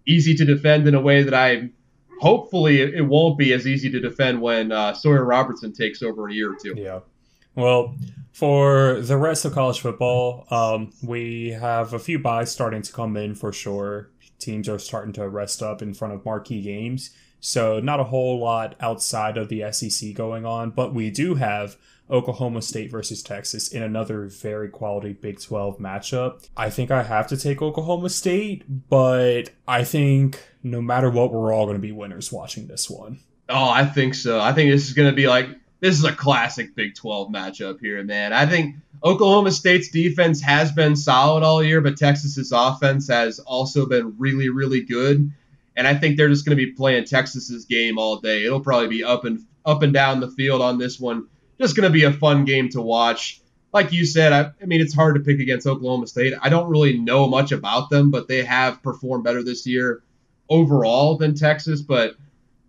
easy 0.06 0.34
to 0.34 0.44
defend 0.44 0.88
in 0.88 0.96
a 0.96 1.00
way 1.00 1.22
that 1.22 1.32
I 1.32 1.70
hopefully 2.20 2.80
it 2.80 3.06
won't 3.06 3.38
be 3.38 3.52
as 3.52 3.68
easy 3.68 3.88
to 3.88 4.00
defend 4.00 4.42
when 4.42 4.72
uh, 4.72 4.92
Sawyer 4.92 5.24
Robertson 5.24 5.72
takes 5.72 6.02
over 6.02 6.26
in 6.26 6.32
a 6.32 6.34
year 6.34 6.52
or 6.52 6.56
two. 6.60 6.74
Yeah. 6.76 7.00
Well, 7.54 7.94
for 8.32 9.00
the 9.00 9.16
rest 9.16 9.44
of 9.44 9.52
college 9.52 9.80
football, 9.80 10.46
um, 10.50 10.92
we 11.00 11.50
have 11.50 11.92
a 11.94 12.00
few 12.00 12.18
buys 12.18 12.50
starting 12.50 12.82
to 12.82 12.92
come 12.92 13.16
in 13.16 13.36
for 13.36 13.52
sure. 13.52 14.10
teams 14.40 14.68
are 14.68 14.80
starting 14.80 15.12
to 15.12 15.28
rest 15.28 15.62
up 15.62 15.80
in 15.80 15.94
front 15.94 16.12
of 16.12 16.24
marquee 16.24 16.60
games. 16.60 17.10
So, 17.38 17.78
not 17.80 18.00
a 18.00 18.04
whole 18.04 18.38
lot 18.38 18.74
outside 18.80 19.38
of 19.38 19.48
the 19.48 19.70
SEC 19.72 20.12
going 20.12 20.44
on, 20.44 20.70
but 20.70 20.92
we 20.92 21.10
do 21.10 21.36
have 21.36 21.76
Oklahoma 22.10 22.62
State 22.62 22.90
versus 22.90 23.22
Texas 23.22 23.68
in 23.68 23.82
another 23.82 24.26
very 24.26 24.68
quality 24.68 25.12
Big 25.12 25.40
12 25.40 25.78
matchup. 25.78 26.48
I 26.56 26.70
think 26.70 26.90
I 26.90 27.02
have 27.02 27.26
to 27.28 27.36
take 27.36 27.62
Oklahoma 27.62 28.10
State, 28.10 28.64
but 28.88 29.50
I 29.68 29.84
think 29.84 30.42
no 30.62 30.82
matter 30.82 31.10
what, 31.10 31.32
we're 31.32 31.52
all 31.52 31.66
going 31.66 31.76
to 31.76 31.80
be 31.80 31.92
winners 31.92 32.32
watching 32.32 32.66
this 32.66 32.90
one. 32.90 33.20
Oh, 33.48 33.68
I 33.68 33.84
think 33.84 34.14
so. 34.14 34.40
I 34.40 34.52
think 34.52 34.70
this 34.70 34.86
is 34.86 34.94
going 34.94 35.10
to 35.10 35.16
be 35.16 35.28
like 35.28 35.48
this 35.80 35.98
is 35.98 36.04
a 36.04 36.12
classic 36.12 36.74
Big 36.74 36.94
12 36.94 37.30
matchup 37.30 37.80
here, 37.80 38.02
man. 38.04 38.32
I 38.32 38.46
think 38.46 38.76
Oklahoma 39.02 39.50
State's 39.50 39.88
defense 39.88 40.40
has 40.42 40.70
been 40.72 40.94
solid 40.94 41.42
all 41.42 41.62
year, 41.62 41.80
but 41.80 41.96
Texas's 41.96 42.52
offense 42.52 43.08
has 43.08 43.38
also 43.40 43.86
been 43.86 44.14
really, 44.18 44.50
really 44.50 44.82
good. 44.82 45.32
And 45.76 45.88
I 45.88 45.94
think 45.94 46.16
they're 46.16 46.28
just 46.28 46.44
going 46.44 46.56
to 46.56 46.64
be 46.64 46.72
playing 46.72 47.06
Texas's 47.06 47.64
game 47.64 47.98
all 47.98 48.18
day. 48.18 48.44
It'll 48.44 48.60
probably 48.60 48.88
be 48.88 49.04
up 49.04 49.24
and 49.24 49.40
up 49.64 49.82
and 49.82 49.92
down 49.92 50.20
the 50.20 50.30
field 50.30 50.60
on 50.60 50.78
this 50.78 51.00
one. 51.00 51.26
Just 51.60 51.76
going 51.76 51.86
to 51.86 51.92
be 51.92 52.04
a 52.04 52.12
fun 52.12 52.44
game 52.44 52.70
to 52.70 52.80
watch. 52.80 53.40
Like 53.72 53.92
you 53.92 54.06
said, 54.06 54.32
I, 54.32 54.50
I 54.62 54.66
mean, 54.66 54.80
it's 54.80 54.94
hard 54.94 55.14
to 55.16 55.20
pick 55.20 55.40
against 55.40 55.66
Oklahoma 55.66 56.06
State. 56.06 56.32
I 56.40 56.48
don't 56.48 56.70
really 56.70 56.98
know 56.98 57.28
much 57.28 57.52
about 57.52 57.90
them, 57.90 58.10
but 58.10 58.28
they 58.28 58.42
have 58.42 58.82
performed 58.82 59.24
better 59.24 59.42
this 59.42 59.66
year 59.66 60.02
overall 60.48 61.16
than 61.18 61.34
Texas. 61.34 61.82
But 61.82 62.14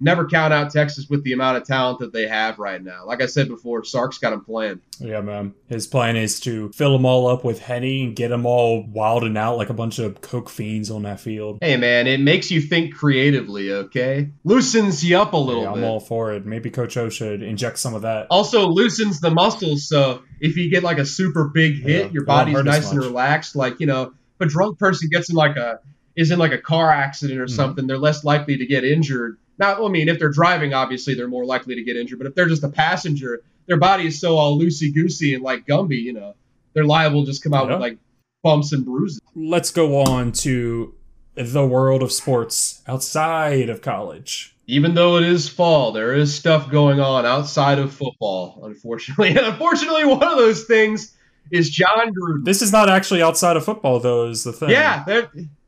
never 0.02 0.28
count 0.28 0.52
out 0.54 0.72
Texas 0.72 1.08
with 1.10 1.24
the 1.24 1.34
amount 1.34 1.58
of 1.58 1.64
talent 1.66 2.00
that 2.00 2.12
they 2.12 2.28
have 2.28 2.60
right 2.60 2.84
now. 2.84 3.06
Like 3.06 3.22
I 3.22 3.28
said 3.28 3.48
before, 3.48 3.84
Sark's 3.84 4.18
got 4.18 4.34
him 4.34 4.44
playing. 4.44 4.82
Yeah, 5.00 5.22
man. 5.22 5.54
His 5.68 5.88
plan 5.88 6.16
is 6.18 6.40
to 6.42 6.70
fill 6.74 6.94
them 6.94 7.06
all 7.06 7.28
up 7.28 7.44
with 7.44 7.60
Henny 7.60 8.04
and 8.04 8.16
get 8.16 8.30
them 8.30 8.46
all 8.46 8.84
wilding 8.84 9.38
out 9.38 9.58
like 9.58 9.70
a 9.70 9.74
bunch 9.74 10.00
of 10.00 10.22
coke 10.22 10.50
fiends 10.50 10.92
on 10.92 11.04
that 11.04 11.20
field. 11.20 11.60
Hey, 11.62 11.78
man, 11.78 12.08
it 12.08 12.20
makes 12.20 12.52
you 12.52 12.62
think 12.62 12.96
creatively, 12.96 13.72
okay? 13.72 14.30
Loosens 14.44 15.04
you 15.04 15.18
up 15.18 15.34
a 15.34 15.38
little 15.38 15.64
yeah, 15.64 15.70
I'm 15.72 15.76
bit. 15.76 15.84
all 15.84 16.00
for 16.00 16.34
it. 16.34 16.46
Maybe 16.46 16.70
Coach 16.70 16.98
O 16.98 17.10
should 17.10 17.42
inject 17.44 17.78
some 17.80 17.94
of 17.94 18.02
that. 18.02 18.28
Also 18.30 18.68
loosens 18.68 19.20
the 19.22 19.30
muscles, 19.32 19.88
so 19.88 20.24
if 20.40 20.58
you 20.58 20.70
get 20.70 20.84
like 20.84 20.98
a 20.98 21.06
super 21.06 21.48
big 21.54 21.82
hit, 21.82 22.08
Yeah, 22.08 22.12
your 22.12 22.26
body's 22.26 22.64
nice 22.64 22.92
and 22.92 23.00
relaxed. 23.00 23.56
Like, 23.56 23.80
you 23.80 23.86
know, 23.88 24.14
if 24.40 24.48
a 24.48 24.50
drunk 24.50 24.80
person 24.80 25.10
gets 25.12 25.30
in 25.30 25.36
like 25.36 25.56
a 25.58 25.80
is 26.16 26.30
in 26.30 26.38
like 26.40 26.52
a 26.52 26.58
car 26.58 26.92
accident 26.92 27.40
or 27.40 27.46
Mhm. 27.46 27.52
something, 27.52 27.88
they're 27.88 27.98
less 27.98 28.24
likely 28.26 28.58
to 28.58 28.66
get 28.66 28.84
injured. 28.84 29.38
Not, 29.62 29.80
I 29.82 29.88
mean, 29.90 30.10
if 30.10 30.18
they're 30.20 30.30
driving, 30.32 30.74
obviously 30.74 31.14
they're 31.14 31.28
more 31.28 31.46
likely 31.46 31.76
to 31.76 31.84
get 31.84 31.96
injured. 31.96 32.18
But 32.18 32.28
if 32.28 32.36
they're 32.36 32.48
just 32.48 32.64
a 32.64 32.70
passenger, 32.70 33.44
their 33.68 33.78
body 33.78 34.08
is 34.08 34.20
so 34.20 34.36
all 34.36 34.60
loosey 34.60 34.94
goosey 34.94 35.36
and 35.36 35.44
like 35.44 35.66
Gumby, 35.68 36.02
you 36.02 36.14
know, 36.14 36.34
they're 36.74 36.84
liable 36.84 37.24
to 37.24 37.32
just 37.32 37.44
come 37.44 37.54
out 37.54 37.68
Yeah. 37.68 37.74
with 37.74 37.82
like 37.82 37.98
bumps 38.44 38.74
and 38.74 38.84
bruises. 38.84 39.22
Let's 39.36 39.70
go 39.72 40.02
on 40.02 40.32
to 40.34 40.96
the 41.36 41.66
world 41.66 42.02
of 42.02 42.12
sports 42.12 42.82
outside 42.88 43.70
of 43.70 43.82
college. 43.82 44.56
Even 44.66 44.96
though 44.96 45.18
it 45.18 45.24
is 45.24 45.48
fall, 45.48 45.92
there 45.92 46.14
is 46.16 46.34
stuff 46.34 46.70
going 46.72 47.00
on 47.00 47.26
outside 47.26 47.78
of 47.78 47.94
football, 47.94 48.62
unfortunately. 48.64 49.30
And 49.38 49.40
unfortunately, 49.46 50.06
one 50.06 50.24
of 50.24 50.38
those 50.38 50.64
things 50.64 51.16
is 51.52 51.70
Jon 51.70 52.14
Gruden. 52.16 52.46
This 52.46 52.62
is 52.64 52.72
not 52.72 52.90
actually 52.90 53.22
outside 53.22 53.58
of 53.58 53.66
football, 53.66 54.00
though, 54.00 54.28
is 54.30 54.44
the 54.44 54.54
thing. 54.54 54.70
Yeah, 54.72 55.04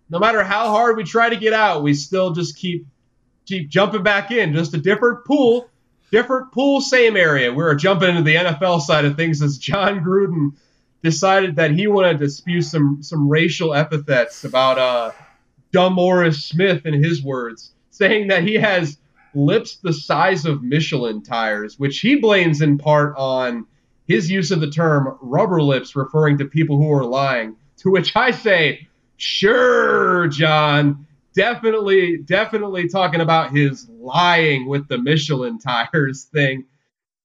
no 0.09 0.19
matter 0.19 0.43
how 0.43 0.69
hard 0.69 0.97
we 0.97 1.03
try 1.03 1.29
to 1.29 1.35
get 1.35 1.53
out, 1.53 1.83
we 1.83 1.93
still 1.93 2.31
just 2.33 2.55
keep 2.57 2.85
keep 3.45 3.69
jumping 3.69 4.03
back 4.03 4.31
in. 4.31 4.53
Just 4.53 4.73
a 4.73 4.77
different 4.77 5.25
pool, 5.25 5.69
different 6.11 6.51
pool, 6.51 6.81
same 6.81 7.15
area. 7.15 7.51
We 7.51 7.63
were 7.63 7.75
jumping 7.75 8.09
into 8.09 8.23
the 8.23 8.35
NFL 8.35 8.81
side 8.81 9.05
of 9.05 9.15
things 9.15 9.41
as 9.41 9.57
Jon 9.57 10.03
Gruden 10.03 10.53
decided 11.03 11.57
that 11.57 11.71
he 11.71 11.87
wanted 11.87 12.19
to 12.19 12.29
spew 12.29 12.61
some 12.61 13.03
some 13.03 13.27
racial 13.27 13.73
epithets 13.73 14.43
about 14.43 14.77
uh, 14.79 15.11
Dumb 15.71 15.93
Morris 15.93 16.45
Smith, 16.45 16.85
in 16.85 17.03
his 17.03 17.23
words, 17.23 17.73
saying 17.89 18.27
that 18.27 18.43
he 18.43 18.55
has 18.55 18.97
lips 19.35 19.77
the 19.77 19.93
size 19.93 20.45
of 20.45 20.63
Michelin 20.63 21.23
tires, 21.23 21.79
which 21.79 21.99
he 21.99 22.15
blames 22.15 22.61
in 22.61 22.77
part 22.77 23.15
on 23.17 23.65
his 24.07 24.29
use 24.29 24.51
of 24.51 24.61
the 24.61 24.69
term 24.69 25.17
rubber 25.21 25.61
lips, 25.61 25.95
referring 25.95 26.37
to 26.37 26.45
people 26.45 26.77
who 26.77 26.91
are 26.91 27.05
lying. 27.05 27.55
To 27.77 27.89
which 27.89 28.15
I 28.15 28.31
say, 28.31 28.87
sure, 29.17 30.27
John. 30.27 31.02
Definitely, 31.35 32.17
definitely 32.17 32.87
talking 32.87 33.21
about 33.21 33.51
his 33.51 33.89
lying 33.89 34.67
with 34.67 34.87
the 34.87 34.97
Michelin 34.97 35.59
tires 35.59 36.23
thing. 36.25 36.65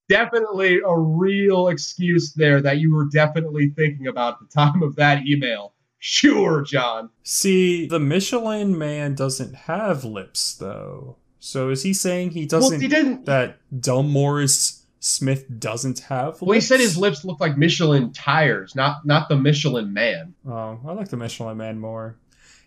Definitely 0.09 0.81
a 0.87 0.99
real 0.99 1.69
excuse 1.69 2.33
there 2.33 2.63
that 2.63 2.79
you 2.79 2.95
were 2.95 3.07
definitely 3.13 3.71
thinking 3.77 4.07
about 4.07 4.35
at 4.35 4.39
the 4.41 4.55
time 4.55 4.83
of 4.83 4.97
that 4.97 5.27
email. 5.27 5.75
Sure, 5.99 6.63
John. 6.63 7.11
See, 7.23 7.87
the 7.87 7.99
Michelin 7.99 8.79
man 8.79 9.15
doesn't 9.15 9.55
have 9.55 10.05
lips, 10.05 10.55
though. 10.55 11.17
So 11.41 11.71
is 11.71 11.83
he 11.83 11.93
saying 11.93 12.31
he 12.31 12.47
doesn't. 12.47 12.81
he 12.81 12.89
didn't. 12.89 13.27
that 13.27 13.59
Dumb 13.81 14.11
Morris 14.11 14.85
Smith 15.01 15.47
doesn't 15.59 16.01
have 16.01 16.35
lips? 16.35 16.43
Well, 16.43 16.53
he 16.53 16.61
said 16.61 16.81
his 16.81 16.97
lips 16.97 17.25
look 17.25 17.41
like 17.41 17.57
Michelin 17.57 18.13
tires, 18.13 18.75
not 18.75 19.05
not 19.05 19.29
the 19.29 19.37
Michelin 19.37 19.93
man. 19.93 20.35
Oh, 20.47 20.81
I 20.87 20.93
like 20.93 21.09
the 21.09 21.17
Michelin 21.17 21.57
Man 21.57 21.79
more. 21.79 22.17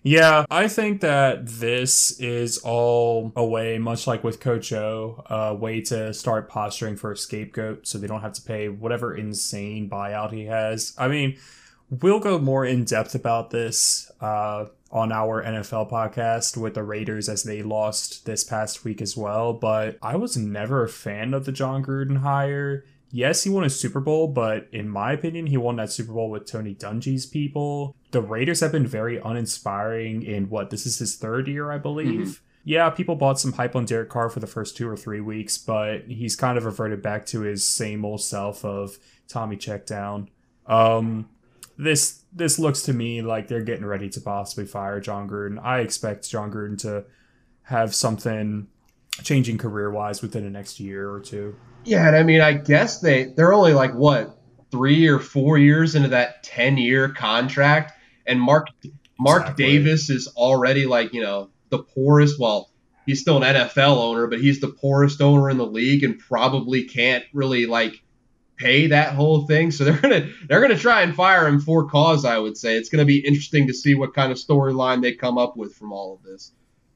Yeah, 0.03 0.45
I 0.49 0.67
think 0.67 1.01
that 1.01 1.45
this 1.45 2.19
is 2.19 2.57
all 2.59 3.31
a 3.35 3.45
way, 3.45 3.77
much 3.77 4.07
like 4.07 4.23
with 4.23 4.39
Coach 4.39 4.73
O, 4.73 5.23
a 5.29 5.53
way 5.53 5.81
to 5.81 6.11
start 6.13 6.49
posturing 6.49 6.95
for 6.95 7.11
a 7.11 7.17
scapegoat 7.17 7.85
so 7.85 7.99
they 7.99 8.07
don't 8.07 8.21
have 8.21 8.33
to 8.33 8.41
pay 8.41 8.67
whatever 8.67 9.15
insane 9.15 9.87
buyout 9.87 10.31
he 10.31 10.45
has. 10.45 10.95
I 10.97 11.07
mean, 11.07 11.37
we'll 11.91 12.19
go 12.19 12.39
more 12.39 12.65
in 12.65 12.83
depth 12.83 13.13
about 13.13 13.51
this 13.51 14.09
uh, 14.21 14.65
on 14.91 15.11
our 15.11 15.43
NFL 15.43 15.91
podcast 15.91 16.57
with 16.57 16.73
the 16.73 16.83
Raiders 16.83 17.29
as 17.29 17.43
they 17.43 17.61
lost 17.61 18.25
this 18.25 18.43
past 18.43 18.83
week 18.83 19.03
as 19.03 19.15
well. 19.15 19.53
But 19.53 19.99
I 20.01 20.15
was 20.15 20.35
never 20.35 20.83
a 20.83 20.89
fan 20.89 21.35
of 21.35 21.45
the 21.45 21.51
Jon 21.51 21.85
Gruden 21.85 22.17
hire. 22.17 22.85
Yes, 23.11 23.43
he 23.43 23.51
won 23.51 23.65
a 23.65 23.69
Super 23.69 23.99
Bowl, 23.99 24.27
but 24.27 24.67
in 24.71 24.89
my 24.89 25.11
opinion, 25.11 25.45
he 25.47 25.57
won 25.57 25.75
that 25.75 25.91
Super 25.91 26.13
Bowl 26.13 26.31
with 26.31 26.45
Tony 26.45 26.73
Dungy's 26.73 27.27
people. 27.27 27.95
The 28.11 28.21
Raiders 28.21 28.59
have 28.59 28.71
been 28.71 28.87
very 28.87 29.17
uninspiring 29.17 30.23
in 30.23 30.49
what 30.49 30.69
this 30.69 30.85
is 30.85 30.99
his 30.99 31.15
third 31.15 31.47
year, 31.47 31.71
I 31.71 31.77
believe. 31.77 32.41
Yeah, 32.63 32.89
people 32.89 33.15
bought 33.15 33.39
some 33.39 33.53
hype 33.53 33.75
on 33.75 33.85
Derek 33.85 34.09
Carr 34.09 34.29
for 34.29 34.39
the 34.39 34.47
first 34.47 34.77
two 34.77 34.87
or 34.87 34.95
three 34.95 35.21
weeks, 35.21 35.57
but 35.57 36.03
he's 36.03 36.35
kind 36.35 36.57
of 36.57 36.65
reverted 36.65 37.01
back 37.01 37.25
to 37.27 37.41
his 37.41 37.67
same 37.67 38.05
old 38.05 38.21
self 38.21 38.63
of 38.63 38.97
Tommy 39.27 39.57
check 39.57 39.85
down. 39.85 40.29
Um, 40.67 41.29
this 41.77 42.21
this 42.31 42.59
looks 42.59 42.83
to 42.83 42.93
me 42.93 43.21
like 43.21 43.47
they're 43.47 43.63
getting 43.63 43.85
ready 43.85 44.09
to 44.09 44.21
possibly 44.21 44.65
fire 44.65 44.99
Jon 44.99 45.27
Gruden. 45.27 45.59
I 45.63 45.79
expect 45.79 46.29
Jon 46.29 46.51
Gruden 46.51 46.77
to 46.79 47.05
have 47.63 47.95
something 47.95 48.67
changing 49.23 49.57
career 49.57 49.89
wise 49.89 50.21
within 50.21 50.43
the 50.43 50.49
next 50.49 50.79
year 50.79 51.09
or 51.09 51.19
two. 51.19 51.55
Yeah, 51.83 52.07
and 52.07 52.15
I 52.15 52.23
mean, 52.23 52.41
I 52.41 52.53
guess 52.53 52.99
they 52.99 53.25
they're 53.35 53.53
only 53.53 53.73
like 53.73 53.93
what 53.93 54.37
three 54.69 55.07
or 55.07 55.19
four 55.19 55.57
years 55.57 55.95
into 55.95 56.09
that 56.09 56.43
ten 56.43 56.77
year 56.77 57.09
contract, 57.09 57.93
and 58.25 58.39
Mark 58.39 58.67
Mark 59.19 59.41
Exactly. 59.43 59.65
Davis 59.65 60.09
is 60.09 60.27
already 60.35 60.85
like 60.85 61.13
you 61.13 61.21
know 61.21 61.49
the 61.69 61.79
poorest. 61.79 62.39
Well, 62.39 62.69
he's 63.05 63.21
still 63.21 63.41
an 63.41 63.55
NFL 63.55 63.97
owner, 63.97 64.27
but 64.27 64.39
he's 64.39 64.59
the 64.59 64.69
poorest 64.69 65.21
owner 65.21 65.49
in 65.49 65.57
the 65.57 65.65
league, 65.65 66.03
and 66.03 66.17
probably 66.19 66.83
can't 66.83 67.23
really 67.33 67.65
like 67.65 68.01
pay 68.57 68.87
that 68.87 69.13
whole 69.13 69.47
thing. 69.47 69.71
So 69.71 69.83
they're 69.85 69.97
gonna 69.97 70.29
they're 70.47 70.61
gonna 70.61 70.77
try 70.77 71.01
and 71.01 71.15
fire 71.15 71.47
him 71.47 71.59
for 71.59 71.87
cause. 71.89 72.25
I 72.25 72.37
would 72.37 72.57
say 72.57 72.77
it's 72.77 72.89
gonna 72.89 73.05
be 73.05 73.19
interesting 73.19 73.67
to 73.67 73.73
see 73.73 73.95
what 73.95 74.13
kind 74.13 74.31
of 74.31 74.37
storyline 74.37 75.01
they 75.01 75.13
come 75.13 75.37
up 75.37 75.57
with 75.57 75.73
from 75.75 75.91
all 75.91 76.15
of 76.15 76.23
this. 76.23 76.51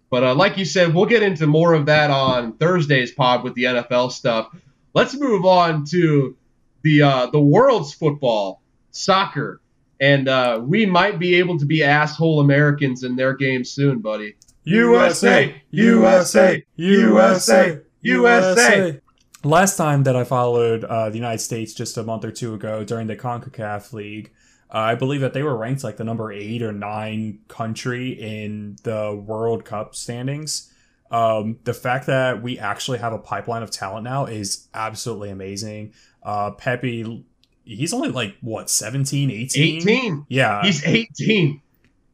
But 0.10 0.24
uh, 0.24 0.36
like 0.36 0.58
you 0.58 0.66
said, 0.66 0.94
we'll 0.94 1.08
get 1.08 1.24
into 1.24 1.48
more 1.48 1.74
of 1.74 1.88
that 1.88 2.12
on 2.12 2.58
Thursday's 2.58 3.12
pod 3.12 3.44
with 3.44 3.56
the 3.56 3.64
NFL 3.64 4.12
stuff. 4.12 4.50
Let's 4.94 5.16
move 5.16 5.46
on 5.46 5.86
to 5.88 6.38
the 6.84 7.02
uh, 7.02 7.26
the 7.28 7.40
world's 7.40 7.94
football, 7.94 8.62
soccer, 8.92 9.60
and 10.00 10.28
uh, 10.28 10.62
we 10.64 10.86
might 10.86 11.20
be 11.20 11.36
able 11.36 11.58
to 11.60 11.66
be 11.66 11.84
asshole 11.84 12.40
Americans 12.40 13.04
in 13.04 13.16
their 13.16 13.34
game 13.34 13.64
soon, 13.64 14.00
buddy. 14.00 14.36
USA, 14.64 15.62
USA, 15.70 16.64
USA, 16.76 17.82
USA. 18.02 19.00
Last 19.44 19.78
time 19.78 20.04
that 20.04 20.16
I 20.16 20.24
followed 20.24 20.84
uh, 20.84 21.10
the 21.10 21.18
United 21.18 21.40
States 21.40 21.74
just 21.74 21.98
a 21.98 22.04
month 22.04 22.26
or 22.26 22.32
two 22.32 22.56
ago 22.56 22.84
during 22.84 23.06
the 23.06 23.16
CONCACAF 23.16 23.94
League, 23.94 24.32
uh, 24.74 24.80
I 24.80 24.96
believe 24.96 25.22
that 25.22 25.34
they 25.34 25.44
were 25.44 25.56
ranked 25.56 25.84
like 25.84 25.98
the 25.98 26.04
number 26.04 26.32
eight 26.32 26.64
or 26.64 26.72
nine 26.72 27.40
country 27.48 28.10
in 28.10 28.78
the 28.82 29.16
World 29.16 29.64
Cup 29.64 29.96
standings. 29.96 30.72
Um, 31.12 31.60
the 31.64 31.74
fact 31.74 32.08
that 32.08 32.42
we 32.42 32.58
actually 32.58 32.98
have 32.98 33.14
a 33.14 33.20
pipeline 33.20 33.62
of 33.62 33.70
talent 33.70 34.04
now 34.04 34.26
is 34.26 34.68
absolutely 34.74 35.30
amazing. 35.30 35.94
Uh, 36.24 36.52
Pepi, 36.52 37.24
he's 37.66 37.94
only 37.94 38.10
like, 38.10 38.36
what, 38.42 38.70
17, 38.70 39.30
18? 39.32 39.78
18. 39.78 40.26
Yeah. 40.30 40.62
He's 40.64 40.86
18. 40.86 41.62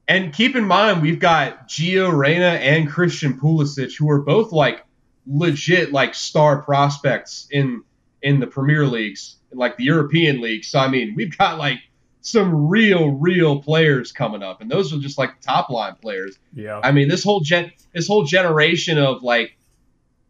And 0.07 0.33
keep 0.33 0.55
in 0.55 0.65
mind, 0.65 1.01
we've 1.01 1.19
got 1.19 1.69
Gio 1.69 2.11
Reyna 2.11 2.45
and 2.45 2.89
Christian 2.89 3.39
Pulisic, 3.39 3.97
who 3.97 4.09
are 4.09 4.21
both 4.21 4.51
like 4.51 4.83
legit 5.27 5.91
like 5.91 6.15
star 6.15 6.61
prospects 6.63 7.47
in 7.51 7.83
in 8.21 8.39
the 8.39 8.47
Premier 8.47 8.85
Leagues, 8.85 9.37
like 9.51 9.77
the 9.77 9.85
European 9.85 10.41
leagues. 10.41 10.67
So 10.67 10.79
I 10.79 10.89
mean, 10.89 11.13
we've 11.15 11.37
got 11.37 11.57
like 11.57 11.79
some 12.21 12.67
real, 12.67 13.11
real 13.11 13.61
players 13.61 14.11
coming 14.11 14.43
up, 14.43 14.61
and 14.61 14.69
those 14.69 14.93
are 14.93 14.99
just 14.99 15.17
like 15.17 15.39
top 15.41 15.69
line 15.69 15.95
players. 15.95 16.37
Yeah. 16.53 16.79
I 16.83 16.91
mean, 16.91 17.07
this 17.07 17.23
whole 17.23 17.39
gen, 17.39 17.71
this 17.93 18.07
whole 18.07 18.23
generation 18.23 18.97
of 18.97 19.23
like 19.23 19.57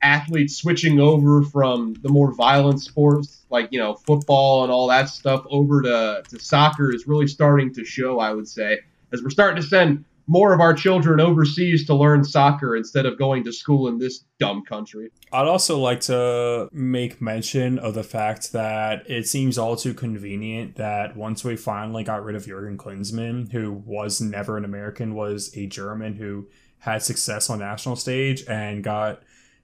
athletes 0.02 0.56
switching 0.56 1.00
over 1.00 1.44
from 1.44 1.94
the 2.02 2.10
more 2.10 2.34
violent 2.34 2.82
sports 2.82 3.46
like 3.50 3.68
you 3.72 3.80
know 3.80 3.94
football 3.94 4.64
and 4.64 4.72
all 4.72 4.88
that 4.88 5.10
stuff 5.10 5.46
over 5.50 5.82
to, 5.82 6.24
to 6.28 6.40
soccer 6.40 6.94
is 6.94 7.08
really 7.08 7.28
starting 7.28 7.74
to 7.74 7.86
show 7.86 8.20
i 8.20 8.32
would 8.32 8.48
say 8.48 8.80
as 9.14 9.22
we're 9.22 9.30
starting 9.30 9.62
to 9.62 9.68
send 9.68 10.04
more 10.28 10.54
of 10.54 10.62
our 10.62 10.74
children 10.74 11.20
overseas 11.20 11.86
to 11.86 11.94
learn 11.94 12.24
soccer 12.24 12.76
instead 12.76 13.06
of 13.06 13.18
going 13.18 13.44
to 13.44 13.52
school 13.52 13.90
in 13.90 13.98
this 13.98 14.24
dumb 14.40 14.64
country. 14.64 15.10
I'd 15.34 15.48
also 15.48 15.78
like 15.78 16.00
to 16.02 16.70
make 16.72 17.22
mention 17.22 17.78
of 17.78 17.96
the 17.96 18.04
fact 18.04 18.54
that 18.54 19.10
it 19.10 19.28
seems 19.28 19.58
all 19.58 19.76
too 19.76 19.94
convenient 19.94 20.76
that 20.78 21.18
once 21.18 21.44
we 21.44 21.58
finally 21.58 22.06
got 22.06 22.24
rid 22.24 22.38
of 22.38 22.46
Jurgen 22.46 22.78
Klinsmann, 22.78 23.52
who 23.52 23.74
was 23.74 24.22
never 24.22 24.56
an 24.56 24.64
American, 24.64 25.16
was 25.16 25.52
a 25.58 25.68
German 25.68 26.16
who 26.16 26.48
had 26.80 27.04
success 27.04 27.50
on 27.50 27.60
national 27.60 27.98
stage 27.98 28.44
and 28.48 28.84
got 28.84 29.22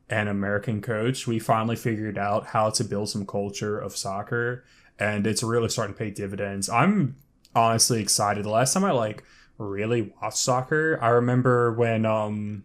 an 0.10 0.28
American 0.28 0.82
coach, 0.82 1.28
we 1.28 1.38
finally 1.40 1.76
figured 1.76 2.18
out 2.18 2.48
how 2.48 2.70
to 2.70 2.84
build 2.84 3.10
some 3.10 3.26
culture 3.26 3.78
of 3.80 3.96
soccer 3.96 4.64
and 5.00 5.28
it's 5.28 5.44
really 5.44 5.70
starting 5.70 5.94
to 5.94 6.00
pay 6.00 6.10
dividends. 6.10 6.70
I'm 6.70 7.18
honestly 7.54 8.02
excited. 8.02 8.46
The 8.46 8.50
last 8.50 8.74
time 8.74 8.84
I 8.86 8.92
like 8.92 9.24
really 9.58 10.14
watched 10.22 10.38
soccer, 10.38 10.98
I 11.02 11.10
remember 11.10 11.74
when 11.74 12.06
um 12.06 12.64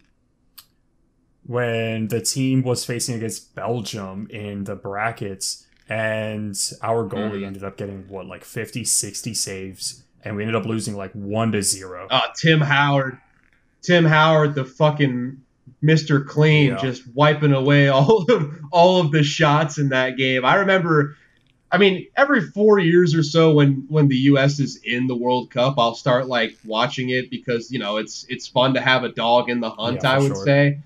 when 1.44 2.08
the 2.08 2.20
team 2.20 2.62
was 2.62 2.84
facing 2.84 3.16
against 3.16 3.54
Belgium 3.54 4.28
in 4.30 4.64
the 4.64 4.76
brackets 4.76 5.66
and 5.88 6.56
our 6.82 7.04
goalie 7.08 7.40
Mhm. 7.40 7.46
ended 7.46 7.64
up 7.64 7.76
getting 7.76 8.06
what 8.08 8.26
like 8.26 8.44
50 8.44 8.84
60 8.84 9.34
saves 9.34 10.04
and 10.24 10.36
we 10.36 10.42
ended 10.44 10.54
up 10.54 10.64
losing 10.64 10.96
like 10.96 11.12
1 11.12 11.50
to 11.52 11.62
0. 11.62 12.06
uh, 12.10 12.20
tim 12.40 12.60
howard 12.60 13.18
tim 13.82 14.04
howard 14.04 14.54
the 14.54 14.64
fucking 14.64 15.38
mr 15.82 16.26
clean 16.26 16.70
Yeah. 16.70 16.76
just 16.76 17.06
wiping 17.14 17.52
away 17.52 17.88
all 17.88 18.24
of 18.30 18.54
all 18.70 19.00
of 19.00 19.10
the 19.10 19.22
shots 19.22 19.78
in 19.78 19.90
that 19.90 20.16
game 20.16 20.44
i 20.44 20.56
remember 20.56 21.16
I 21.74 21.78
mean, 21.78 22.08
every 22.14 22.42
four 22.42 22.78
years 22.78 23.14
or 23.14 23.22
so, 23.22 23.54
when 23.54 23.86
when 23.88 24.08
the 24.08 24.16
U.S. 24.16 24.60
is 24.60 24.76
in 24.84 25.06
the 25.06 25.16
World 25.16 25.50
Cup, 25.50 25.76
I'll 25.78 25.94
start 25.94 26.26
like 26.26 26.54
watching 26.66 27.08
it 27.08 27.30
because 27.30 27.72
you 27.72 27.78
know 27.78 27.96
it's 27.96 28.26
it's 28.28 28.46
fun 28.46 28.74
to 28.74 28.80
have 28.82 29.04
a 29.04 29.08
dog 29.08 29.48
in 29.48 29.60
the 29.60 29.70
hunt. 29.70 30.00
Yeah, 30.02 30.12
I 30.12 30.18
would 30.18 30.34
sure. 30.34 30.44
say, 30.44 30.80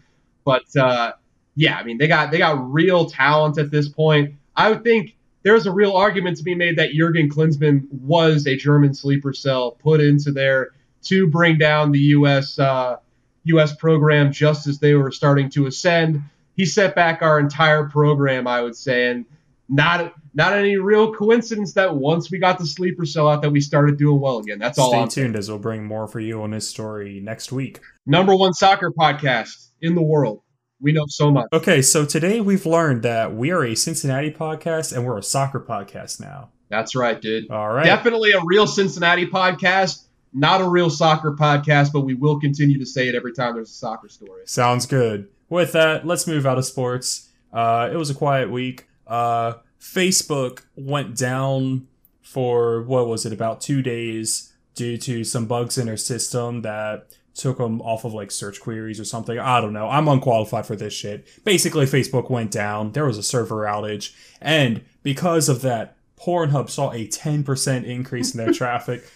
but 0.44 0.76
uh, 0.76 1.14
yeah, 1.56 1.76
I 1.76 1.82
mean 1.82 1.98
they 1.98 2.06
got 2.06 2.30
they 2.30 2.38
got 2.38 2.72
real 2.72 3.04
talent 3.06 3.58
at 3.58 3.72
this 3.72 3.88
point. 3.88 4.34
I 4.54 4.70
would 4.70 4.84
think 4.84 5.16
there's 5.42 5.66
a 5.66 5.72
real 5.72 5.92
argument 5.92 6.36
to 6.36 6.44
be 6.44 6.54
made 6.54 6.78
that 6.78 6.92
Jurgen 6.92 7.28
Klinsmann 7.28 7.90
was 7.90 8.46
a 8.46 8.56
German 8.56 8.94
sleeper 8.94 9.32
cell 9.32 9.72
put 9.72 10.00
into 10.00 10.30
there 10.30 10.68
to 11.06 11.26
bring 11.26 11.58
down 11.58 11.90
the 11.90 11.98
U.S. 11.98 12.60
Uh, 12.60 12.98
U.S. 13.46 13.74
program 13.74 14.32
just 14.32 14.66
as 14.66 14.78
they 14.78 14.94
were 14.94 15.10
starting 15.10 15.50
to 15.50 15.66
ascend. 15.66 16.22
He 16.54 16.64
set 16.64 16.94
back 16.94 17.22
our 17.22 17.38
entire 17.38 17.84
program, 17.88 18.46
I 18.46 18.62
would 18.62 18.76
say, 18.76 19.10
and 19.10 19.26
not 19.68 20.14
not 20.34 20.52
any 20.52 20.76
real 20.76 21.14
coincidence 21.14 21.72
that 21.74 21.96
once 21.96 22.30
we 22.30 22.38
got 22.38 22.58
the 22.58 22.66
sleeper 22.66 23.04
cell 23.04 23.28
out 23.28 23.42
that 23.42 23.50
we 23.50 23.60
started 23.60 23.98
doing 23.98 24.20
well 24.20 24.38
again. 24.38 24.58
That's 24.58 24.78
all 24.78 24.90
Stay 24.90 24.98
I'm 24.98 25.10
saying. 25.10 25.26
tuned 25.28 25.36
as 25.36 25.48
we'll 25.48 25.58
bring 25.58 25.84
more 25.84 26.06
for 26.06 26.20
you 26.20 26.42
on 26.42 26.50
this 26.50 26.68
story 26.68 27.20
next 27.20 27.52
week. 27.52 27.80
Number 28.04 28.36
one 28.36 28.52
soccer 28.52 28.90
podcast 28.90 29.70
in 29.80 29.94
the 29.94 30.02
world. 30.02 30.42
We 30.80 30.92
know 30.92 31.04
so 31.08 31.30
much. 31.30 31.46
Okay, 31.54 31.80
so 31.80 32.04
today 32.04 32.42
we've 32.42 32.66
learned 32.66 33.02
that 33.02 33.34
we 33.34 33.50
are 33.50 33.64
a 33.64 33.74
Cincinnati 33.74 34.30
podcast 34.30 34.94
and 34.94 35.06
we're 35.06 35.18
a 35.18 35.22
soccer 35.22 35.58
podcast 35.58 36.20
now. 36.20 36.50
That's 36.68 36.94
right, 36.94 37.20
dude. 37.20 37.50
All 37.50 37.72
right. 37.72 37.84
Definitely 37.84 38.32
a 38.32 38.40
real 38.44 38.66
Cincinnati 38.66 39.26
podcast, 39.26 40.05
not 40.36 40.60
a 40.60 40.68
real 40.68 40.90
soccer 40.90 41.32
podcast, 41.32 41.92
but 41.92 42.02
we 42.02 42.14
will 42.14 42.38
continue 42.38 42.78
to 42.78 42.86
say 42.86 43.08
it 43.08 43.14
every 43.14 43.32
time 43.32 43.54
there's 43.54 43.70
a 43.70 43.74
soccer 43.74 44.08
story. 44.08 44.42
Sounds 44.44 44.86
good. 44.86 45.28
With 45.48 45.72
that, 45.72 46.06
let's 46.06 46.26
move 46.26 46.46
out 46.46 46.58
of 46.58 46.64
sports. 46.66 47.30
Uh, 47.52 47.88
it 47.90 47.96
was 47.96 48.10
a 48.10 48.14
quiet 48.14 48.50
week. 48.50 48.86
Uh, 49.06 49.54
Facebook 49.80 50.64
went 50.76 51.16
down 51.16 51.88
for 52.20 52.82
what 52.82 53.08
was 53.08 53.24
it 53.24 53.32
about 53.32 53.60
two 53.60 53.80
days 53.80 54.52
due 54.74 54.98
to 54.98 55.24
some 55.24 55.46
bugs 55.46 55.78
in 55.78 55.86
their 55.86 55.96
system 55.96 56.62
that 56.62 57.06
took 57.34 57.58
them 57.58 57.80
off 57.82 58.04
of 58.04 58.12
like 58.12 58.30
search 58.30 58.60
queries 58.60 58.98
or 58.98 59.04
something. 59.04 59.38
I 59.38 59.60
don't 59.60 59.72
know. 59.72 59.88
I'm 59.88 60.08
unqualified 60.08 60.66
for 60.66 60.76
this 60.76 60.92
shit. 60.92 61.26
Basically, 61.44 61.86
Facebook 61.86 62.28
went 62.28 62.50
down. 62.50 62.92
There 62.92 63.06
was 63.06 63.18
a 63.18 63.22
server 63.22 63.64
outage, 63.64 64.14
and 64.40 64.84
because 65.02 65.48
of 65.48 65.62
that, 65.62 65.96
Pornhub 66.18 66.70
saw 66.70 66.92
a 66.92 67.06
10% 67.06 67.84
increase 67.84 68.34
in 68.34 68.44
their 68.44 68.52
traffic. 68.54 69.08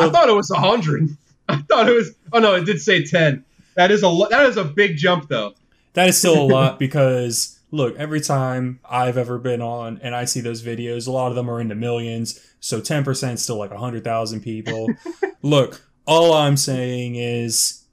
I 0.00 0.10
thought 0.10 0.28
it 0.28 0.34
was 0.34 0.50
hundred. 0.50 1.08
I 1.48 1.56
thought 1.62 1.88
it 1.88 1.92
was. 1.92 2.14
Oh 2.32 2.38
no, 2.38 2.54
it 2.54 2.64
did 2.64 2.80
say 2.80 3.04
ten. 3.04 3.44
That 3.76 3.90
is 3.90 4.02
a 4.02 4.08
lo- 4.08 4.28
that 4.30 4.46
is 4.46 4.56
a 4.56 4.64
big 4.64 4.96
jump 4.96 5.28
though. 5.28 5.54
That 5.94 6.08
is 6.08 6.18
still 6.18 6.40
a 6.40 6.46
lot 6.46 6.78
because 6.78 7.58
look, 7.70 7.96
every 7.96 8.20
time 8.20 8.78
I've 8.88 9.16
ever 9.16 9.38
been 9.38 9.60
on 9.60 9.98
and 10.02 10.14
I 10.14 10.26
see 10.26 10.40
those 10.40 10.62
videos, 10.62 11.08
a 11.08 11.10
lot 11.10 11.28
of 11.28 11.34
them 11.34 11.50
are 11.50 11.60
in 11.60 11.68
the 11.68 11.74
millions. 11.74 12.38
So 12.60 12.80
10% 12.80 13.32
is 13.32 13.42
still 13.42 13.56
like 13.56 13.70
100,000 13.70 14.40
people. 14.40 14.88
look, 15.42 15.82
all 16.06 16.32
I'm 16.32 16.56
saying 16.56 17.16
is 17.16 17.84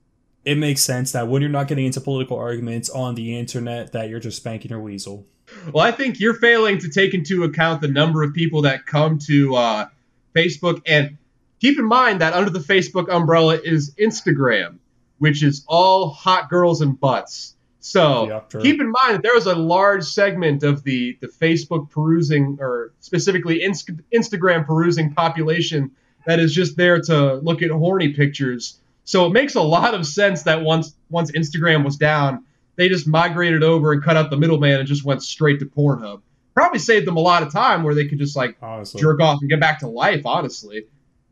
it 0.46 0.56
makes 0.56 0.82
sense 0.82 1.12
that 1.14 1.28
when 1.28 1.42
you're 1.42 1.50
not 1.50 1.68
getting 1.68 1.86
into 1.86 2.02
political 2.02 2.38
arguments 2.38 2.90
on 2.90 3.16
the 3.16 3.38
internet 3.38 3.94
that 3.94 4.10
you're 4.10 4.20
just 4.20 4.38
spanking 4.38 4.70
your 4.70 4.82
weasel. 4.82 5.26
Well, 5.74 5.84
I 5.84 5.92
think 5.92 6.20
you're 6.20 6.36
failing 6.36 6.78
to 6.80 6.90
take 6.90 7.16
into 7.16 7.44
account 7.44 7.82
the 7.82 7.88
number 7.88 8.22
of 8.22 8.34
people 8.34 8.62
that 8.64 8.86
come 8.86 9.18
to 9.28 9.56
uh, 9.56 9.88
Facebook. 10.36 10.82
And 10.86 11.18
keep 11.60 11.80
in 11.80 11.86
mind 11.86 12.22
that 12.22 12.34
under 12.34 12.50
the 12.50 12.60
Facebook 12.60 13.10
umbrella 13.10 13.60
is 13.64 13.94
Instagram, 13.96 14.78
which 15.20 15.44
is 15.44 15.64
all 15.68 16.10
hot 16.10 16.50
girls 16.50 16.82
and 16.82 17.00
butts. 17.00 17.56
So 17.82 18.44
true. 18.50 18.62
keep 18.62 18.82
in 18.82 18.92
mind 18.92 19.16
that 19.16 19.24
there 19.24 19.34
was 19.34 19.46
a 19.46 19.56
large 19.56 20.04
segment 20.04 20.64
of 20.64 20.84
the, 20.84 21.18
the 21.22 21.28
Facebook 21.28 21.90
perusing, 21.90 22.58
or 22.60 22.92
specifically 23.00 23.64
Inst- 23.64 23.92
Instagram 24.14 24.66
perusing 24.66 25.14
population 25.14 25.92
that 26.26 26.40
is 26.40 26.54
just 26.54 26.76
there 26.76 27.00
to 27.02 27.36
look 27.36 27.62
at 27.62 27.72
horny 27.72 28.10
pictures. 28.14 28.80
So 29.06 29.26
it 29.26 29.30
makes 29.32 29.56
a 29.56 29.62
lot 29.62 29.94
of 29.94 30.06
sense 30.06 30.44
that 30.44 30.62
once 30.62 30.94
once 31.10 31.32
Instagram 31.32 31.84
was 31.86 31.96
down, 31.96 32.44
they 32.76 32.90
just 32.90 33.08
migrated 33.08 33.64
over 33.64 33.92
and 33.94 34.04
cut 34.04 34.16
out 34.18 34.30
the 34.30 34.38
middleman 34.38 34.80
and 34.80 34.88
just 34.88 35.04
went 35.04 35.24
straight 35.24 35.60
to 35.60 35.66
Pornhub. 35.66 36.22
Probably 36.54 36.80
saved 36.80 37.08
them 37.08 37.18
a 37.18 37.22
lot 37.22 37.42
of 37.42 37.52
time 37.52 37.84
where 37.84 37.96
they 37.96 38.06
could 38.06 38.20
just 38.20 38.36
like 38.36 38.58
Honestly. 38.62 39.00
jerk 39.02 39.22
off 39.22 39.40
and 39.42 39.50
get 39.50 39.60
back 39.60 39.80
to 39.80 39.88
life. 39.88 40.26
Honestly, 40.26 40.86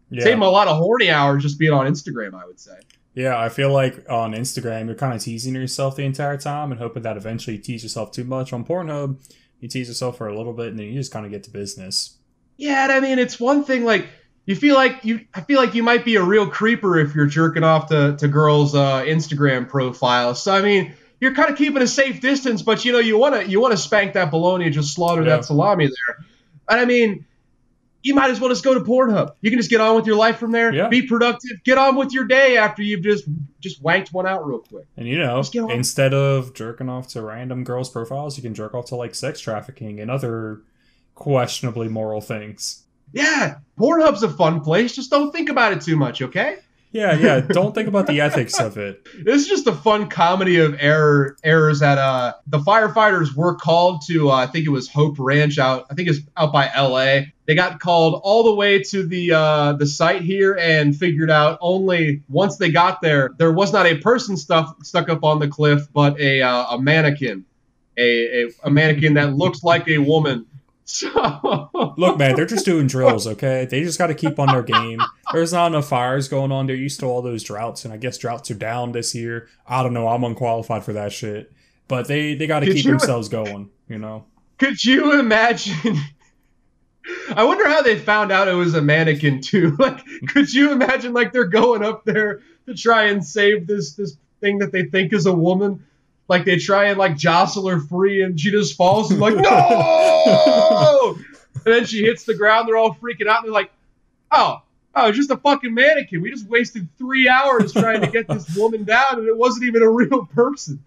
Yeah. 0.09 0.23
save 0.23 0.33
them 0.33 0.41
a 0.41 0.49
lot 0.49 0.67
of 0.67 0.77
horny 0.77 1.09
hours 1.09 1.43
just 1.43 1.59
being 1.59 1.73
on 1.73 1.85
Instagram. 1.85 2.33
I 2.33 2.45
would 2.45 2.59
say. 2.59 2.77
Yeah, 3.13 3.39
I 3.39 3.49
feel 3.49 3.71
like 3.73 4.05
on 4.09 4.33
Instagram 4.33 4.85
you're 4.85 4.95
kind 4.95 5.13
of 5.15 5.21
teasing 5.21 5.55
yourself 5.55 5.95
the 5.95 6.03
entire 6.03 6.37
time 6.37 6.71
and 6.71 6.79
hoping 6.79 7.01
that 7.03 7.17
eventually 7.17 7.57
you 7.57 7.61
tease 7.63 7.81
yourself 7.83 8.11
too 8.11 8.23
much. 8.23 8.53
On 8.53 8.63
Pornhub, 8.63 9.17
you 9.59 9.67
tease 9.67 9.87
yourself 9.87 10.17
for 10.19 10.27
a 10.27 10.37
little 10.37 10.53
bit 10.53 10.67
and 10.67 10.77
then 10.79 10.85
you 10.87 10.93
just 10.93 11.11
kind 11.11 11.25
of 11.25 11.31
get 11.31 11.43
to 11.45 11.49
business. 11.49 12.17
Yeah, 12.57 12.83
and 12.83 12.91
I 12.91 12.99
mean 12.99 13.19
it's 13.19 13.39
one 13.39 13.63
thing 13.63 13.85
like 13.85 14.07
you 14.45 14.55
feel 14.55 14.75
like 14.75 15.03
you 15.03 15.21
I 15.33 15.41
feel 15.41 15.59
like 15.59 15.73
you 15.75 15.83
might 15.83 16.05
be 16.05 16.15
a 16.15 16.23
real 16.23 16.47
creeper 16.47 16.97
if 16.97 17.13
you're 17.15 17.25
jerking 17.25 17.63
off 17.63 17.87
to, 17.89 18.15
to 18.17 18.27
girls' 18.27 18.73
uh, 18.75 19.01
Instagram 19.03 19.67
profiles. 19.67 20.41
So 20.41 20.53
I 20.53 20.61
mean 20.61 20.93
you're 21.19 21.33
kind 21.33 21.49
of 21.49 21.57
keeping 21.57 21.81
a 21.81 21.87
safe 21.87 22.21
distance, 22.21 22.61
but 22.61 22.85
you 22.85 22.91
know 22.91 22.99
you 22.99 23.17
want 23.17 23.35
to 23.35 23.49
you 23.49 23.59
want 23.59 23.71
to 23.73 23.77
spank 23.77 24.13
that 24.13 24.29
bologna 24.31 24.65
and 24.65 24.73
just 24.73 24.93
slaughter 24.93 25.23
Yeah. 25.23 25.37
that 25.37 25.45
salami 25.45 25.87
there. 25.87 26.25
And 26.69 26.79
I 26.79 26.85
mean 26.85 27.25
you 28.03 28.15
might 28.15 28.29
as 28.29 28.39
well 28.39 28.49
just 28.49 28.63
go 28.63 28.73
to 28.73 28.79
Pornhub. 28.79 29.33
You 29.41 29.49
can 29.49 29.59
just 29.59 29.69
get 29.69 29.81
on 29.81 29.95
with 29.95 30.05
your 30.05 30.15
life 30.15 30.37
from 30.37 30.51
there. 30.51 30.73
Yeah. 30.73 30.87
Be 30.87 31.01
productive. 31.01 31.63
Get 31.63 31.77
on 31.77 31.95
with 31.95 32.13
your 32.13 32.25
day 32.25 32.57
after 32.57 32.81
you've 32.83 33.01
just 33.03 33.25
just 33.59 33.83
wanked 33.83 34.13
one 34.13 34.25
out 34.27 34.45
real 34.47 34.59
quick. 34.59 34.85
And 34.95 35.07
you 35.07 35.17
know, 35.17 35.37
Just 35.39 35.53
get 35.53 35.63
on. 35.63 35.71
instead 35.71 36.13
of 36.13 36.53
jerking 36.53 36.89
off 36.89 37.07
to 37.09 37.21
random 37.21 37.63
girls' 37.63 37.89
profiles, 37.89 38.37
you 38.37 38.43
can 38.43 38.53
jerk 38.53 38.73
off 38.73 38.85
to 38.87 38.95
like 38.95 39.15
sex 39.15 39.39
trafficking 39.39 39.99
and 39.99 40.09
other 40.11 40.61
questionably 41.15 41.87
moral 41.87 42.21
things. 42.21 42.83
Yeah, 43.13 43.55
Pornhub's 43.79 44.21
a 44.23 44.29
fun 44.29 44.61
place. 44.61 44.95
Just 44.95 45.09
don't 45.09 45.31
think 45.31 45.49
about 45.49 45.73
it 45.73 45.81
too 45.81 45.95
much, 45.95 46.21
okay? 46.21 46.57
Yeah, 46.97 47.13
yeah. 47.13 47.39
don't 47.41 47.75
think 47.75 47.87
about 47.87 48.07
the 48.07 48.21
ethics 48.27 48.59
of 48.59 48.77
it. 48.77 49.07
This 49.23 49.43
is 49.43 49.47
just 49.47 49.67
a 49.67 49.73
fun 49.73 50.09
comedy 50.09 50.57
of 50.57 50.75
error 50.79 51.37
errors 51.43 51.79
that 51.81 51.99
uh 51.99 52.33
the 52.47 52.57
firefighters 52.57 53.35
were 53.35 53.53
called 53.53 54.01
to 54.07 54.31
uh, 54.31 54.33
I 54.33 54.47
think 54.47 54.65
it 54.65 54.71
was 54.71 54.89
Hope 54.89 55.17
Ranch 55.19 55.59
out 55.59 55.85
I 55.91 55.93
think 55.93 56.09
it's 56.09 56.21
out 56.35 56.51
by 56.51 56.71
LA. 56.75 57.27
They 57.45 57.53
got 57.53 57.79
called 57.79 58.19
all 58.23 58.43
the 58.43 58.55
way 58.55 58.81
to 58.81 59.03
the 59.03 59.31
uh, 59.33 59.73
the 59.73 59.85
site 59.85 60.23
here 60.23 60.57
and 60.59 60.95
figured 60.95 61.29
out 61.29 61.59
only 61.61 62.23
once 62.27 62.57
they 62.57 62.71
got 62.71 63.01
there 63.01 63.29
there 63.37 63.51
was 63.51 63.71
not 63.71 63.85
a 63.85 63.99
person 63.99 64.35
stuff 64.35 64.73
stuck 64.83 65.07
up 65.07 65.23
on 65.23 65.37
the 65.37 65.47
cliff 65.47 65.87
but 65.93 66.19
a 66.19 66.41
uh, 66.41 66.75
a 66.75 66.81
mannequin. 66.81 67.45
A, 67.99 68.43
a, 68.43 68.49
a 68.65 68.69
mannequin 68.69 69.15
that 69.15 69.33
looks 69.33 69.63
like 69.63 69.87
a 69.87 69.97
woman. 69.97 70.45
So 70.89 71.69
Look, 71.97 72.17
man, 72.17 72.35
they're 72.37 72.45
just 72.45 72.63
doing 72.65 72.87
drills, 72.95 73.27
okay? 73.27 73.65
They 73.69 73.83
just 73.83 73.97
got 73.97 74.07
to 74.07 74.13
keep 74.15 74.39
on 74.39 74.47
their 74.47 74.63
game. 74.63 75.01
There's 75.33 75.51
not 75.51 75.67
enough 75.67 75.89
fires 75.89 76.29
going 76.29 76.51
on. 76.53 76.65
They're 76.65 76.77
used 76.77 77.01
to 77.01 77.05
all 77.05 77.21
those 77.21 77.43
droughts, 77.43 77.83
and 77.83 77.93
I 77.93 77.97
guess 77.97 78.17
droughts 78.17 78.49
are 78.51 78.55
down 78.55 78.93
this 78.93 79.13
year. 79.13 79.49
I 79.67 79.83
don't 79.83 79.93
know. 79.93 80.07
I'm 80.07 80.23
unqualified 80.23 80.85
for 80.85 80.93
that 80.93 81.11
shit. 81.11 81.51
But 81.89 82.07
they, 82.07 82.35
they 82.35 82.47
got 82.47 82.61
to 82.61 82.67
keep 82.67 82.85
you- 82.85 82.91
themselves 82.91 83.27
going, 83.27 83.69
you 83.89 83.97
know? 83.97 84.25
Could 84.59 84.83
you 84.83 85.19
imagine? 85.19 85.97
I 87.35 87.43
wonder 87.43 87.67
how 87.67 87.81
they 87.81 87.97
found 87.97 88.31
out 88.31 88.47
it 88.47 88.53
was 88.53 88.73
a 88.73 88.81
mannequin 88.81 89.41
too. 89.41 89.75
Like, 89.79 90.03
could 90.29 90.51
you 90.53 90.71
imagine 90.71 91.13
like 91.13 91.31
they're 91.33 91.45
going 91.45 91.83
up 91.83 92.05
there 92.05 92.41
to 92.65 92.73
try 92.73 93.05
and 93.05 93.23
save 93.25 93.67
this 93.67 93.93
this 93.93 94.17
thing 94.41 94.59
that 94.59 94.71
they 94.71 94.83
think 94.85 95.13
is 95.13 95.25
a 95.25 95.33
woman? 95.33 95.85
Like 96.27 96.45
they 96.45 96.57
try 96.57 96.85
and 96.85 96.97
like 96.97 97.15
jostle 97.17 97.67
her 97.67 97.79
free, 97.79 98.21
and 98.21 98.39
she 98.39 98.51
just 98.51 98.75
falls 98.75 99.11
and 99.11 99.19
like 99.19 99.35
no. 99.37 101.15
and 101.53 101.63
then 101.63 101.85
she 101.85 102.03
hits 102.03 102.23
the 102.23 102.35
ground. 102.35 102.67
They're 102.67 102.77
all 102.77 102.95
freaking 102.95 103.27
out. 103.27 103.39
And 103.39 103.45
they're 103.45 103.53
like, 103.53 103.71
oh, 104.31 104.61
oh, 104.95 105.07
it's 105.07 105.17
just 105.17 105.31
a 105.31 105.37
fucking 105.37 105.73
mannequin. 105.73 106.21
We 106.21 106.31
just 106.31 106.47
wasted 106.47 106.87
three 106.97 107.29
hours 107.29 107.71
trying 107.71 108.01
to 108.01 108.07
get 108.07 108.27
this 108.27 108.55
woman 108.55 108.83
down, 108.83 109.19
and 109.19 109.27
it 109.27 109.37
wasn't 109.37 109.65
even 109.65 109.83
a 109.83 109.89
real 109.89 110.25
person. 110.25 110.83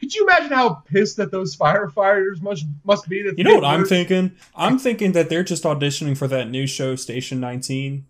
Could 0.00 0.14
you 0.14 0.24
imagine 0.24 0.50
how 0.50 0.82
pissed 0.90 1.18
that 1.18 1.30
those 1.30 1.54
firefighters 1.54 2.40
must 2.40 2.64
must 2.84 3.06
be? 3.08 3.22
That 3.22 3.36
You 3.36 3.44
know 3.44 3.54
what 3.54 3.66
I'm 3.66 3.84
thinking? 3.84 4.32
I'm 4.56 4.78
thinking 4.78 5.12
that 5.12 5.28
they're 5.28 5.44
just 5.44 5.64
auditioning 5.64 6.16
for 6.16 6.26
that 6.26 6.48
new 6.48 6.66
show, 6.66 6.96
Station 6.96 7.38
19. 7.38 8.06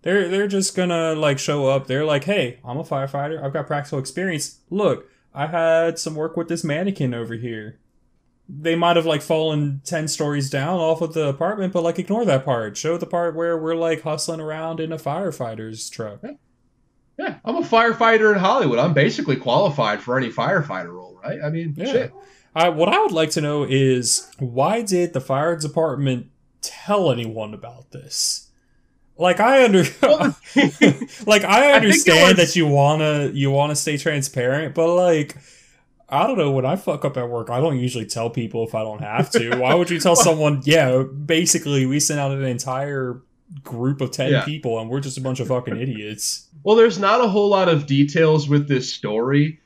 They're 0.00 0.28
they're 0.28 0.48
just 0.48 0.74
gonna 0.74 1.14
like 1.14 1.38
show 1.38 1.66
up. 1.66 1.86
They're 1.86 2.06
like, 2.06 2.24
hey, 2.24 2.58
I'm 2.64 2.78
a 2.78 2.84
firefighter. 2.84 3.42
I've 3.42 3.52
got 3.52 3.66
practical 3.66 3.98
experience. 3.98 4.60
Look, 4.70 5.10
I 5.34 5.46
had 5.48 5.98
some 5.98 6.14
work 6.14 6.36
with 6.36 6.48
this 6.48 6.62
mannequin 6.64 7.12
over 7.14 7.34
here. 7.34 7.78
They 8.48 8.76
might 8.76 8.96
have 8.96 9.06
like 9.06 9.22
fallen 9.22 9.80
ten 9.84 10.06
stories 10.06 10.50
down 10.50 10.78
off 10.78 11.00
of 11.00 11.14
the 11.14 11.28
apartment, 11.28 11.72
but 11.72 11.82
like 11.82 11.98
ignore 11.98 12.24
that 12.26 12.44
part. 12.44 12.76
Show 12.76 12.96
the 12.98 13.06
part 13.06 13.34
where 13.34 13.56
we're 13.56 13.74
like 13.74 14.02
hustling 14.02 14.40
around 14.40 14.80
in 14.80 14.92
a 14.92 14.98
firefighter's 14.98 15.88
truck. 15.90 16.20
Yeah, 17.18 17.36
I'm 17.44 17.56
a 17.56 17.62
firefighter 17.62 18.32
in 18.32 18.38
Hollywood. 18.38 18.78
I'm 18.78 18.92
basically 18.92 19.36
qualified 19.36 20.02
for 20.02 20.18
any 20.18 20.30
firefighter 20.30 20.92
role, 20.92 21.18
right? 21.24 21.38
I 21.42 21.48
mean, 21.50 21.74
Yeah. 21.76 21.86
shit. 21.92 22.12
I, 22.56 22.68
what 22.68 22.88
I 22.88 23.00
would 23.00 23.12
like 23.12 23.30
to 23.30 23.40
know 23.40 23.64
is 23.64 24.30
why 24.38 24.82
did 24.82 25.12
the 25.12 25.20
fire 25.20 25.56
department 25.56 26.26
tell 26.60 27.10
anyone 27.10 27.54
about 27.54 27.90
this? 27.92 28.43
Like 29.16 29.38
I 29.40 29.64
under, 29.64 29.82
like 31.26 31.44
I 31.44 31.72
understand 31.72 32.36
was- 32.38 32.48
that 32.48 32.56
you 32.56 32.66
wanna 32.66 33.30
you 33.32 33.50
wanna 33.50 33.76
stay 33.76 33.96
transparent, 33.96 34.74
but 34.74 34.94
like 34.94 35.36
I 36.08 36.26
don't 36.26 36.36
know 36.38 36.50
when 36.50 36.66
I 36.66 36.76
fuck 36.76 37.04
up 37.04 37.16
at 37.16 37.28
work, 37.28 37.48
I 37.50 37.60
don't 37.60 37.78
usually 37.78 38.06
tell 38.06 38.28
people 38.30 38.66
if 38.66 38.74
I 38.74 38.82
don't 38.82 39.00
have 39.00 39.30
to. 39.30 39.56
Why 39.56 39.74
would 39.74 39.90
you 39.90 39.98
tell 40.00 40.16
someone? 40.28 40.62
Yeah, 40.64 41.02
basically 41.02 41.86
we 41.86 42.00
sent 42.00 42.20
out 42.20 42.32
an 42.32 42.44
entire 42.44 43.20
group 43.62 44.00
of 44.00 44.10
ten 44.10 44.32
Yeah. 44.32 44.44
people 44.44 44.80
and 44.80 44.90
we're 44.90 45.00
just 45.00 45.16
a 45.18 45.20
bunch 45.20 45.38
of 45.40 45.48
fucking 45.48 45.76
idiots. 45.76 46.48
Well, 46.64 46.76
there's 46.76 46.98
not 46.98 47.20
a 47.20 47.28
whole 47.28 47.48
lot 47.48 47.68
of 47.68 47.86
details 47.86 48.48
with 48.48 48.68
this 48.68 48.92
story. 48.92 49.60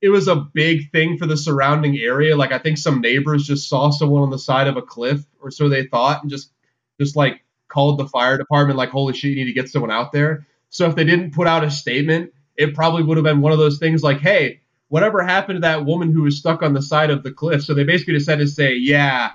It 0.00 0.10
was 0.10 0.28
a 0.28 0.36
big 0.36 0.90
thing 0.92 1.16
for 1.18 1.26
the 1.26 1.36
surrounding 1.36 1.96
area. 1.98 2.36
Like 2.36 2.52
I 2.52 2.58
think 2.58 2.78
some 2.78 3.00
neighbors 3.00 3.46
just 3.46 3.68
saw 3.68 3.90
someone 3.90 4.22
on 4.22 4.30
the 4.30 4.38
side 4.38 4.66
of 4.68 4.76
a 4.76 4.82
cliff, 4.82 5.24
or 5.40 5.50
so 5.50 5.68
they 5.68 5.86
thought, 5.86 6.22
and 6.22 6.30
just 6.30 6.50
just 7.00 7.16
like 7.16 7.40
called 7.72 7.98
the 7.98 8.06
fire 8.06 8.38
department, 8.38 8.78
like, 8.78 8.90
"Holy 8.90 9.14
shit, 9.14 9.30
you 9.30 9.36
need 9.36 9.46
to 9.46 9.52
get 9.52 9.68
someone 9.68 9.90
out 9.90 10.12
there." 10.12 10.46
So 10.70 10.88
if 10.88 10.94
they 10.94 11.04
didn't 11.04 11.32
put 11.32 11.46
out 11.46 11.64
a 11.64 11.70
statement, 11.70 12.32
it 12.56 12.74
probably 12.74 13.02
would 13.02 13.16
have 13.16 13.24
been 13.24 13.40
one 13.40 13.52
of 13.52 13.58
those 13.58 13.78
things 13.78 14.02
like, 14.02 14.20
"Hey, 14.20 14.60
whatever 14.88 15.22
happened 15.22 15.56
to 15.56 15.60
that 15.60 15.84
woman 15.84 16.12
who 16.12 16.22
was 16.22 16.38
stuck 16.38 16.62
on 16.62 16.74
the 16.74 16.82
side 16.82 17.10
of 17.10 17.22
the 17.22 17.32
cliff?" 17.32 17.62
So 17.62 17.74
they 17.74 17.84
basically 17.84 18.14
had 18.14 18.38
to 18.38 18.46
say, 18.46 18.76
"Yeah, 18.76 19.32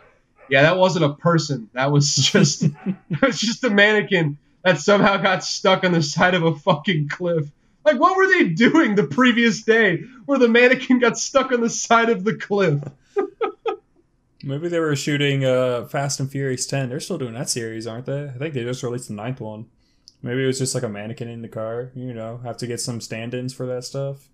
yeah, 0.49 0.61
that 0.61 0.77
wasn't 0.77 1.05
a 1.05 1.13
person. 1.13 1.69
That 1.73 1.91
was 1.91 2.15
just 2.15 2.61
that 2.61 3.21
was 3.21 3.39
just 3.39 3.63
a 3.63 3.69
mannequin." 3.69 4.37
that 4.67 4.79
somehow 4.81 5.15
got 5.15 5.45
stuck 5.45 5.85
on 5.85 5.93
the 5.93 6.03
side 6.03 6.33
of 6.33 6.43
a 6.43 6.53
fucking 6.53 7.07
cliff. 7.07 7.49
Like, 7.85 8.01
what 8.01 8.17
were 8.17 8.27
they 8.27 8.49
doing 8.49 8.95
the 8.95 9.07
previous 9.07 9.63
day 9.63 10.03
where 10.25 10.37
the 10.37 10.49
mannequin 10.49 10.99
got 10.99 11.17
stuck 11.17 11.53
on 11.53 11.61
the 11.61 11.69
side 11.69 12.09
of 12.09 12.25
the 12.25 12.35
cliff? 12.35 12.83
Maybe 14.47 14.69
they 14.69 14.79
were 14.79 14.95
shooting 14.95 15.43
uh, 15.43 15.85
Fast 15.85 16.19
and 16.19 16.31
Furious 16.31 16.65
10. 16.65 16.89
They're 16.89 16.99
still 16.99 17.17
doing 17.17 17.33
that 17.33 17.49
series, 17.49 17.85
aren't 17.85 18.05
they? 18.05 18.25
I 18.33 18.37
think 18.37 18.53
they 18.53 18.63
just 18.63 18.81
released 18.81 19.09
the 19.09 19.13
ninth 19.13 19.41
one. 19.41 19.65
Maybe 20.23 20.43
it 20.43 20.47
was 20.47 20.57
just 20.57 20.73
like 20.73 20.83
a 20.83 20.89
mannequin 20.89 21.27
in 21.27 21.41
the 21.41 21.47
car. 21.47 21.91
You 21.95 22.13
know, 22.13 22.37
have 22.43 22.57
to 22.57 22.67
get 22.67 22.79
some 22.79 23.01
stand-ins 23.01 23.53
for 23.53 23.65
that 23.67 23.83
stuff. 23.83 24.29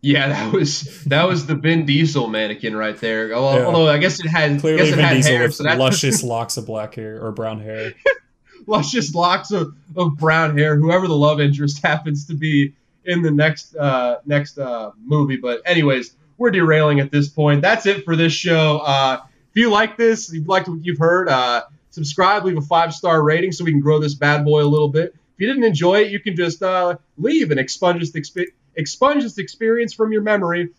Yeah, 0.00 0.28
that 0.28 0.52
was 0.52 1.02
that 1.06 1.24
was 1.26 1.46
the 1.46 1.56
Vin 1.56 1.84
Diesel 1.84 2.28
mannequin 2.28 2.76
right 2.76 2.96
there. 2.96 3.34
Although, 3.34 3.58
Yeah. 3.58 3.66
although 3.66 3.88
I 3.88 3.98
guess 3.98 4.20
it 4.20 4.28
had 4.28 4.60
Clearly, 4.60 4.78
guess 4.84 4.92
it 4.92 4.96
Vin 4.96 5.04
had 5.04 5.14
Diesel 5.14 5.32
hair, 5.32 5.42
with 5.42 5.54
so 5.56 5.64
luscious 5.64 6.22
locks 6.34 6.56
of 6.56 6.66
black 6.66 6.94
hair 6.94 7.20
or 7.20 7.32
brown 7.32 7.60
hair. 7.60 7.94
luscious 8.66 9.12
locks 9.14 9.50
of, 9.50 9.74
of 9.96 10.16
brown 10.16 10.56
hair. 10.56 10.76
Whoever 10.76 11.08
the 11.08 11.16
love 11.16 11.40
interest 11.40 11.82
happens 11.84 12.26
to 12.26 12.34
be 12.34 12.74
in 13.04 13.22
the 13.22 13.30
next 13.32 13.74
uh, 13.74 14.18
next 14.24 14.56
uh, 14.58 14.92
movie. 15.04 15.36
But 15.36 15.62
anyways, 15.66 16.14
we're 16.36 16.52
derailing 16.52 17.00
at 17.00 17.10
this 17.10 17.28
point. 17.28 17.60
That's 17.62 17.84
it 17.86 18.04
for 18.04 18.14
this 18.14 18.32
show. 18.32 18.78
Uh, 18.78 19.20
you 19.58 19.70
like 19.70 19.96
this, 19.96 20.32
you 20.32 20.42
liked 20.44 20.68
what 20.68 20.84
you've 20.84 20.98
heard, 20.98 21.28
uh, 21.28 21.64
subscribe, 21.90 22.44
leave 22.44 22.56
a 22.56 22.62
five 22.62 22.92
star 22.94 23.22
rating 23.22 23.52
so 23.52 23.64
we 23.64 23.72
can 23.72 23.80
grow 23.80 23.98
this 23.98 24.14
bad 24.14 24.44
boy 24.44 24.62
a 24.62 24.64
little 24.64 24.88
bit. 24.88 25.14
If 25.14 25.42
you 25.42 25.46
didn't 25.46 25.64
enjoy 25.64 26.02
it, 26.02 26.10
you 26.10 26.20
can 26.20 26.36
just 26.36 26.62
uh, 26.62 26.96
leave 27.16 27.50
and 27.50 27.60
expunge 27.60 28.00
this, 28.00 28.12
exp- 28.12 28.52
expunge 28.76 29.22
this 29.22 29.38
experience 29.38 29.94
from 29.94 30.12
your 30.12 30.22
memory 30.22 30.70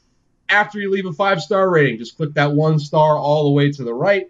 after 0.49 0.79
you 0.79 0.91
leave 0.91 1.05
a 1.05 1.13
five 1.13 1.41
star 1.41 1.69
rating. 1.69 1.97
Just 1.97 2.17
click 2.17 2.33
that 2.33 2.51
one 2.51 2.79
star 2.79 3.17
all 3.17 3.45
the 3.45 3.51
way 3.51 3.71
to 3.71 3.83
the 3.83 3.93
right. 3.93 4.27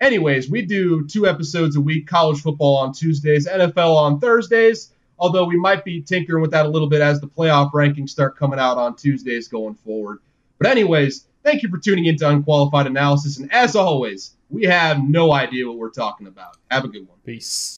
Anyways, 0.00 0.50
we 0.50 0.62
do 0.62 1.06
two 1.06 1.28
episodes 1.28 1.76
a 1.76 1.80
week 1.80 2.08
college 2.08 2.40
football 2.40 2.76
on 2.76 2.92
Tuesdays, 2.92 3.46
NFL 3.46 3.94
on 3.94 4.20
Thursdays. 4.20 4.90
Although 5.18 5.44
we 5.44 5.56
might 5.56 5.84
be 5.84 6.02
tinkering 6.02 6.42
with 6.42 6.50
that 6.50 6.66
a 6.66 6.68
little 6.68 6.88
bit 6.88 7.00
as 7.00 7.20
the 7.20 7.28
playoff 7.28 7.70
rankings 7.70 8.10
start 8.10 8.36
coming 8.36 8.58
out 8.58 8.76
on 8.76 8.96
Tuesdays 8.96 9.46
going 9.46 9.74
forward. 9.76 10.18
But, 10.58 10.66
anyways, 10.66 11.24
thank 11.44 11.62
you 11.62 11.68
for 11.68 11.78
tuning 11.78 12.06
into 12.06 12.28
Unqualified 12.28 12.86
Analysis. 12.86 13.38
And 13.38 13.52
as 13.52 13.76
always, 13.76 14.36
we 14.50 14.64
have 14.64 15.02
no 15.02 15.32
idea 15.32 15.66
what 15.66 15.78
we're 15.78 15.90
talking 15.90 16.26
about. 16.26 16.56
Have 16.70 16.84
a 16.84 16.88
good 16.88 17.08
one. 17.08 17.18
Peace. 17.24 17.70